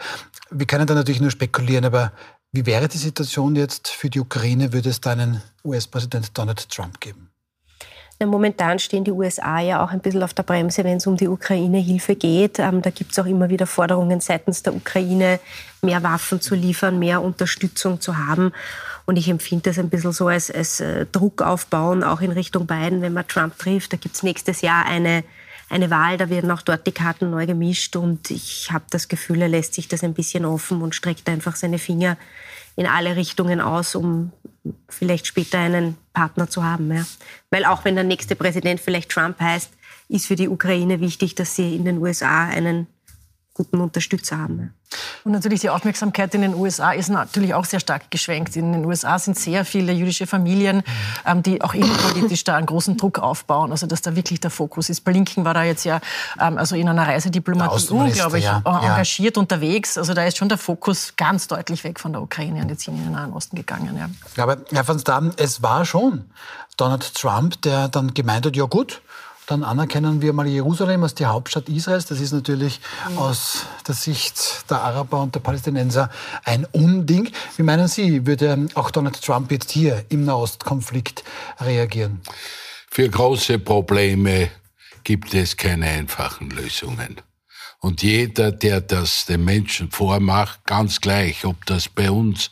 Wir 0.49 0.65
können 0.65 0.87
da 0.87 0.95
natürlich 0.95 1.21
nur 1.21 1.31
spekulieren, 1.31 1.85
aber 1.85 2.11
wie 2.51 2.65
wäre 2.65 2.87
die 2.87 2.97
Situation 2.97 3.55
jetzt 3.55 3.89
für 3.89 4.09
die 4.09 4.19
Ukraine? 4.19 4.73
Würde 4.73 4.89
es 4.89 5.01
da 5.01 5.11
einen 5.11 5.43
US-Präsident 5.63 6.35
Donald 6.35 6.69
Trump 6.69 6.99
geben? 6.99 7.28
Momentan 8.25 8.79
stehen 8.79 9.05
die 9.05 9.11
USA 9.11 9.61
ja 9.61 9.81
auch 9.81 9.91
ein 9.91 10.01
bisschen 10.01 10.23
auf 10.23 10.33
der 10.33 10.43
Bremse, 10.43 10.83
wenn 10.83 10.97
es 10.97 11.07
um 11.07 11.15
die 11.15 11.29
Ukraine-Hilfe 11.29 12.15
geht. 12.15 12.59
Ähm, 12.59 12.81
da 12.81 12.89
gibt 12.89 13.13
es 13.13 13.19
auch 13.19 13.25
immer 13.25 13.49
wieder 13.49 13.65
Forderungen 13.65 14.19
seitens 14.19 14.61
der 14.61 14.75
Ukraine, 14.75 15.39
mehr 15.81 16.03
Waffen 16.03 16.41
zu 16.41 16.53
liefern, 16.53 16.99
mehr 16.99 17.21
Unterstützung 17.21 18.01
zu 18.01 18.17
haben. 18.17 18.51
Und 19.05 19.15
ich 19.15 19.29
empfinde 19.29 19.69
das 19.69 19.79
ein 19.79 19.89
bisschen 19.89 20.11
so 20.11 20.27
als, 20.27 20.51
als 20.51 20.81
äh, 20.81 21.05
Druck 21.05 21.41
aufbauen, 21.41 22.03
auch 22.03 22.19
in 22.19 22.31
Richtung 22.31 22.67
Biden, 22.67 23.01
wenn 23.01 23.13
man 23.13 23.25
Trump 23.25 23.57
trifft. 23.57 23.93
Da 23.93 23.97
gibt 23.97 24.15
es 24.15 24.23
nächstes 24.23 24.59
Jahr 24.59 24.85
eine, 24.85 25.23
eine 25.69 25.89
Wahl, 25.89 26.17
da 26.17 26.29
werden 26.29 26.51
auch 26.51 26.61
dort 26.61 26.85
die 26.87 26.91
Karten 26.91 27.29
neu 27.29 27.45
gemischt. 27.45 27.95
Und 27.95 28.31
ich 28.31 28.69
habe 28.73 28.83
das 28.89 29.07
Gefühl, 29.07 29.41
er 29.41 29.47
lässt 29.47 29.75
sich 29.75 29.87
das 29.87 30.03
ein 30.03 30.13
bisschen 30.13 30.43
offen 30.43 30.81
und 30.81 30.93
streckt 30.93 31.29
einfach 31.29 31.55
seine 31.55 31.79
Finger 31.79 32.17
in 32.75 32.85
alle 32.85 33.15
Richtungen 33.15 33.61
aus, 33.61 33.95
um 33.95 34.33
vielleicht 34.87 35.27
später 35.27 35.59
einen 35.59 35.97
Partner 36.13 36.49
zu 36.49 36.63
haben. 36.63 36.91
Ja. 36.93 37.05
Weil 37.49 37.65
auch 37.65 37.85
wenn 37.85 37.95
der 37.95 38.03
nächste 38.03 38.35
Präsident 38.35 38.79
vielleicht 38.79 39.09
Trump 39.09 39.39
heißt, 39.39 39.71
ist 40.09 40.27
für 40.27 40.35
die 40.35 40.49
Ukraine 40.49 40.99
wichtig, 40.99 41.35
dass 41.35 41.55
sie 41.55 41.75
in 41.75 41.85
den 41.85 41.99
USA 41.99 42.45
einen 42.45 42.87
guten 43.59 43.81
Unterstützer 43.81 44.37
haben. 44.37 44.73
Und 45.25 45.33
natürlich 45.33 45.59
die 45.59 45.69
Aufmerksamkeit 45.69 46.33
in 46.33 46.41
den 46.41 46.55
USA 46.55 46.93
ist 46.93 47.09
natürlich 47.09 47.53
auch 47.53 47.65
sehr 47.65 47.81
stark 47.81 48.09
geschwenkt. 48.09 48.55
In 48.55 48.71
den 48.71 48.85
USA 48.85 49.19
sind 49.19 49.37
sehr 49.37 49.65
viele 49.65 49.91
jüdische 49.91 50.27
Familien, 50.27 50.81
ähm, 51.25 51.43
die 51.43 51.61
auch 51.61 51.73
innenpolitisch 51.73 52.45
da 52.45 52.55
einen 52.55 52.65
großen 52.65 52.95
Druck 52.95 53.19
aufbauen. 53.19 53.71
Also 53.71 53.85
dass 53.85 54.01
da 54.01 54.15
wirklich 54.15 54.39
der 54.39 54.49
Fokus 54.49 54.89
ist. 54.89 55.01
Blinken 55.01 55.43
war 55.43 55.53
da 55.53 55.63
jetzt 55.63 55.83
ja 55.83 55.99
ähm, 56.39 56.57
also 56.57 56.77
in 56.77 56.87
einer 56.87 57.05
Reisediplomatie 57.05 57.89
unglaublich 57.89 58.45
ja. 58.45 58.61
engagiert 58.65 59.35
ja. 59.35 59.41
unterwegs. 59.41 59.97
Also 59.97 60.13
da 60.13 60.23
ist 60.23 60.37
schon 60.37 60.47
der 60.47 60.57
Fokus 60.57 61.13
ganz 61.17 61.47
deutlich 61.47 61.83
weg 61.83 61.99
von 61.99 62.13
der 62.13 62.21
Ukraine 62.21 62.61
und 62.61 62.69
jetzt 62.69 62.87
in 62.87 62.95
den 62.95 63.11
Nahen 63.11 63.33
Osten 63.33 63.57
gegangen. 63.57 63.97
Ja. 63.97 64.41
Aber 64.41 64.59
Herr 64.71 64.87
van 64.87 64.99
Staden, 64.99 65.33
es 65.35 65.61
war 65.61 65.83
schon 65.83 66.31
Donald 66.77 67.13
Trump, 67.13 67.61
der 67.63 67.89
dann 67.89 68.13
gemeint 68.13 68.45
hat, 68.45 68.55
ja 68.55 68.63
gut, 68.63 69.01
dann 69.49 69.63
anerkennen 69.63 70.21
wir 70.21 70.31
mal 70.31 70.45
Jerusalem 70.45 71.01
als 71.01 71.15
die 71.15 71.25
Hauptstadt 71.25 71.69
Israels. 71.69 72.05
Das 72.05 72.19
ist 72.19 72.33
natürlich 72.33 72.79
mhm. 73.09 73.17
aus 73.17 73.65
der 73.87 73.95
Sicht 73.95 74.69
der 74.69 74.81
Araber 74.81 75.21
und 75.23 75.33
der 75.33 75.39
Palästinenser 75.39 76.11
ein 76.43 76.65
Unding. 76.71 77.31
Wie 77.57 77.63
meinen 77.63 77.87
Sie, 77.87 78.27
würde 78.27 78.67
auch 78.75 78.91
Donald 78.91 79.19
Trump 79.19 79.51
jetzt 79.51 79.71
hier 79.71 80.05
im 80.09 80.23
Nahostkonflikt 80.25 81.23
reagieren? 81.59 82.21
Für 82.91 83.09
große 83.09 83.57
Probleme 83.57 84.51
gibt 85.03 85.33
es 85.33 85.57
keine 85.57 85.87
einfachen 85.87 86.51
Lösungen. 86.51 87.19
Und 87.79 88.03
jeder, 88.03 88.51
der 88.51 88.81
das 88.81 89.25
den 89.25 89.45
Menschen 89.45 89.89
vormacht, 89.89 90.63
ganz 90.65 91.01
gleich, 91.01 91.45
ob 91.45 91.65
das 91.65 91.89
bei 91.89 92.11
uns 92.11 92.51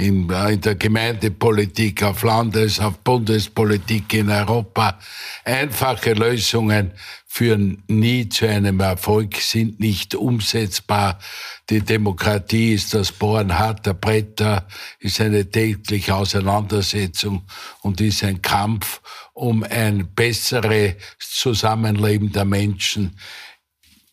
in, 0.00 0.30
in 0.30 0.60
der 0.60 0.74
Gemeindepolitik, 0.74 2.02
auf 2.02 2.22
Landes-, 2.22 2.80
auf 2.80 2.98
Bundespolitik 2.98 4.14
in 4.14 4.30
Europa, 4.30 4.98
einfache 5.44 6.14
Lösungen 6.14 6.92
führen 7.26 7.84
nie 7.86 8.28
zu 8.28 8.48
einem 8.48 8.80
Erfolg, 8.80 9.36
sind 9.36 9.78
nicht 9.78 10.16
umsetzbar. 10.16 11.18
Die 11.68 11.80
Demokratie 11.80 12.74
ist 12.74 12.92
das 12.92 13.12
Bohren 13.12 13.56
harter 13.56 13.94
Bretter, 13.94 14.66
ist 14.98 15.20
eine 15.20 15.48
tägliche 15.48 16.14
Auseinandersetzung 16.14 17.42
und 17.82 18.00
ist 18.00 18.24
ein 18.24 18.42
Kampf 18.42 19.00
um 19.32 19.62
ein 19.62 20.12
besseres 20.12 20.94
Zusammenleben 21.20 22.32
der 22.32 22.44
Menschen 22.44 23.16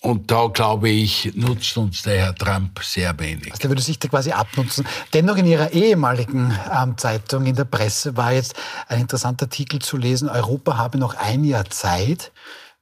und 0.02 0.30
da, 0.30 0.48
glaube 0.48 0.90
ich, 0.90 1.32
nutzt 1.36 1.76
uns 1.76 2.04
der 2.04 2.20
Herr 2.20 2.36
Trump 2.36 2.84
sehr 2.84 3.18
wenig. 3.20 3.52
Also 3.52 3.62
der 3.62 3.72
würde 3.72 3.82
sich 3.82 3.98
da 3.98 4.08
quasi 4.08 4.32
abnutzen. 4.32 4.86
Dennoch 5.14 5.38
in 5.38 5.48
Ihrer 5.48 5.72
ehemaligen 5.72 6.58
ähm, 6.72 6.98
Zeitung, 6.98 7.48
in 7.48 7.56
der 7.56 7.66
Presse, 7.66 8.16
war 8.16 8.32
jetzt 8.32 8.56
ein 8.88 9.02
interessanter 9.02 9.46
Artikel 9.46 9.80
zu 9.80 9.98
lesen, 9.98 10.30
Europa 10.30 10.78
habe 10.78 11.00
noch 11.00 11.16
ein 11.16 11.44
Jahr 11.44 11.66
Zeit, 11.66 12.32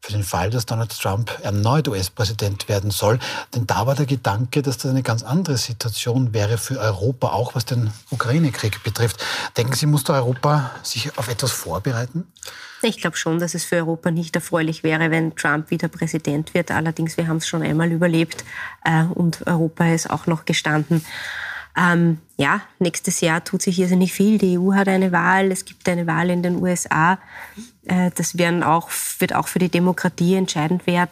für 0.06 0.12
den 0.12 0.24
Fall, 0.24 0.52
dass 0.52 0.68
Donald 0.68 0.92
Trump 1.00 1.36
erneut 1.42 1.88
US-Präsident 1.88 2.70
werden 2.70 2.92
soll. 2.92 3.18
Denn 3.56 3.66
da 3.66 3.88
war 3.88 3.96
der 3.96 4.06
Gedanke, 4.06 4.62
dass 4.62 4.78
das 4.78 4.92
eine 4.92 5.02
ganz 5.02 5.24
andere 5.24 5.58
Situation 5.58 6.32
wäre 6.32 6.60
für 6.60 6.80
Europa, 6.80 7.30
auch 7.30 7.56
was 7.56 7.66
den 7.66 7.90
Ukraine-Krieg 8.12 8.84
betrifft. 8.84 9.26
Denken 9.58 9.74
Sie, 9.74 9.88
muss 9.88 10.04
da 10.04 10.14
Europa 10.14 10.70
sich 10.84 11.18
auf 11.18 11.28
etwas 11.28 11.52
vorbereiten? 11.52 12.28
Ich 12.84 12.98
glaube 13.02 13.18
schon, 13.18 13.40
dass 13.40 13.56
es 13.56 13.66
für 13.66 13.78
Europa 13.78 14.12
nicht 14.12 14.36
erfreulich 14.36 14.84
wäre, 14.84 15.10
wenn 15.10 15.36
Trump 15.36 15.72
wieder 15.72 15.88
Präsident 15.88 16.54
wird. 16.54 16.70
Allerdings, 16.70 17.18
wir 17.18 17.28
haben 17.28 17.38
es 17.38 17.48
schon 17.48 17.64
einmal 17.64 17.92
überlebt 17.92 18.46
äh, 18.84 19.06
und 19.06 19.48
Europa 19.48 19.92
ist 19.92 20.12
auch 20.12 20.28
noch 20.28 20.46
gestanden. 20.46 21.04
Ähm, 21.76 22.20
ja, 22.38 22.62
nächstes 22.80 23.22
Jahr 23.22 23.44
tut 23.44 23.62
sich 23.62 23.76
hier 23.76 23.88
nicht 23.96 24.14
viel. 24.14 24.38
Die 24.38 24.58
EU 24.58 24.74
hat 24.74 24.88
eine 24.88 25.12
Wahl, 25.12 25.52
es 25.52 25.66
gibt 25.66 25.90
eine 25.90 26.08
Wahl 26.08 26.30
in 26.30 26.44
den 26.44 26.62
USA. 26.62 27.18
Äh, 27.86 28.12
das 28.16 28.38
werden 28.38 28.64
auch, 28.64 28.90
wird 29.20 29.36
auch 29.36 29.48
für 29.48 29.60
die 29.60 29.70
Demokratie 29.70 30.36
entscheidend 30.36 30.88
werden, 30.88 31.10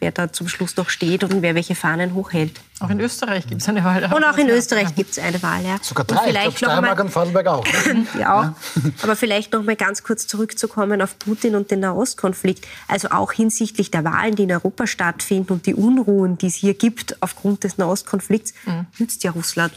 wer 0.00 0.12
da 0.12 0.32
zum 0.32 0.48
Schluss 0.48 0.76
noch 0.76 0.90
steht 0.90 1.22
und 1.22 1.42
wer 1.42 1.54
welche 1.54 1.74
Fahnen 1.74 2.14
hochhält. 2.14 2.60
Auch 2.80 2.90
in 2.90 3.00
Österreich 3.00 3.46
gibt 3.46 3.62
es 3.62 3.68
eine 3.68 3.84
Wahl. 3.84 4.04
Und 4.12 4.24
auch 4.24 4.36
in 4.36 4.48
Österreich 4.48 4.94
gibt 4.94 5.12
es 5.12 5.18
eine 5.18 5.42
Wahl, 5.42 5.64
ja. 5.64 5.78
Sogar 5.80 6.04
drei, 6.04 6.18
und 6.18 6.24
vielleicht 6.28 6.48
ich 6.48 6.56
glaub, 6.56 6.72
Steiermark 6.72 7.00
und 7.00 7.10
Vorarlberg 7.10 7.46
auch. 7.46 7.66
ja, 8.14 8.20
ja. 8.20 8.54
Aber 9.02 9.16
vielleicht 9.16 9.52
noch 9.52 9.62
mal 9.62 9.76
ganz 9.76 10.02
kurz 10.02 10.26
zurückzukommen 10.26 11.00
auf 11.00 11.18
Putin 11.18 11.54
und 11.54 11.70
den 11.70 11.80
Nahostkonflikt. 11.80 12.66
Also 12.88 13.10
auch 13.10 13.32
hinsichtlich 13.32 13.90
der 13.90 14.04
Wahlen, 14.04 14.34
die 14.34 14.42
in 14.42 14.52
Europa 14.52 14.86
stattfinden 14.86 15.52
und 15.52 15.66
die 15.66 15.74
Unruhen, 15.74 16.38
die 16.38 16.48
es 16.48 16.54
hier 16.54 16.74
gibt 16.74 17.22
aufgrund 17.22 17.64
des 17.64 17.78
Nahostkonflikts, 17.78 18.52
mhm. 18.66 18.86
nützt 18.98 19.24
ja 19.24 19.30
Russland 19.30 19.72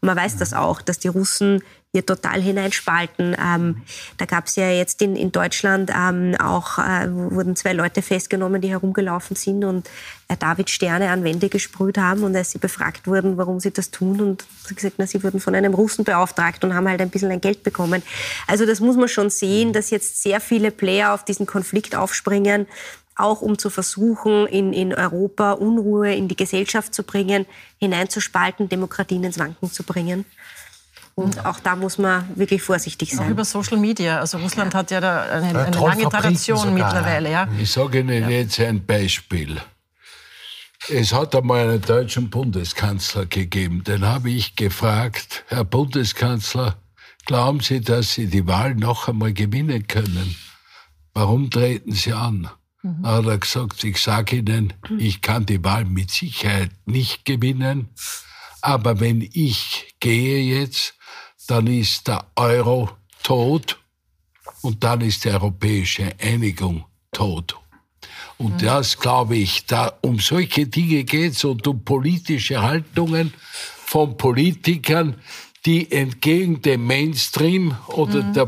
und 0.00 0.14
man 0.14 0.16
weiß 0.16 0.36
das 0.36 0.52
auch, 0.52 0.82
dass 0.82 0.98
die 0.98 1.08
Russen 1.08 1.62
hier 1.96 2.04
total 2.04 2.42
hineinspalten. 2.42 3.34
Ähm, 3.42 3.82
da 4.18 4.26
gab 4.26 4.46
es 4.46 4.56
ja 4.56 4.70
jetzt 4.70 5.00
in, 5.00 5.16
in 5.16 5.32
Deutschland 5.32 5.90
ähm, 5.90 6.34
auch, 6.38 6.78
äh, 6.78 7.08
wurden 7.10 7.56
zwei 7.56 7.72
Leute 7.72 8.02
festgenommen, 8.02 8.60
die 8.60 8.68
herumgelaufen 8.68 9.34
sind 9.34 9.64
und 9.64 9.88
äh, 10.28 10.36
David 10.36 10.68
Sterne 10.68 11.08
an 11.08 11.24
Wände 11.24 11.48
gesprüht 11.48 11.96
haben. 11.96 12.22
Und 12.22 12.36
als 12.36 12.50
sie 12.50 12.58
befragt 12.58 13.06
wurden, 13.06 13.38
warum 13.38 13.60
sie 13.60 13.70
das 13.70 13.90
tun, 13.90 14.20
und 14.20 14.44
sie 14.66 14.74
gesagt, 14.74 14.96
na, 14.98 15.06
sie 15.06 15.22
wurden 15.24 15.40
von 15.40 15.54
einem 15.54 15.72
Russen 15.72 16.04
beauftragt 16.04 16.64
und 16.64 16.74
haben 16.74 16.86
halt 16.86 17.00
ein 17.00 17.08
bisschen 17.08 17.30
ein 17.30 17.40
Geld 17.40 17.62
bekommen. 17.62 18.02
Also 18.46 18.66
das 18.66 18.80
muss 18.80 18.96
man 18.96 19.08
schon 19.08 19.30
sehen, 19.30 19.72
dass 19.72 19.88
jetzt 19.88 20.22
sehr 20.22 20.40
viele 20.40 20.70
Player 20.70 21.14
auf 21.14 21.24
diesen 21.24 21.46
Konflikt 21.46 21.96
aufspringen 21.96 22.66
auch 23.18 23.40
um 23.40 23.56
zu 23.56 23.70
versuchen, 23.70 24.46
in, 24.46 24.74
in 24.74 24.92
Europa 24.92 25.52
Unruhe 25.52 26.14
in 26.14 26.28
die 26.28 26.36
Gesellschaft 26.36 26.94
zu 26.94 27.02
bringen, 27.02 27.46
hineinzuspalten, 27.78 28.68
Demokratien 28.68 29.24
ins 29.24 29.38
Wanken 29.38 29.72
zu 29.72 29.84
bringen. 29.84 30.26
Und 31.18 31.46
auch 31.46 31.60
da 31.60 31.74
muss 31.76 31.96
man 31.96 32.28
wirklich 32.36 32.62
vorsichtig 32.62 33.12
sein. 33.12 33.26
Auch 33.26 33.30
über 33.30 33.44
Social 33.46 33.78
Media. 33.78 34.20
Also 34.20 34.36
Russland 34.36 34.74
hat 34.74 34.90
ja 34.90 35.00
da 35.00 35.22
eine, 35.22 35.64
eine 35.64 35.76
lange 35.78 36.08
Tradition 36.10 36.58
sogar, 36.58 36.72
mittlerweile. 36.72 37.30
Ja. 37.30 37.48
Ich 37.58 37.70
sage 37.70 38.00
Ihnen 38.00 38.24
ja. 38.24 38.28
jetzt 38.28 38.60
ein 38.60 38.84
Beispiel. 38.84 39.58
Es 40.90 41.14
hat 41.14 41.34
einmal 41.34 41.70
einen 41.70 41.80
deutschen 41.80 42.28
Bundeskanzler 42.28 43.24
gegeben. 43.24 43.82
Den 43.82 44.04
habe 44.04 44.30
ich 44.30 44.56
gefragt, 44.56 45.44
Herr 45.48 45.64
Bundeskanzler, 45.64 46.76
glauben 47.24 47.60
Sie, 47.60 47.80
dass 47.80 48.12
Sie 48.12 48.26
die 48.26 48.46
Wahl 48.46 48.74
noch 48.74 49.08
einmal 49.08 49.32
gewinnen 49.32 49.86
können? 49.86 50.36
Warum 51.14 51.50
treten 51.50 51.92
Sie 51.92 52.12
an? 52.12 52.50
Mhm. 52.82 53.02
Da 53.02 53.16
hat 53.16 53.24
er 53.24 53.38
gesagt, 53.38 53.82
ich 53.84 54.02
sage 54.02 54.36
Ihnen, 54.36 54.74
ich 54.98 55.22
kann 55.22 55.46
die 55.46 55.64
Wahl 55.64 55.86
mit 55.86 56.10
Sicherheit 56.10 56.72
nicht 56.84 57.24
gewinnen, 57.24 57.88
aber 58.60 59.00
wenn 59.00 59.22
ich 59.22 59.94
gehe 59.98 60.40
jetzt, 60.40 60.94
dann 61.50 61.66
ist 61.66 62.08
der 62.08 62.24
Euro 62.36 62.90
tot 63.22 63.78
und 64.62 64.82
dann 64.82 65.00
ist 65.00 65.24
die 65.24 65.30
europäische 65.30 66.12
Einigung 66.20 66.84
tot. 67.12 67.56
Und 68.38 68.54
mhm. 68.54 68.66
das 68.66 68.98
glaube 68.98 69.36
ich, 69.36 69.66
da 69.66 69.92
um 70.02 70.18
solche 70.18 70.66
Dinge 70.66 71.04
geht 71.04 71.32
es 71.32 71.44
und 71.44 71.66
um 71.66 71.84
politische 71.84 72.62
Haltungen 72.62 73.32
von 73.84 74.16
Politikern, 74.16 75.16
die 75.64 75.90
entgegen 75.90 76.62
dem 76.62 76.86
Mainstream 76.86 77.76
oder 77.88 78.22
mhm. 78.22 78.32
der 78.34 78.46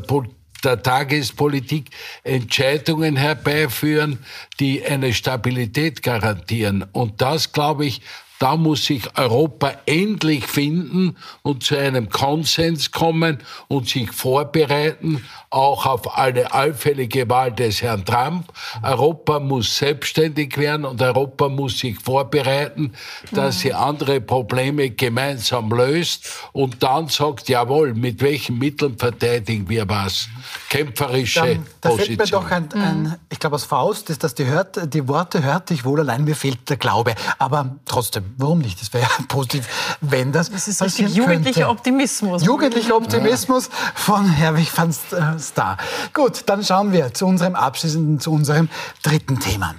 der 0.65 0.83
Tagespolitik 0.83 1.91
Entscheidungen 2.25 3.17
herbeiführen, 3.17 4.19
die 4.59 4.85
eine 4.85 5.15
Stabilität 5.15 6.03
garantieren. 6.03 6.85
Und 6.93 7.21
das, 7.21 7.53
glaube 7.53 7.87
ich, 7.87 8.03
da 8.39 8.57
muss 8.57 8.85
sich 8.85 9.03
Europa 9.17 9.73
endlich 9.87 10.47
finden 10.47 11.17
und 11.43 11.65
zu 11.65 11.77
einem 11.77 12.09
Konsens 12.09 12.91
kommen 12.91 13.39
und 13.69 13.89
sich 13.89 14.13
vorbereiten, 14.13 15.25
auch 15.51 15.87
auf 15.87 16.17
eine 16.17 16.53
allfällige 16.53 17.29
Wahl 17.29 17.53
des 17.53 17.81
Herrn 17.81 18.05
Trump. 18.05 18.53
Europa 18.83 19.41
muss 19.41 19.77
selbstständig 19.77 20.57
werden 20.59 20.85
und 20.85 21.01
Europa 21.01 21.49
muss 21.49 21.79
sich 21.79 21.99
vorbereiten, 21.99 22.93
dass 23.33 23.61
sie 23.61 23.73
andere 23.73 24.21
Probleme 24.21 24.91
gemeinsam 24.91 25.71
löst 25.71 26.29
und 26.53 26.83
dann 26.83 27.09
sagt, 27.09 27.49
jawohl, 27.49 27.95
mit 27.95 28.21
welchen 28.21 28.59
Mitteln 28.59 28.99
verteidigen 28.99 29.69
wir 29.69 29.89
was? 29.89 30.29
Kämpferische 30.69 31.41
dann, 31.41 31.67
da 31.81 31.89
Position. 31.91 32.17
fällt 32.17 32.19
mir 32.19 32.39
doch 32.39 32.51
ein, 32.51 32.73
ein 32.75 33.19
ich 33.31 33.39
glaube 33.39 33.57
aus 33.57 33.65
Faust, 33.65 34.11
ist, 34.11 34.23
dass 34.23 34.35
die, 34.35 34.45
hört, 34.45 34.93
die 34.93 35.09
Worte 35.09 35.43
hörte 35.43 35.73
ich 35.73 35.85
wohl, 35.85 36.01
allein 36.01 36.25
mir 36.25 36.37
fehlt 36.37 36.69
der 36.69 36.77
Glaube. 36.77 37.15
Aber 37.39 37.77
trotzdem, 37.87 38.35
warum 38.37 38.59
nicht? 38.59 38.81
Das 38.81 38.93
wäre 38.93 39.05
ja 39.05 39.25
positiv, 39.29 39.67
wenn 40.01 40.33
das 40.33 40.51
Das 40.51 40.69
ist 40.69 40.83
richtig 40.83 41.15
jugendlicher 41.15 41.61
könnte. 41.61 41.69
Optimismus. 41.69 42.45
Jugendlicher 42.45 42.97
Optimismus 42.97 43.71
von 43.95 44.29
Herwig 44.29 44.77
van 44.77 44.95
Star. 45.41 45.77
Gut, 46.13 46.45
dann 46.47 46.63
schauen 46.65 46.93
wir 46.93 47.15
zu 47.15 47.27
unserem 47.27 47.55
abschließenden, 47.55 48.21
zu 48.21 48.33
unserem 48.33 48.69
dritten 49.03 49.41
Thema. 49.41 49.75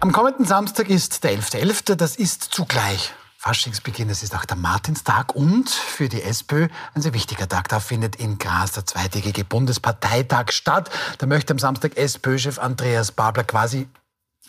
Am 0.00 0.12
kommenden 0.12 0.44
Samstag 0.44 0.88
ist 0.88 1.24
der 1.24 1.32
11.11. 1.32 1.92
.11. 1.92 1.94
Das 1.96 2.16
ist 2.16 2.42
zugleich 2.42 3.12
Faschingsbeginn, 3.38 4.10
es 4.10 4.22
ist 4.22 4.34
auch 4.34 4.44
der 4.44 4.56
Martinstag 4.56 5.34
und 5.36 5.70
für 5.70 6.08
die 6.08 6.20
SPÖ 6.20 6.68
ein 6.94 7.02
sehr 7.02 7.14
wichtiger 7.14 7.48
Tag. 7.48 7.68
Da 7.68 7.78
findet 7.78 8.16
in 8.16 8.38
Graz 8.38 8.72
der 8.72 8.86
zweitägige 8.86 9.44
Bundesparteitag 9.44 10.50
statt. 10.50 10.90
Da 11.18 11.26
möchte 11.26 11.52
am 11.52 11.58
Samstag 11.60 11.96
SPÖ-Chef 11.96 12.58
Andreas 12.58 13.12
Babler 13.12 13.44
quasi 13.44 13.88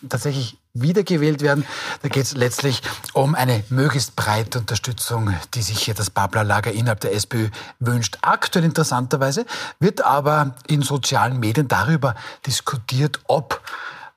tatsächlich 0.08 0.56
wiedergewählt 0.74 1.40
werden. 1.42 1.66
Da 2.02 2.08
geht 2.08 2.24
es 2.24 2.34
letztlich 2.34 2.82
um 3.12 3.34
eine 3.34 3.64
möglichst 3.68 4.16
breite 4.16 4.60
Unterstützung, 4.60 5.34
die 5.54 5.62
sich 5.62 5.80
hier 5.80 5.94
das 5.94 6.10
Babler-Lager 6.10 6.72
innerhalb 6.72 7.00
der 7.00 7.14
SPÖ 7.14 7.48
wünscht. 7.80 8.18
Aktuell 8.22 8.64
interessanterweise 8.64 9.44
wird 9.80 10.02
aber 10.02 10.54
in 10.66 10.82
sozialen 10.82 11.40
Medien 11.40 11.68
darüber 11.68 12.14
diskutiert, 12.46 13.20
ob 13.24 13.60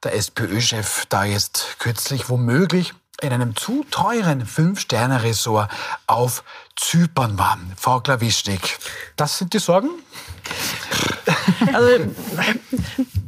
der 0.04 0.16
SPÖ-Chef 0.16 1.06
da 1.10 1.24
jetzt 1.24 1.78
kürzlich 1.80 2.30
womöglich 2.30 2.94
in 3.22 3.32
einem 3.32 3.56
zu 3.56 3.86
teuren 3.92 4.46
Fünf-Sterne-Resort 4.46 5.70
auf 6.08 6.44
Zypern 6.76 7.38
war. 7.38 7.60
Frau 7.78 8.00
Klawischnik, 8.00 8.80
das 9.16 9.38
sind 9.38 9.54
die 9.54 9.60
Sorgen? 9.60 9.90
Also, 11.72 12.12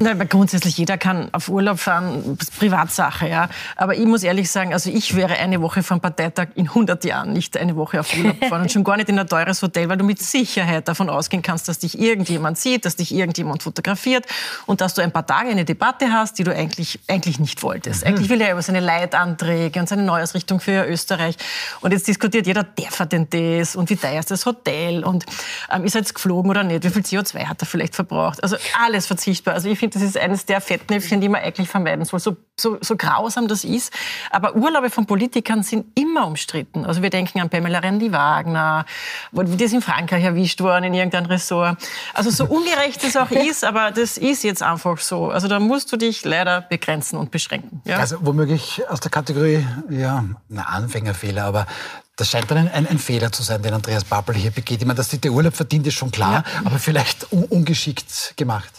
nein, 0.03 0.29
grundsätzlich 0.29 0.77
jeder 0.77 0.97
kann 0.97 1.29
auf 1.31 1.49
Urlaub 1.49 1.79
fahren, 1.79 2.37
Privatsache, 2.57 3.27
ja. 3.27 3.49
Aber 3.75 3.95
ich 3.95 4.05
muss 4.05 4.23
ehrlich 4.23 4.51
sagen, 4.51 4.73
also 4.73 4.89
ich 4.89 5.15
wäre 5.15 5.35
eine 5.37 5.61
Woche 5.61 5.83
vom 5.83 5.99
Parteitag 5.99 6.49
in 6.55 6.67
100 6.67 7.03
Jahren 7.05 7.33
nicht 7.33 7.57
eine 7.57 7.75
Woche 7.75 7.99
auf 7.99 8.15
Urlaub 8.15 8.45
fahren 8.49 8.63
und 8.63 8.71
schon 8.71 8.83
gar 8.83 8.97
nicht 8.97 9.09
in 9.09 9.17
ein 9.17 9.27
teures 9.27 9.61
Hotel, 9.61 9.89
weil 9.89 9.97
du 9.97 10.03
mit 10.03 10.21
Sicherheit 10.21 10.87
davon 10.87 11.09
ausgehen 11.09 11.41
kannst, 11.41 11.67
dass 11.67 11.79
dich 11.79 11.99
irgendjemand 11.99 12.57
sieht, 12.57 12.85
dass 12.85 12.95
dich 12.95 13.13
irgendjemand 13.13 13.63
fotografiert 13.63 14.25
und 14.65 14.81
dass 14.81 14.93
du 14.93 15.01
ein 15.01 15.11
paar 15.11 15.25
Tage 15.25 15.49
eine 15.49 15.65
Debatte 15.65 16.11
hast, 16.11 16.37
die 16.37 16.43
du 16.43 16.53
eigentlich, 16.55 16.99
eigentlich 17.07 17.39
nicht 17.39 17.63
wolltest. 17.63 18.01
Mhm. 18.01 18.09
Eigentlich 18.09 18.29
will 18.29 18.41
er 18.41 18.51
über 18.51 18.61
seine 18.61 18.79
Leitanträge 18.79 19.79
und 19.79 19.89
seine 19.89 20.03
Neuausrichtung 20.03 20.59
für 20.59 20.85
Österreich. 20.85 21.35
Und 21.81 21.91
jetzt 21.91 22.07
diskutiert 22.07 22.47
jeder, 22.47 22.63
der 22.63 22.91
verdient 22.91 23.33
das 23.33 23.75
und 23.75 23.89
wie 23.89 23.95
teuer 23.95 24.19
ist 24.19 24.31
das 24.31 24.45
Hotel 24.45 25.03
und 25.03 25.25
ähm, 25.71 25.85
ist 25.85 25.95
er 25.95 26.01
jetzt 26.01 26.13
geflogen 26.13 26.49
oder 26.49 26.63
nicht, 26.63 26.83
wie 26.83 26.89
viel 26.89 27.01
CO2 27.01 27.45
hat 27.45 27.61
er 27.61 27.65
vielleicht 27.65 27.95
verbraucht. 27.95 28.43
Also 28.43 28.57
alles 28.85 29.07
verzichtbar. 29.07 29.53
Also 29.53 29.69
ich 29.69 29.79
finde, 29.79 29.92
das 29.93 30.01
ist 30.01 30.17
eines 30.17 30.45
der 30.45 30.61
Fettnäpfchen, 30.61 31.21
die 31.21 31.29
man 31.29 31.41
eigentlich 31.41 31.69
vermeiden 31.69 32.05
soll. 32.05 32.19
So, 32.19 32.37
so, 32.59 32.77
so 32.81 32.95
grausam 32.95 33.47
das 33.47 33.63
ist. 33.63 33.93
Aber 34.29 34.55
Urlaube 34.55 34.89
von 34.89 35.05
Politikern 35.05 35.63
sind 35.63 35.97
immer 35.97 36.27
umstritten. 36.27 36.85
Also 36.85 37.01
wir 37.01 37.09
denken 37.09 37.39
an 37.39 37.49
Pamela 37.49 37.79
Rendi-Wagner, 37.79 38.85
die 39.31 39.63
ist 39.63 39.73
in 39.73 39.81
Frankreich 39.81 40.23
erwischt 40.23 40.61
worden 40.61 40.85
in 40.85 40.93
irgendeinem 40.93 41.27
Ressort. 41.27 41.77
Also 42.13 42.29
so 42.29 42.45
ungerecht 42.45 43.03
es 43.03 43.17
auch 43.17 43.31
ist, 43.49 43.63
aber 43.63 43.91
das 43.91 44.17
ist 44.17 44.43
jetzt 44.43 44.63
einfach 44.63 44.97
so. 44.97 45.29
Also 45.29 45.47
da 45.47 45.59
musst 45.59 45.91
du 45.91 45.97
dich 45.97 46.23
leider 46.25 46.61
begrenzen 46.61 47.17
und 47.17 47.31
beschränken. 47.31 47.81
Ja? 47.85 47.97
Also 47.97 48.17
womöglich 48.21 48.81
aus 48.89 48.99
der 48.99 49.11
Kategorie, 49.11 49.65
ja, 49.89 50.23
ein 50.49 50.59
Anfängerfehler, 50.59 51.45
aber 51.45 51.67
das 52.15 52.29
scheint 52.29 52.49
dann 52.51 52.67
ein, 52.67 52.87
ein, 52.87 52.99
Fehler 52.99 53.31
zu 53.31 53.41
sein, 53.41 53.63
den 53.63 53.73
Andreas 53.73 54.03
Babbel 54.03 54.35
hier 54.35 54.51
begeht. 54.51 54.81
Ich 54.81 54.85
meine, 54.85 54.97
dass 54.97 55.09
sich 55.09 55.19
der 55.19 55.31
Urlaub 55.31 55.55
verdient, 55.55 55.87
ist 55.87 55.95
schon 55.95 56.11
klar, 56.11 56.43
ja. 56.45 56.61
aber 56.63 56.77
vielleicht 56.77 57.31
un 57.31 57.45
ungeschickt 57.45 58.33
gemacht. 58.37 58.71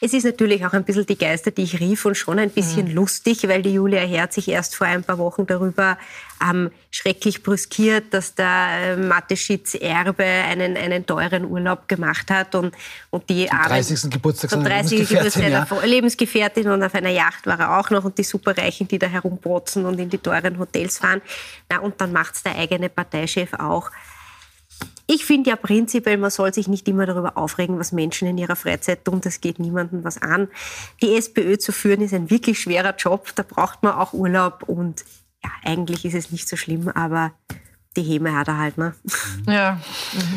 Es 0.00 0.12
ist 0.12 0.24
natürlich 0.24 0.64
auch 0.64 0.72
ein 0.74 0.84
bisschen 0.84 1.06
die 1.06 1.18
Geister, 1.18 1.50
die 1.50 1.62
ich 1.62 1.80
rief 1.80 2.04
und 2.04 2.16
schon 2.16 2.38
ein 2.38 2.50
bisschen 2.50 2.88
mhm. 2.88 2.94
lustig, 2.94 3.48
weil 3.48 3.62
die 3.62 3.74
Julia 3.74 4.00
Herz 4.00 4.36
sich 4.36 4.48
erst 4.48 4.76
vor 4.76 4.86
ein 4.86 5.02
paar 5.02 5.18
Wochen 5.18 5.44
darüber 5.44 5.98
ähm, 6.40 6.70
schrecklich 6.92 7.42
brüskiert, 7.42 8.14
dass 8.14 8.34
der 8.36 8.68
äh, 8.80 8.96
Mateschitz 8.96 9.74
Erbe 9.74 10.24
einen, 10.24 10.76
einen 10.76 11.04
teuren 11.04 11.44
Urlaub 11.44 11.88
gemacht 11.88 12.30
hat 12.30 12.54
und, 12.54 12.76
und 13.10 13.28
die 13.28 13.46
Zum 13.46 13.58
30. 13.58 14.10
Geburtstag 14.10 14.50
seiner 14.50 14.68
30. 14.68 15.10
Lebensgefährtin, 15.10 15.50
ja. 15.50 15.84
Lebensgefährtin 15.84 16.68
und 16.68 16.82
auf 16.84 16.94
einer 16.94 17.10
Yacht 17.10 17.46
war 17.46 17.58
er 17.58 17.78
auch 17.78 17.90
noch 17.90 18.04
und 18.04 18.16
die 18.16 18.24
Superreichen, 18.24 18.86
die 18.86 19.00
da 19.00 19.08
herumprotzen 19.08 19.84
und 19.84 19.98
in 19.98 20.08
die 20.08 20.18
teuren 20.18 20.60
Hotels 20.60 20.98
fahren. 20.98 21.22
Na, 21.68 21.80
und 21.80 22.00
dann 22.00 22.12
macht's 22.12 22.44
der 22.44 22.56
eigene 22.56 22.88
Parteichef 22.88 23.52
auch. 23.54 23.90
Ich 25.06 25.24
finde 25.24 25.50
ja 25.50 25.56
prinzipiell, 25.56 26.18
man 26.18 26.30
soll 26.30 26.52
sich 26.52 26.68
nicht 26.68 26.86
immer 26.86 27.06
darüber 27.06 27.38
aufregen, 27.38 27.78
was 27.78 27.92
Menschen 27.92 28.28
in 28.28 28.36
ihrer 28.36 28.56
Freizeit 28.56 29.04
tun. 29.04 29.20
Das 29.22 29.40
geht 29.40 29.58
niemandem 29.58 30.04
was 30.04 30.20
an. 30.20 30.48
Die 31.02 31.16
SPÖ 31.16 31.56
zu 31.56 31.72
führen 31.72 32.02
ist 32.02 32.12
ein 32.12 32.30
wirklich 32.30 32.60
schwerer 32.60 32.94
Job. 32.94 33.32
Da 33.34 33.42
braucht 33.42 33.82
man 33.82 33.94
auch 33.94 34.12
Urlaub 34.12 34.64
und 34.64 35.04
ja, 35.42 35.50
eigentlich 35.64 36.04
ist 36.04 36.14
es 36.14 36.30
nicht 36.30 36.48
so 36.48 36.56
schlimm, 36.56 36.88
aber 36.88 37.32
die 37.96 38.02
Häme 38.02 38.34
hat 38.34 38.48
er 38.48 38.58
halt. 38.58 38.78
Ne? 38.78 38.94
Ja. 39.46 39.80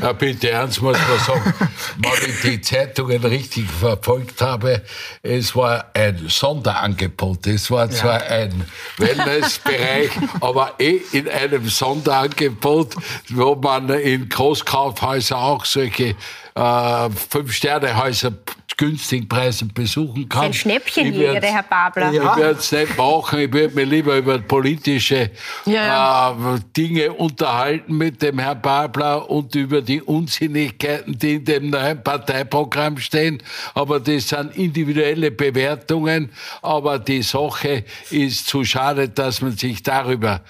ja. 0.02 0.14
Bitte 0.14 0.50
ernst 0.50 0.82
muss 0.82 0.98
man 0.98 1.20
sagen, 1.20 1.54
wenn 1.98 2.30
ich 2.30 2.42
die 2.42 2.62
Zeitungen 2.62 3.24
richtig 3.24 3.70
verfolgt 3.70 4.42
habe, 4.42 4.82
es 5.22 5.56
war 5.56 5.86
ein 5.94 6.28
Sonderangebot. 6.28 7.48
Es 7.48 7.70
war 7.70 7.90
zwar 7.90 8.22
ja. 8.24 8.44
ein 8.44 8.66
Wellnessbereich, 8.98 10.10
aber 10.42 10.74
eh 10.80 11.02
in 11.12 11.30
einem 11.30 11.68
Sonderangebot, 11.68 12.96
wo 13.30 13.56
man 13.56 13.90
in 13.90 14.30
Großkaufhäusern 14.30 15.38
auch 15.38 15.66
solche 15.66 16.16
äh, 16.56 17.10
Fünf-Sterne-Häuser 17.10 18.34
günstigen 18.82 19.28
Preisen 19.28 19.72
besuchen 19.72 20.28
kann. 20.28 20.46
Ein 20.46 20.54
Schnäppchenjäger, 20.54 21.40
der 21.40 21.54
Herr 21.54 21.64
Babler. 21.64 22.12
Ja. 22.12 22.32
Ich 22.32 22.38
werde 22.38 22.60
es 22.60 22.72
nicht 22.72 22.98
machen. 22.98 23.40
Ich 23.40 23.54
würde 23.54 23.76
mich 23.76 23.88
lieber 23.88 24.18
über 24.18 24.40
politische 24.40 25.30
ja. 25.68 26.32
äh, 26.32 26.60
Dinge 26.76 27.14
unterhalten 27.14 27.96
mit 27.96 28.24
dem 28.24 28.40
Herrn 28.40 28.60
Babler 28.60 29.30
und 29.30 29.54
über 29.54 29.84
die 29.84 30.02
Unsinnigkeiten, 30.02 31.16
die 31.16 31.36
in 31.36 31.46
dem 31.46 31.70
neuen 31.70 32.04
Parteiprogramm 32.04 32.98
stehen. 32.98 33.44
Aber 33.76 34.00
das 34.00 34.30
sind 34.30 34.56
individuelle 34.56 35.30
Bewertungen. 35.30 36.32
Aber 36.64 36.98
die 36.98 37.22
Sache 37.22 37.86
ist 38.10 38.48
zu 38.48 38.64
schade, 38.64 39.10
dass 39.10 39.42
man 39.42 39.52
sich 39.52 39.84
darüber 39.84 40.42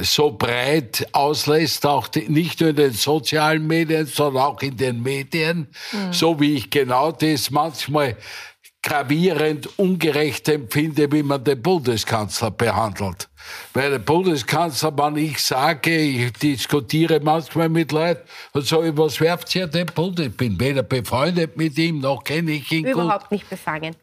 so 0.00 0.32
breit 0.32 1.06
auslässt, 1.12 1.86
auch 1.86 2.08
die, 2.08 2.28
nicht 2.28 2.60
nur 2.60 2.70
in 2.70 2.76
den 2.76 2.92
sozialen 2.92 3.66
Medien, 3.66 4.06
sondern 4.06 4.42
auch 4.42 4.62
in 4.62 4.76
den 4.76 5.02
Medien, 5.02 5.68
mhm. 5.92 6.12
so 6.12 6.40
wie 6.40 6.54
ich 6.54 6.70
genau 6.70 7.12
das 7.12 7.50
manchmal 7.50 8.16
gravierend 8.82 9.78
ungerecht 9.78 10.48
empfinde, 10.48 11.10
wie 11.10 11.22
man 11.22 11.42
den 11.42 11.60
Bundeskanzler 11.62 12.50
behandelt. 12.50 13.28
Weil 13.72 13.90
der 13.90 13.98
Bundeskanzler, 13.98 14.96
wenn 14.96 15.16
ich 15.16 15.38
sage, 15.38 15.96
ich 15.96 16.32
diskutiere 16.34 17.20
manchmal 17.20 17.68
mit 17.68 17.92
Leuten 17.92 18.22
und 18.52 18.66
sage, 18.66 18.96
was 18.96 19.20
werft 19.20 19.54
ihr 19.54 19.66
den 19.66 19.86
Bund? 19.86 20.20
Ich 20.20 20.36
bin 20.36 20.60
weder 20.60 20.82
befreundet 20.82 21.56
mit 21.56 21.78
ihm, 21.78 22.00
noch 22.00 22.24
kenne 22.24 22.52
ich 22.52 22.70
ihn 22.72 22.86
Überhaupt 22.86 22.94
gut. 22.94 23.04
Überhaupt 23.04 23.30
nicht 23.30 23.48
befangen. 23.48 23.96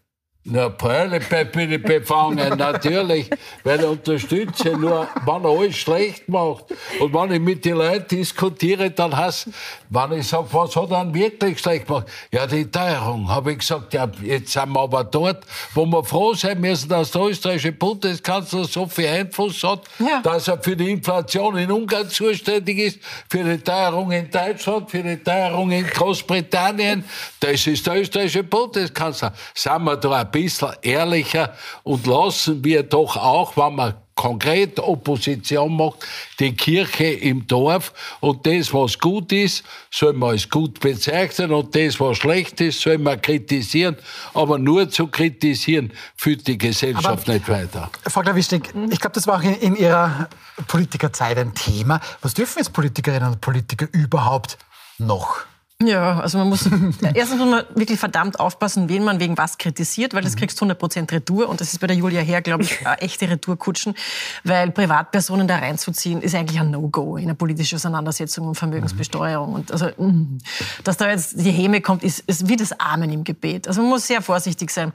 Na, 0.44 0.68
ich 0.68 1.84
befangen, 1.84 2.58
natürlich, 2.58 3.30
weil 3.64 3.80
ich 3.80 3.86
unterstütze. 3.86 4.72
Nur, 4.72 5.08
wenn 5.24 5.44
er 5.44 5.50
alles 5.50 5.76
schlecht 5.76 6.28
macht 6.28 6.66
und 7.00 7.14
wenn 7.14 7.34
ich 7.34 7.40
mit 7.40 7.64
den 7.64 7.76
Leuten 7.76 8.08
diskutiere, 8.08 8.90
dann 8.90 9.16
heißt 9.16 9.50
wenn 9.94 10.14
ich 10.14 10.28
sage, 10.28 10.48
was 10.52 10.76
hat 10.76 10.90
er 10.90 11.14
wirklich 11.14 11.60
schlecht 11.60 11.86
gemacht? 11.86 12.08
Ja, 12.32 12.48
die 12.48 12.66
Teuerung. 12.66 13.28
Habe 13.28 13.52
ich 13.52 13.60
gesagt, 13.60 13.94
ja, 13.94 14.10
jetzt 14.24 14.54
sind 14.54 14.70
wir 14.70 14.80
aber 14.80 15.04
dort, 15.04 15.44
wo 15.74 15.86
wir 15.86 16.04
froh 16.04 16.34
sein 16.34 16.62
müssen, 16.62 16.88
dass 16.88 17.12
der 17.12 17.24
österreichische 17.24 17.74
Bundeskanzler 17.74 18.64
so 18.64 18.88
viel 18.88 19.08
Einfluss 19.08 19.62
hat, 19.64 19.82
ja. 20.00 20.22
dass 20.22 20.48
er 20.48 20.58
für 20.64 20.78
die 20.78 20.92
Inflation 20.92 21.58
in 21.58 21.70
Ungarn 21.70 22.10
zuständig 22.10 22.78
ist, 22.80 23.00
für 23.30 23.44
die 23.44 23.58
Teuerung 23.58 24.12
in 24.12 24.32
Deutschland, 24.32 24.90
für 24.90 25.04
die 25.04 25.18
Teuerung 25.18 25.70
in 25.72 25.86
Großbritannien. 25.86 27.04
Das 27.42 27.68
ist 27.68 27.86
der 27.86 28.00
österreichische 28.00 28.44
Bundeskanzler. 28.44 29.34
Sind 29.54 29.84
wir 29.84 29.98
da 29.98 30.31
bisschen 30.32 30.74
ehrlicher 30.82 31.54
und 31.84 32.08
lassen 32.08 32.64
wir 32.64 32.84
doch 32.84 33.18
auch, 33.18 33.58
wenn 33.58 33.76
man 33.76 33.94
konkret 34.16 34.80
Opposition 34.80 35.76
macht, 35.76 36.06
die 36.40 36.54
Kirche 36.54 37.06
im 37.06 37.48
Dorf 37.48 37.92
und 38.20 38.46
das, 38.46 38.72
was 38.72 39.00
gut 39.00 39.32
ist, 39.32 39.64
soll 39.90 40.14
man 40.14 40.32
als 40.32 40.48
gut 40.48 40.80
bezeichnen 40.80 41.52
und 41.52 41.76
das, 41.76 42.00
was 42.00 42.18
schlecht 42.18 42.62
ist, 42.62 42.82
soll 42.82 43.00
man 43.00 43.20
kritisieren, 43.20 43.98
aber 44.36 44.60
nur 44.60 44.90
zu 44.90 45.08
kritisieren 45.08 45.92
führt 46.16 46.46
die 46.46 46.58
Gesellschaft 46.58 47.28
aber, 47.28 47.34
nicht 47.34 47.50
weiter. 47.50 47.90
Frau 48.08 48.22
Klawischnik, 48.22 48.74
ich 48.92 49.00
glaube, 49.00 49.16
das 49.16 49.26
war 49.26 49.40
auch 49.40 49.44
in, 49.44 49.56
in 49.56 49.76
Ihrer 49.76 50.30
Politikerzeit 50.68 51.40
ein 51.40 51.56
Thema. 51.56 52.00
Was 52.22 52.36
dürfen 52.36 52.60
jetzt 52.60 52.74
Politikerinnen 52.74 53.28
und 53.28 53.42
Politiker 53.42 53.88
überhaupt 53.92 54.60
noch? 55.00 55.51
Ja, 55.84 56.20
also 56.20 56.38
man 56.38 56.50
muss, 56.50 56.70
erstens 57.14 57.40
muss 57.40 57.50
man 57.50 57.64
wirklich 57.76 58.00
verdammt 58.00 58.40
aufpassen, 58.40 58.90
wen 58.90 59.04
man 59.04 59.20
wegen 59.20 59.38
was 59.38 59.58
kritisiert, 59.58 60.14
weil 60.14 60.22
das 60.22 60.36
mhm. 60.36 60.40
kriegst 60.40 60.62
100% 60.62 61.12
Retour 61.12 61.50
und 61.50 61.62
das 61.62 61.74
ist 61.74 61.80
bei 61.80 61.88
der 61.88 61.96
Julia 61.96 62.22
Herr, 62.22 62.42
glaube 62.42 62.64
ich, 62.64 62.86
eine 62.86 63.00
echte 63.02 63.30
Retourkutschen, 63.30 63.96
weil 64.44 64.72
Privatpersonen 64.72 65.48
da 65.48 65.58
reinzuziehen, 65.58 66.22
ist 66.22 66.36
eigentlich 66.36 66.60
ein 66.60 66.72
No-Go 66.72 67.18
in 67.18 67.26
eine 67.26 67.36
politische 67.36 67.76
Auseinandersetzung 67.76 68.48
um 68.48 68.56
Vermögensbesteuerung 68.56 69.54
und 69.54 69.72
also, 69.72 69.88
mm, 69.98 70.40
dass 70.84 70.98
da 70.98 71.10
jetzt 71.10 71.40
die 71.40 71.52
Häme 71.52 71.82
kommt, 71.82 72.04
ist, 72.04 72.20
ist 72.22 72.48
wie 72.48 72.56
das 72.56 72.80
Amen 72.80 73.12
im 73.12 73.24
Gebet. 73.24 73.68
Also 73.68 73.82
man 73.82 73.90
muss 73.90 74.08
sehr 74.08 74.22
vorsichtig 74.22 74.72
sein. 74.72 74.92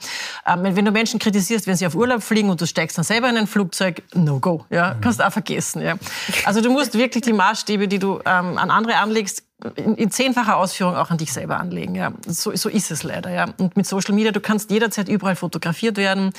Ähm, 0.46 0.60
wenn 0.62 0.84
du 0.84 0.90
Menschen 0.90 1.18
kritisierst, 1.18 1.66
wenn 1.66 1.76
sie 1.76 1.86
auf 1.86 1.94
Urlaub 1.94 2.22
fliegen 2.22 2.50
und 2.50 2.60
du 2.60 2.66
steigst 2.66 2.96
dann 2.98 3.04
selber 3.04 3.28
in 3.28 3.36
ein 3.36 3.46
Flugzeug, 3.46 4.02
No-Go, 4.14 4.64
ja, 4.70 4.94
mhm. 4.94 5.00
kannst 5.00 5.20
du 5.20 5.26
auch 5.26 5.32
vergessen, 5.32 5.82
ja. 5.82 5.94
Also 6.44 6.60
du 6.60 6.70
musst 6.70 6.94
wirklich 6.94 7.22
die 7.22 7.32
Maßstäbe, 7.32 7.88
die 7.88 7.98
du 7.98 8.20
ähm, 8.24 8.58
an 8.58 8.70
andere 8.70 8.96
anlegst, 8.96 9.45
in, 9.76 9.94
in, 9.94 10.10
zehnfacher 10.10 10.56
Ausführung 10.56 10.96
auch 10.96 11.10
an 11.10 11.16
dich 11.16 11.32
selber 11.32 11.58
anlegen. 11.58 11.94
Ja. 11.94 12.12
So, 12.26 12.54
so 12.54 12.68
ist 12.68 12.90
es 12.90 13.02
leider. 13.02 13.30
Ja. 13.30 13.46
Und 13.56 13.74
mit 13.74 13.86
Social 13.86 14.14
Media, 14.14 14.30
du 14.30 14.40
kannst 14.40 14.70
jederzeit 14.70 15.08
überall 15.08 15.34
fotografiert 15.34 15.96
werden 15.96 16.32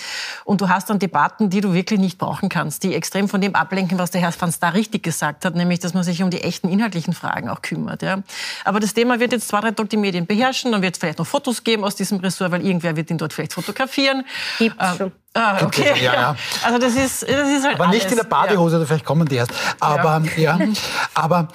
und 0.45 0.61
du 0.61 0.69
hast 0.69 0.91
dann 0.91 0.99
Debatten, 0.99 1.49
die 1.49 1.61
du 1.61 1.73
wirklich 1.73 1.99
nicht 1.99 2.19
brauchen 2.19 2.47
kannst, 2.47 2.83
die 2.83 2.93
extrem 2.93 3.27
von 3.27 3.41
dem 3.41 3.55
ablenken, 3.55 3.97
was 3.97 4.11
der 4.11 4.21
Herr 4.21 4.33
Van 4.39 4.51
Star 4.51 4.75
richtig 4.75 5.01
gesagt 5.01 5.45
hat, 5.45 5.55
nämlich, 5.55 5.79
dass 5.79 5.95
man 5.95 6.03
sich 6.03 6.21
um 6.21 6.29
die 6.29 6.41
echten 6.41 6.69
inhaltlichen 6.69 7.13
Fragen 7.13 7.49
auch 7.49 7.63
kümmert. 7.63 8.03
Ja. 8.03 8.21
Aber 8.63 8.79
das 8.79 8.93
Thema 8.93 9.19
wird 9.19 9.31
jetzt 9.31 9.47
zwei, 9.47 9.61
drei 9.61 9.71
Tage 9.71 9.89
die 9.89 9.97
Medien 9.97 10.27
beherrschen, 10.27 10.71
dann 10.71 10.83
wird 10.83 10.95
es 10.95 10.99
vielleicht 10.99 11.17
noch 11.17 11.27
Fotos 11.27 11.63
geben 11.63 11.83
aus 11.83 11.95
diesem 11.95 12.19
Ressort, 12.19 12.51
weil 12.51 12.63
irgendwer 12.63 12.95
wird 12.95 13.09
ihn 13.09 13.17
dort 13.17 13.33
vielleicht 13.33 13.53
fotografieren. 13.53 14.25
Gibt 14.59 14.79
äh, 14.79 14.95
schon. 14.95 15.11
Ah, 15.33 15.63
okay. 15.63 15.93
Ja, 16.01 16.13
ja. 16.13 16.35
Also 16.63 16.79
das 16.79 16.95
ist, 16.95 17.23
das 17.23 17.49
ist 17.49 17.63
halt 17.63 17.75
Aber 17.75 17.87
alles. 17.87 18.03
nicht 18.03 18.11
in 18.11 18.17
der 18.17 18.25
Badehose, 18.25 18.79
ja. 18.79 18.85
vielleicht 18.85 19.05
kommen 19.05 19.27
die 19.27 19.35
erst. 19.35 19.51
Aber, 19.79 20.21
ja. 20.35 20.57
ja. 20.57 20.67
aber 21.13 21.47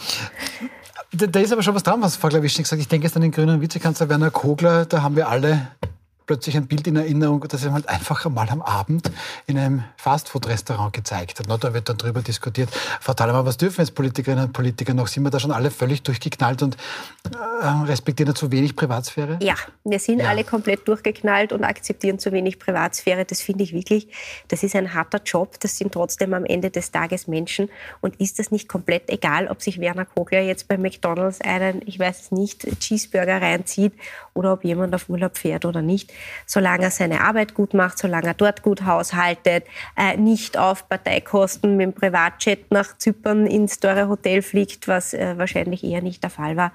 da, 1.12 1.26
da, 1.26 1.40
ist 1.40 1.52
aber 1.52 1.62
schon 1.62 1.74
was 1.74 1.82
dran, 1.82 2.00
was 2.02 2.16
Frau 2.16 2.28
Klawischnik 2.28 2.66
sagt. 2.66 2.80
Ich 2.80 2.88
denke 2.88 3.06
jetzt 3.06 3.16
an 3.16 3.22
den 3.22 3.32
grünen 3.32 3.60
Vizekanzler 3.60 4.08
Werner 4.08 4.30
Kogler. 4.30 4.86
Da 4.86 5.02
haben 5.02 5.16
wir 5.16 5.28
alle 5.28 5.68
plötzlich 6.27 6.57
ein 6.57 6.66
Bild 6.66 6.87
in 6.87 6.97
Erinnerung, 6.97 7.45
das 7.49 7.64
er 7.64 7.73
halt 7.73 7.89
einfach 7.89 8.25
einmal 8.25 8.49
am 8.51 8.62
Abend 8.62 9.11
in 9.47 9.59
einem 9.59 9.85
Fastfood-Restaurant 9.97 10.93
gezeigt 10.93 11.39
hat. 11.39 11.62
Da 11.62 11.75
wird 11.75 11.89
dann 11.89 11.97
drüber 11.97 12.23
diskutiert. 12.23 12.70
Frau 13.01 13.14
Thalhammer, 13.14 13.45
was 13.47 13.57
dürfen 13.57 13.83
jetzt 13.83 13.95
Politikerinnen 13.95 14.47
und 14.47 14.53
Politiker 14.53 14.95
noch? 14.95 15.07
Sind 15.07 15.23
wir 15.23 15.31
da 15.31 15.41
schon 15.41 15.53
alle 15.53 15.70
völlig 15.70 16.03
durchgeknallt 16.03 16.62
und 16.62 16.77
äh, 17.62 17.66
respektieren 17.87 18.33
da 18.33 18.35
zu 18.35 18.51
wenig 18.51 18.77
Privatsphäre? 18.77 19.39
Ja, 19.43 19.55
wir 19.85 19.99
sind 19.99 20.20
ja. 20.20 20.29
alle 20.29 20.45
komplett 20.45 20.87
durchgeknallt 20.89 21.53
und 21.53 21.64
akzeptieren 21.64 22.18
zu 22.18 22.33
wenig 22.33 22.59
Privatsphäre. 22.59 23.25
Das 23.25 23.41
finde 23.41 23.64
ich 23.64 23.73
wirklich, 23.73 24.09
das 24.49 24.62
ist 24.62 24.75
ein 24.77 24.95
harter 24.95 25.20
Job. 25.25 25.59
Das 25.61 25.79
sind 25.79 25.93
trotzdem 25.93 26.35
am 26.35 26.45
Ende 26.45 26.70
des 26.70 26.91
Tages 26.91 27.27
Menschen. 27.27 27.68
Und 28.01 28.20
ist 28.20 28.39
das 28.39 28.51
nicht 28.51 28.68
komplett 28.68 29.11
egal, 29.11 29.49
ob 29.49 29.62
sich 29.62 29.81
Werner 29.81 30.05
Kogler 30.05 30.41
jetzt 30.41 30.68
bei 30.68 30.77
McDonalds 30.77 31.41
einen, 31.41 31.83
ich 31.87 31.99
weiß 31.99 32.20
es 32.20 32.33
nicht, 32.33 32.66
Cheeseburger 32.81 33.41
reinzieht 33.41 33.93
oder 34.35 34.53
ob 34.53 34.64
jemand 34.64 34.95
auf 34.95 35.09
Urlaub 35.09 35.37
fährt 35.37 35.64
oder 35.64 35.83
nicht 35.83 36.12
solange 36.47 36.85
er 36.85 36.91
seine 36.91 37.22
Arbeit 37.22 37.55
gut 37.55 37.74
macht, 37.74 37.99
solange 37.99 38.28
er 38.28 38.35
dort 38.35 38.62
gut 38.62 38.85
haushaltet, 38.85 39.64
äh, 39.97 40.16
nicht 40.16 40.59
auf 40.59 40.89
Parteikosten 40.89 41.76
mit 41.76 41.87
dem 41.87 41.93
Privatjet 41.93 42.70
nach 42.70 42.97
Zypern 42.99 43.47
ins 43.47 43.80
teure 43.80 44.09
Hotel 44.09 44.43
fliegt, 44.43 44.89
was 44.89 45.14
äh, 45.14 45.37
wahrscheinlich 45.39 45.85
eher 45.85 46.03
nicht 46.03 46.22
der 46.22 46.30
Fall 46.30 46.57
war, 46.57 46.72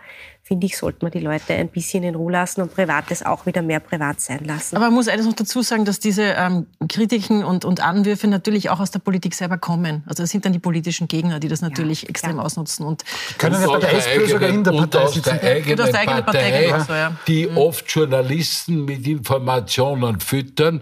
finde 0.48 0.66
ich, 0.66 0.78
sollte 0.78 1.00
man 1.02 1.12
die 1.12 1.20
Leute 1.20 1.54
ein 1.54 1.68
bisschen 1.68 2.04
in 2.04 2.16
Ruhe 2.16 2.32
lassen 2.32 2.62
und 2.62 2.74
Privates 2.74 3.22
auch 3.22 3.46
wieder 3.46 3.62
mehr 3.62 3.82
privat 3.82 4.22
sein 4.22 4.46
lassen. 4.46 4.78
Aber 4.78 4.86
man 4.86 4.94
muss 4.94 5.10
eines 5.10 5.26
noch 5.26 5.34
dazu 5.34 5.62
sagen, 5.62 5.84
dass 5.84 6.00
diese 6.00 6.24
ähm, 6.24 6.68
Kritiken 6.88 7.44
und, 7.44 7.66
und 7.66 7.82
Anwürfe 7.82 8.28
natürlich 8.28 8.70
auch 8.70 8.80
aus 8.80 8.92
der 8.92 9.00
Politik 9.00 9.36
selber 9.36 9.58
kommen. 9.58 10.04
Also 10.08 10.24
das 10.24 10.30
sind 10.30 10.46
dann 10.46 10.54
die 10.54 10.60
politischen 10.60 11.10
Gegner, 11.10 11.42
die 11.42 11.50
das 11.50 11.60
natürlich 11.62 12.04
ja, 12.04 12.10
extrem 12.10 12.34
klar. 12.34 12.46
ausnutzen. 12.46 12.86
Und 12.86 13.04
können 13.38 13.62
ja 13.62 13.68
bei 13.68 13.80
der 13.80 13.94
SPÖ 13.98 14.28
sogar 14.28 14.50
in 14.50 14.64
der 14.64 14.72
Partei 14.72 15.00
aus 15.00 15.14
sitzen. 15.14 15.40
Der 15.42 15.52
eigenen 15.52 15.82
aus 15.82 15.92
der 15.92 16.00
eigenen 16.00 16.26
Partei, 16.26 16.70
Partei 16.70 16.84
so, 16.86 16.94
ja. 16.94 17.12
die 17.28 17.48
mhm. 17.48 17.58
oft 17.58 17.92
Journalisten 17.92 18.86
mit 18.86 19.06
Informationen 19.06 20.22
füttern, 20.22 20.82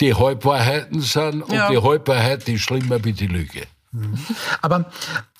die 0.00 0.12
Halbwahrheiten 0.12 1.00
sind 1.00 1.42
und 1.42 1.52
ja. 1.52 1.70
die 1.70 1.78
Halbwahrheit 1.78 2.46
ist 2.48 2.60
schlimmer 2.60 3.02
wie 3.02 3.14
die 3.14 3.28
Lüge. 3.28 3.62
Mhm. 3.96 4.18
Aber 4.62 4.86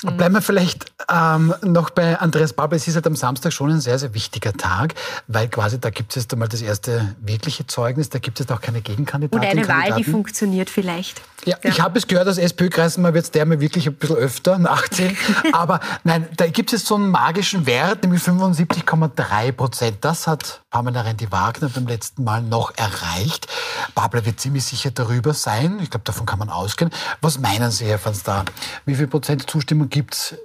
bleiben 0.02 0.34
wir 0.34 0.42
vielleicht 0.42 0.92
ähm, 1.10 1.54
noch 1.62 1.90
bei 1.90 2.18
Andreas 2.18 2.52
Babel. 2.52 2.76
Es 2.76 2.86
ist 2.86 2.94
halt 2.94 3.06
am 3.06 3.16
Samstag 3.16 3.52
schon 3.52 3.70
ein 3.70 3.80
sehr, 3.80 3.98
sehr 3.98 4.14
wichtiger 4.14 4.52
Tag, 4.52 4.94
weil 5.26 5.48
quasi 5.48 5.80
da 5.80 5.90
gibt 5.90 6.10
es 6.16 6.22
jetzt 6.22 6.32
einmal 6.32 6.48
das 6.48 6.62
erste 6.62 7.14
wirkliche 7.20 7.66
Zeugnis, 7.66 8.10
da 8.10 8.18
gibt 8.18 8.38
es 8.38 8.44
jetzt 8.44 8.52
auch 8.52 8.60
keine 8.60 8.80
Gegenkandidaten. 8.80 9.44
Und 9.44 9.50
eine 9.50 9.68
Wahl, 9.68 9.96
die 9.96 10.04
funktioniert 10.04 10.70
vielleicht. 10.70 11.20
Ja, 11.44 11.56
ja. 11.62 11.70
ich 11.70 11.80
habe 11.80 11.98
es 11.98 12.06
gehört, 12.06 12.28
aus 12.28 12.38
SPÖ-Kreisen, 12.38 13.02
man 13.02 13.14
wird 13.14 13.24
es 13.24 13.30
der 13.30 13.46
mal 13.46 13.60
wirklich 13.60 13.86
ein 13.86 13.94
bisschen 13.94 14.16
öfter 14.16 14.58
nachziehen. 14.58 15.16
Aber 15.52 15.80
nein, 16.02 16.28
da 16.36 16.46
gibt 16.48 16.72
es 16.72 16.80
jetzt 16.80 16.88
so 16.88 16.96
einen 16.96 17.10
magischen 17.10 17.66
Wert, 17.66 18.02
nämlich 18.02 18.22
75,3 18.22 19.52
Prozent. 19.52 19.98
Das 20.00 20.26
hat 20.26 20.62
Pamela 20.70 21.02
Rendi-Wagner 21.02 21.68
beim 21.68 21.86
letzten 21.86 22.24
Mal 22.24 22.42
noch 22.42 22.72
erreicht. 22.76 23.46
Babler 23.94 24.26
wird 24.26 24.40
ziemlich 24.40 24.64
sicher 24.64 24.90
darüber 24.90 25.34
sein. 25.34 25.78
Ich 25.80 25.90
glaube, 25.90 26.04
davon 26.04 26.26
kann 26.26 26.38
man 26.38 26.50
ausgehen. 26.50 26.90
Was 27.20 27.38
meinen 27.38 27.70
Sie, 27.70 27.86
Herr 27.86 28.04
van 28.04 28.14
Star? 28.14 28.44
Wie 28.84 28.94
viel 28.94 29.06
Prozent 29.06 29.48
Zustimmung 29.48 29.88
gibt 29.88 30.14
es 30.14 30.36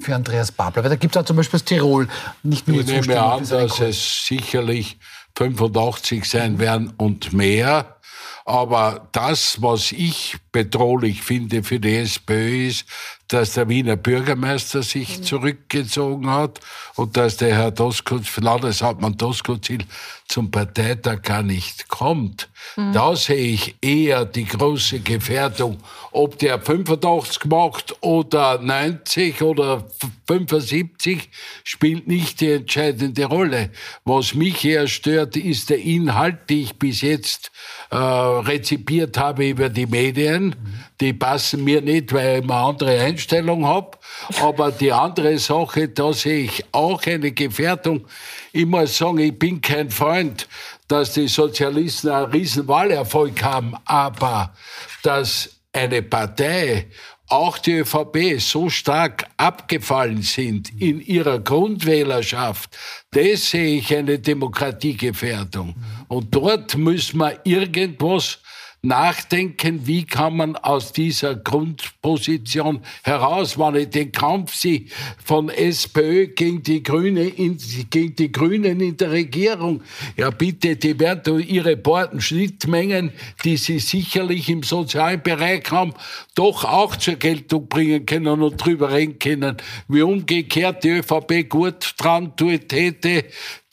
für 0.00 0.14
Andreas 0.14 0.52
Babler? 0.52 0.82
Weil 0.82 0.90
da 0.90 0.96
gibt 0.96 1.16
es 1.16 1.22
auch 1.22 1.26
zum 1.26 1.36
Beispiel 1.36 1.58
das 1.58 1.64
Tirol 1.64 2.08
nicht 2.42 2.68
nur 2.68 2.80
Ich 2.80 2.86
nehme 2.86 3.22
an, 3.22 3.48
dass 3.48 3.80
es 3.80 4.26
sicherlich 4.26 4.98
85 5.36 6.24
sein 6.24 6.58
werden 6.58 6.92
und 6.96 7.32
mehr. 7.32 7.96
Aber 8.44 9.08
das, 9.10 9.60
was 9.60 9.90
ich 9.90 10.36
bedrohlich 10.52 11.22
finde 11.22 11.64
für 11.64 11.80
die 11.80 11.96
SPÖ, 11.96 12.68
ist, 12.68 12.84
dass 13.28 13.54
der 13.54 13.68
Wiener 13.68 13.96
Bürgermeister 13.96 14.82
sich 14.82 15.18
mhm. 15.18 15.22
zurückgezogen 15.24 16.30
hat 16.30 16.60
und 16.94 17.16
dass 17.16 17.36
der 17.36 17.54
Herr 17.56 17.70
Doskozil, 17.70 18.44
Landeshauptmann 18.44 19.16
Doskozil 19.16 19.84
zum 20.28 20.50
Parteitag 20.50 21.22
gar 21.22 21.42
nicht 21.42 21.88
kommt. 21.88 22.48
Mhm. 22.76 22.92
Da 22.92 23.16
sehe 23.16 23.52
ich 23.54 23.76
eher 23.80 24.24
die 24.24 24.44
große 24.44 25.00
Gefährdung, 25.00 25.78
ob 26.12 26.38
der 26.38 26.60
85 26.60 27.44
macht 27.46 27.96
oder 28.00 28.60
90 28.60 29.42
oder 29.42 29.84
75, 30.26 31.28
spielt 31.64 32.06
nicht 32.08 32.40
die 32.40 32.52
entscheidende 32.52 33.24
Rolle. 33.24 33.70
Was 34.04 34.34
mich 34.34 34.64
eher 34.64 34.88
stört, 34.88 35.36
ist 35.36 35.70
der 35.70 35.78
Inhalt, 35.78 36.50
den 36.50 36.58
ich 36.58 36.76
bis 36.76 37.02
jetzt 37.02 37.50
äh, 37.90 37.96
rezipiert 37.96 39.18
habe 39.18 39.48
über 39.48 39.68
die 39.68 39.86
Medien. 39.86 40.46
Mhm. 40.46 40.84
Die 41.00 41.12
passen 41.12 41.62
mir 41.62 41.82
nicht, 41.82 42.12
weil 42.12 42.38
ich 42.38 42.42
eine 42.44 42.54
andere 42.54 43.00
Einstellung 43.00 43.66
habe. 43.66 43.98
Aber 44.40 44.72
die 44.72 44.92
andere 44.92 45.38
Sache, 45.38 45.88
da 45.88 46.12
sehe 46.12 46.44
ich 46.44 46.64
auch 46.72 47.04
eine 47.04 47.32
Gefährdung. 47.32 48.06
Ich 48.52 48.66
muss 48.66 48.96
sagen, 48.96 49.18
ich 49.18 49.38
bin 49.38 49.60
kein 49.60 49.90
Freund, 49.90 50.48
dass 50.88 51.12
die 51.12 51.28
Sozialisten 51.28 52.08
einen 52.08 52.30
riesen 52.30 52.66
Wahlerfolg 52.68 53.42
haben, 53.42 53.74
aber 53.84 54.54
dass 55.02 55.50
eine 55.72 56.02
Partei 56.02 56.86
auch 57.28 57.58
die 57.58 57.78
ÖVP 57.78 58.38
so 58.38 58.70
stark 58.70 59.26
abgefallen 59.36 60.22
sind 60.22 60.70
in 60.80 61.00
ihrer 61.00 61.40
Grundwählerschaft, 61.40 62.76
das 63.10 63.50
sehe 63.50 63.78
ich 63.78 63.94
eine 63.94 64.18
Demokratiegefährdung. 64.18 65.74
Und 66.08 66.34
dort 66.34 66.76
müssen 66.76 67.18
wir 67.18 67.40
irgendwas 67.44 68.38
nachdenken, 68.82 69.86
wie 69.86 70.04
kann 70.04 70.36
man 70.36 70.56
aus 70.56 70.92
dieser 70.92 71.34
Grundposition 71.34 72.80
heraus, 73.02 73.58
wenn 73.58 73.74
ich 73.74 73.90
den 73.90 74.12
Kampf 74.12 74.54
sie 74.54 74.88
von 75.24 75.48
SPÖ 75.48 76.28
gegen 76.28 76.62
die 76.62 76.82
Grüne 76.82 77.24
in, 77.24 77.58
gegen 77.90 78.14
die 78.14 78.30
Grünen 78.30 78.80
in 78.80 78.96
der 78.96 79.10
Regierung, 79.10 79.82
ja 80.16 80.30
bitte, 80.30 80.76
die 80.76 80.98
werden 81.00 81.40
ihre 81.40 81.76
Borden 81.76 82.20
Schnittmengen, 82.20 83.12
die 83.44 83.56
sie 83.56 83.78
sicherlich 83.78 84.48
im 84.48 84.62
sozialen 84.62 85.22
Bereich 85.22 85.70
haben, 85.70 85.92
doch 86.34 86.64
auch 86.64 86.96
zur 86.96 87.16
Geltung 87.16 87.68
bringen 87.68 88.06
können 88.06 88.42
und 88.42 88.56
drüber 88.56 88.92
reden 88.92 89.18
können, 89.18 89.56
wie 89.88 90.02
umgekehrt 90.02 90.84
die 90.84 90.90
ÖVP 90.90 91.48
gut 91.48 91.94
dran 91.98 92.36
tut 92.36 92.72
hätte, 92.72 93.24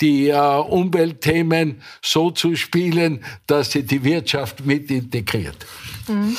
die 0.01 0.29
äh, 0.29 0.37
Umweltthemen 0.37 1.81
so 2.01 2.31
zu 2.31 2.55
spielen, 2.55 3.23
dass 3.47 3.71
sie 3.71 3.83
die 3.83 4.03
Wirtschaft 4.03 4.65
mit 4.65 4.91
integriert. 4.91 5.65
Mhm. 6.07 6.35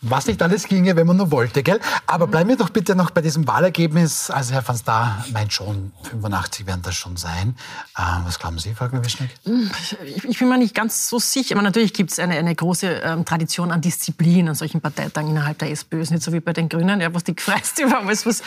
Was 0.00 0.26
nicht 0.26 0.40
alles 0.42 0.64
ginge, 0.64 0.94
wenn 0.96 1.06
man 1.06 1.16
nur 1.16 1.30
wollte, 1.30 1.62
gell? 1.62 1.80
Aber 2.06 2.26
bleiben 2.26 2.48
wir 2.48 2.56
doch 2.56 2.70
bitte 2.70 2.94
noch 2.94 3.10
bei 3.10 3.20
diesem 3.20 3.46
Wahlergebnis. 3.46 4.30
Also 4.30 4.54
Herr 4.54 4.66
van 4.66 4.76
Staar 4.76 5.24
meint 5.32 5.52
schon, 5.52 5.92
85 6.10 6.66
werden 6.66 6.82
das 6.82 6.94
schon 6.94 7.16
sein. 7.16 7.56
Ähm, 7.98 8.22
was 8.24 8.38
glauben 8.38 8.58
Sie, 8.58 8.74
Frau 8.74 8.88
Wischneck? 8.92 9.30
Ich, 9.44 10.24
ich, 10.24 10.38
bin 10.38 10.48
mir 10.48 10.58
nicht 10.58 10.74
ganz 10.74 11.08
so 11.08 11.18
sicher. 11.18 11.56
Aber 11.56 11.62
natürlich 11.62 11.92
gibt 11.92 12.12
es 12.12 12.18
eine, 12.18 12.36
eine 12.36 12.54
große 12.54 12.86
ähm, 12.86 13.24
Tradition 13.24 13.72
an 13.72 13.80
Disziplin 13.80 14.48
an 14.48 14.54
solchen 14.54 14.80
Parteitagen 14.80 15.30
innerhalb 15.30 15.58
der 15.58 15.70
SPÖ. 15.70 16.00
Ist 16.00 16.10
nicht 16.10 16.22
so 16.22 16.32
wie 16.32 16.40
bei 16.40 16.52
den 16.52 16.68
Grünen, 16.68 17.00
ja, 17.00 17.12
was 17.12 17.24
die 17.24 17.34
freiste 17.36 17.82
über 17.82 17.98
alles, 17.98 18.24
was 18.24 18.42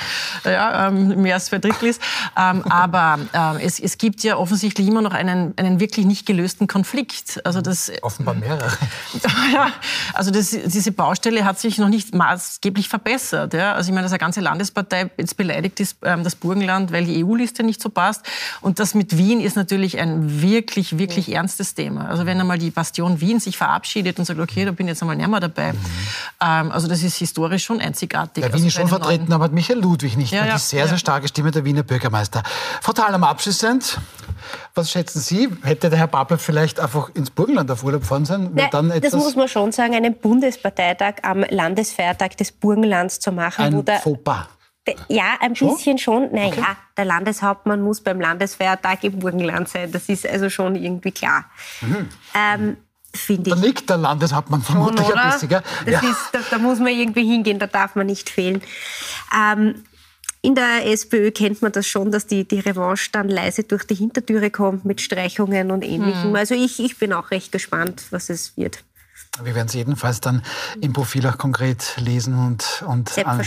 ja, 0.46 0.88
ähm, 0.88 1.22
mehr 1.22 1.36
als 1.36 1.46
zwei 1.46 1.60
Drittel 1.60 1.90
ist. 1.90 2.02
Ähm, 2.38 2.64
aber 2.64 3.20
ähm, 3.34 3.58
es, 3.62 3.80
es 3.80 3.98
gibt 3.98 4.24
ja 4.24 4.38
offensichtlich 4.38 4.88
immer 4.88 5.02
noch 5.02 5.14
einen, 5.14 5.54
einen 5.58 5.80
wirklich 5.80 6.06
nicht 6.06 6.26
gelösten 6.26 6.68
Konflikt. 6.68 7.46
Also 7.46 7.62
das, 7.62 7.92
Offenbar 8.02 8.36
mehrere. 8.36 8.72
ja, 9.54 9.72
also 10.14 10.32
das, 10.32 10.50
diese 10.50 10.92
Baustelle 10.92 11.41
hat 11.46 11.60
sich 11.60 11.78
noch 11.78 11.90
nicht 11.90 12.14
maßgeblich 12.14 12.90
verbessert. 12.90 13.54
Ja. 13.54 13.74
Also 13.74 13.90
ich 13.90 13.94
meine, 13.94 14.06
dass 14.06 14.12
eine 14.12 14.20
ganze 14.20 14.42
Landespartei 14.42 15.10
jetzt 15.18 15.38
beleidigt 15.38 15.80
ist, 15.80 15.98
ähm, 16.04 16.24
das 16.24 16.36
Burgenland, 16.36 16.92
weil 16.92 17.06
die 17.06 17.24
EU-Liste 17.24 17.64
nicht 17.64 17.82
so 17.82 17.90
passt. 17.90 18.26
Und 18.62 18.80
das 18.80 18.94
mit 18.94 19.18
Wien 19.18 19.42
ist 19.42 19.56
natürlich 19.56 20.00
ein 20.00 20.42
wirklich, 20.42 20.98
wirklich 20.98 21.28
ja. 21.28 21.38
ernstes 21.38 21.74
Thema. 21.74 22.08
Also 22.08 22.26
wenn 22.26 22.40
einmal 22.40 22.58
die 22.58 22.72
Bastion 22.72 23.22
Wien 23.22 23.40
sich 23.40 23.58
verabschiedet 23.58 24.20
und 24.20 24.26
sagt, 24.26 24.40
okay, 24.40 24.66
da 24.66 24.72
bin 24.72 24.88
ich 24.88 24.92
jetzt 24.92 25.02
einmal 25.02 25.16
nicht 25.16 25.30
mehr 25.30 25.40
dabei. 25.40 25.74
Mhm. 25.74 25.78
Ähm, 26.42 26.72
also 26.72 26.88
das 26.88 27.04
ist 27.04 27.18
historisch 27.18 27.64
schon 27.64 27.82
einzigartig. 27.82 28.44
Der 28.44 28.54
Wien 28.54 28.54
also 28.54 28.68
ist 28.68 28.74
schon 28.74 28.88
vertreten, 28.88 29.32
aber 29.34 29.50
Michael 29.50 29.80
Ludwig 29.80 30.18
nicht. 30.18 30.32
Ja, 30.32 30.46
ja, 30.46 30.54
die 30.54 30.60
sehr, 30.60 30.88
sehr 30.88 30.98
starke 30.98 31.28
Stimme 31.28 31.52
der 31.52 31.66
Wiener 31.66 31.84
Bürgermeister. 31.84 32.44
Frau 32.82 32.94
Thalhammer, 32.94 33.30
abschließend, 33.30 34.00
was 34.74 34.92
schätzen 34.92 35.20
Sie? 35.20 35.50
Hätte 35.64 35.90
der 35.90 36.00
Herr 36.00 36.08
Babel 36.08 36.38
vielleicht 36.38 36.80
einfach 36.80 37.10
ins 37.16 37.30
Burgenland 37.30 37.70
auf 37.72 37.84
Urlaub 37.84 38.04
fahren 38.04 38.26
sollen? 38.26 38.52
Nein, 38.54 38.70
dann 38.72 39.02
das 39.02 39.14
muss 39.14 39.36
man 39.36 39.48
schon 39.48 39.72
sagen, 39.72 39.96
einen 39.96 40.16
Bundesparteitag 40.16 41.16
am 41.24 41.44
Landesfeiertag 41.50 42.38
des 42.38 42.52
Burgenlands 42.52 43.20
zu 43.20 43.32
machen. 43.32 43.66
Ein 43.66 43.78
wo 43.78 43.82
der, 43.82 44.00
Fauxpas. 44.00 44.48
Ja, 45.08 45.36
ein 45.40 45.54
bisschen 45.54 45.98
schon. 45.98 46.30
schon. 46.30 46.34
Naja, 46.34 46.48
okay. 46.48 46.66
der 46.98 47.06
Landeshauptmann 47.06 47.82
muss 47.82 48.02
beim 48.02 48.20
Landesfeiertag 48.20 49.04
im 49.04 49.20
Burgenland 49.20 49.70
sein. 49.70 49.92
Das 49.92 50.10
ist 50.10 50.28
also 50.28 50.50
schon 50.50 50.76
irgendwie 50.76 51.12
klar. 51.12 51.46
Mhm. 51.82 52.10
Ähm, 52.36 52.78
finde 53.14 53.50
ich. 53.50 53.56
Da 53.56 53.62
liegt 53.62 53.90
der 53.90 53.98
Landeshauptmann 53.98 54.62
vermutlich 54.62 55.06
schon, 55.06 55.18
ein 55.18 55.32
bisschen. 55.32 55.50
Gell? 55.50 55.62
Das 55.86 56.02
ja. 56.02 56.10
ist, 56.10 56.30
da, 56.32 56.40
da, 56.50 56.58
muss 56.58 56.80
man 56.80 56.88
irgendwie 56.88 57.26
hingehen, 57.26 57.60
da 57.60 57.68
darf 57.68 57.96
man 57.96 58.08
nicht 58.08 58.30
fehlen. 58.30 58.62
Ähm, 59.36 59.84
in 60.42 60.56
der 60.56 60.88
SPÖ 60.88 61.32
kennt 61.32 61.62
man 61.62 61.72
das 61.72 61.88
schon, 61.88 62.12
dass 62.12 62.26
die, 62.26 62.48
die 62.48 62.60
Revanche 62.60 63.12
dann 63.12 63.30
leise 63.30 63.64
durch 63.64 63.84
die 63.84 63.96
Hintertüre 63.96 64.50
kommt 64.50 64.86
mit 64.86 65.00
Streichungen 65.00 65.70
und 65.70 65.84
Ähnlichem. 65.84 66.30
Hm. 66.30 66.36
Also 66.36 66.56
ich, 66.56 66.80
ich 66.80 66.98
bin 66.98 67.14
auch 67.14 67.30
recht 67.32 67.52
gespannt, 67.52 68.06
was 68.10 68.30
es 68.30 68.58
wird. 68.58 68.84
Wir 69.40 69.56
werden 69.56 69.68
es 69.68 69.74
jedenfalls 69.74 70.20
dann 70.20 70.42
im 70.82 70.92
Profil 70.92 71.26
auch 71.26 71.38
konkret 71.38 71.94
lesen 71.96 72.38
und, 72.38 72.84
und. 72.86 73.18
An, 73.26 73.42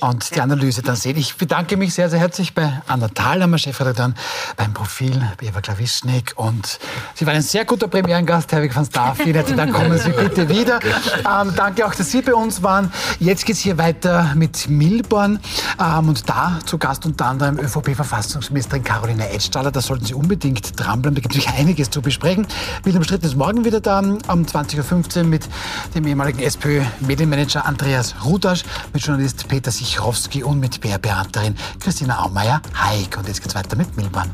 und 0.00 0.34
die 0.34 0.40
Analyse 0.40 0.82
dann 0.82 0.96
sehen. 0.96 1.16
Ich 1.16 1.36
bedanke 1.36 1.76
mich 1.76 1.94
sehr, 1.94 2.10
sehr 2.10 2.18
herzlich 2.18 2.54
bei 2.54 2.82
Anna 2.88 3.06
Thalhammer, 3.06 3.56
Chefredakteurin, 3.56 4.14
beim 4.56 4.74
Profil, 4.74 5.22
bei 5.40 5.46
Eva 5.46 5.60
Klawischnik. 5.60 6.32
Und 6.34 6.80
Sie 7.14 7.24
waren 7.24 7.36
ein 7.36 7.42
sehr 7.42 7.64
guter 7.64 7.86
Premierengast, 7.86 8.50
Herr 8.50 8.62
Weg 8.62 8.74
van 8.74 8.84
Staff. 8.84 9.18
Vielen 9.18 9.36
herzlichen 9.36 9.58
Dank, 9.58 9.72
kommen 9.72 9.96
Sie 9.96 10.10
bitte 10.10 10.48
wieder. 10.48 10.80
Ähm, 11.18 11.52
danke 11.54 11.86
auch, 11.86 11.94
dass 11.94 12.10
Sie 12.10 12.20
bei 12.20 12.34
uns 12.34 12.64
waren. 12.64 12.92
Jetzt 13.20 13.46
geht 13.46 13.54
es 13.54 13.62
hier 13.62 13.78
weiter 13.78 14.32
mit 14.34 14.68
Milborn. 14.68 15.38
Ähm, 15.80 16.08
und 16.08 16.28
da 16.28 16.58
zu 16.66 16.78
Gast 16.78 17.06
unter 17.06 17.26
anderem 17.26 17.60
ÖVP-Verfassungsministerin 17.60 18.82
Caroline 18.82 19.30
Edstadler. 19.30 19.70
Da 19.70 19.82
sollten 19.82 20.04
Sie 20.04 20.14
unbedingt 20.14 20.72
dranbleiben. 20.80 21.14
Da 21.14 21.20
gibt 21.20 21.36
es 21.36 21.40
natürlich 21.42 21.60
einiges 21.60 21.90
zu 21.90 22.02
besprechen. 22.02 22.44
Wilhelm 22.82 23.04
Stritt 23.04 23.22
ist 23.22 23.36
morgen 23.36 23.64
wieder 23.64 23.80
da 23.80 24.00
um 24.00 24.18
20.15 24.18 25.18
Uhr 25.18 25.27
mit 25.28 25.48
dem 25.94 26.06
ehemaligen 26.06 26.40
SPÖ-Medienmanager 26.40 27.64
Andreas 27.64 28.14
Rudasch, 28.24 28.64
mit 28.92 29.04
Journalist 29.04 29.46
Peter 29.48 29.70
Sichrowski 29.70 30.42
und 30.42 30.60
mit 30.60 30.80
PR-Beraterin 30.80 31.56
Christina 31.80 32.24
Aumeier-Haig. 32.24 33.16
Und 33.18 33.28
jetzt 33.28 33.42
geht's 33.42 33.54
weiter 33.54 33.76
mit 33.76 33.96
Milban. 33.96 34.30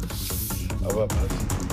Aber 0.85 1.07
was? 1.09 1.64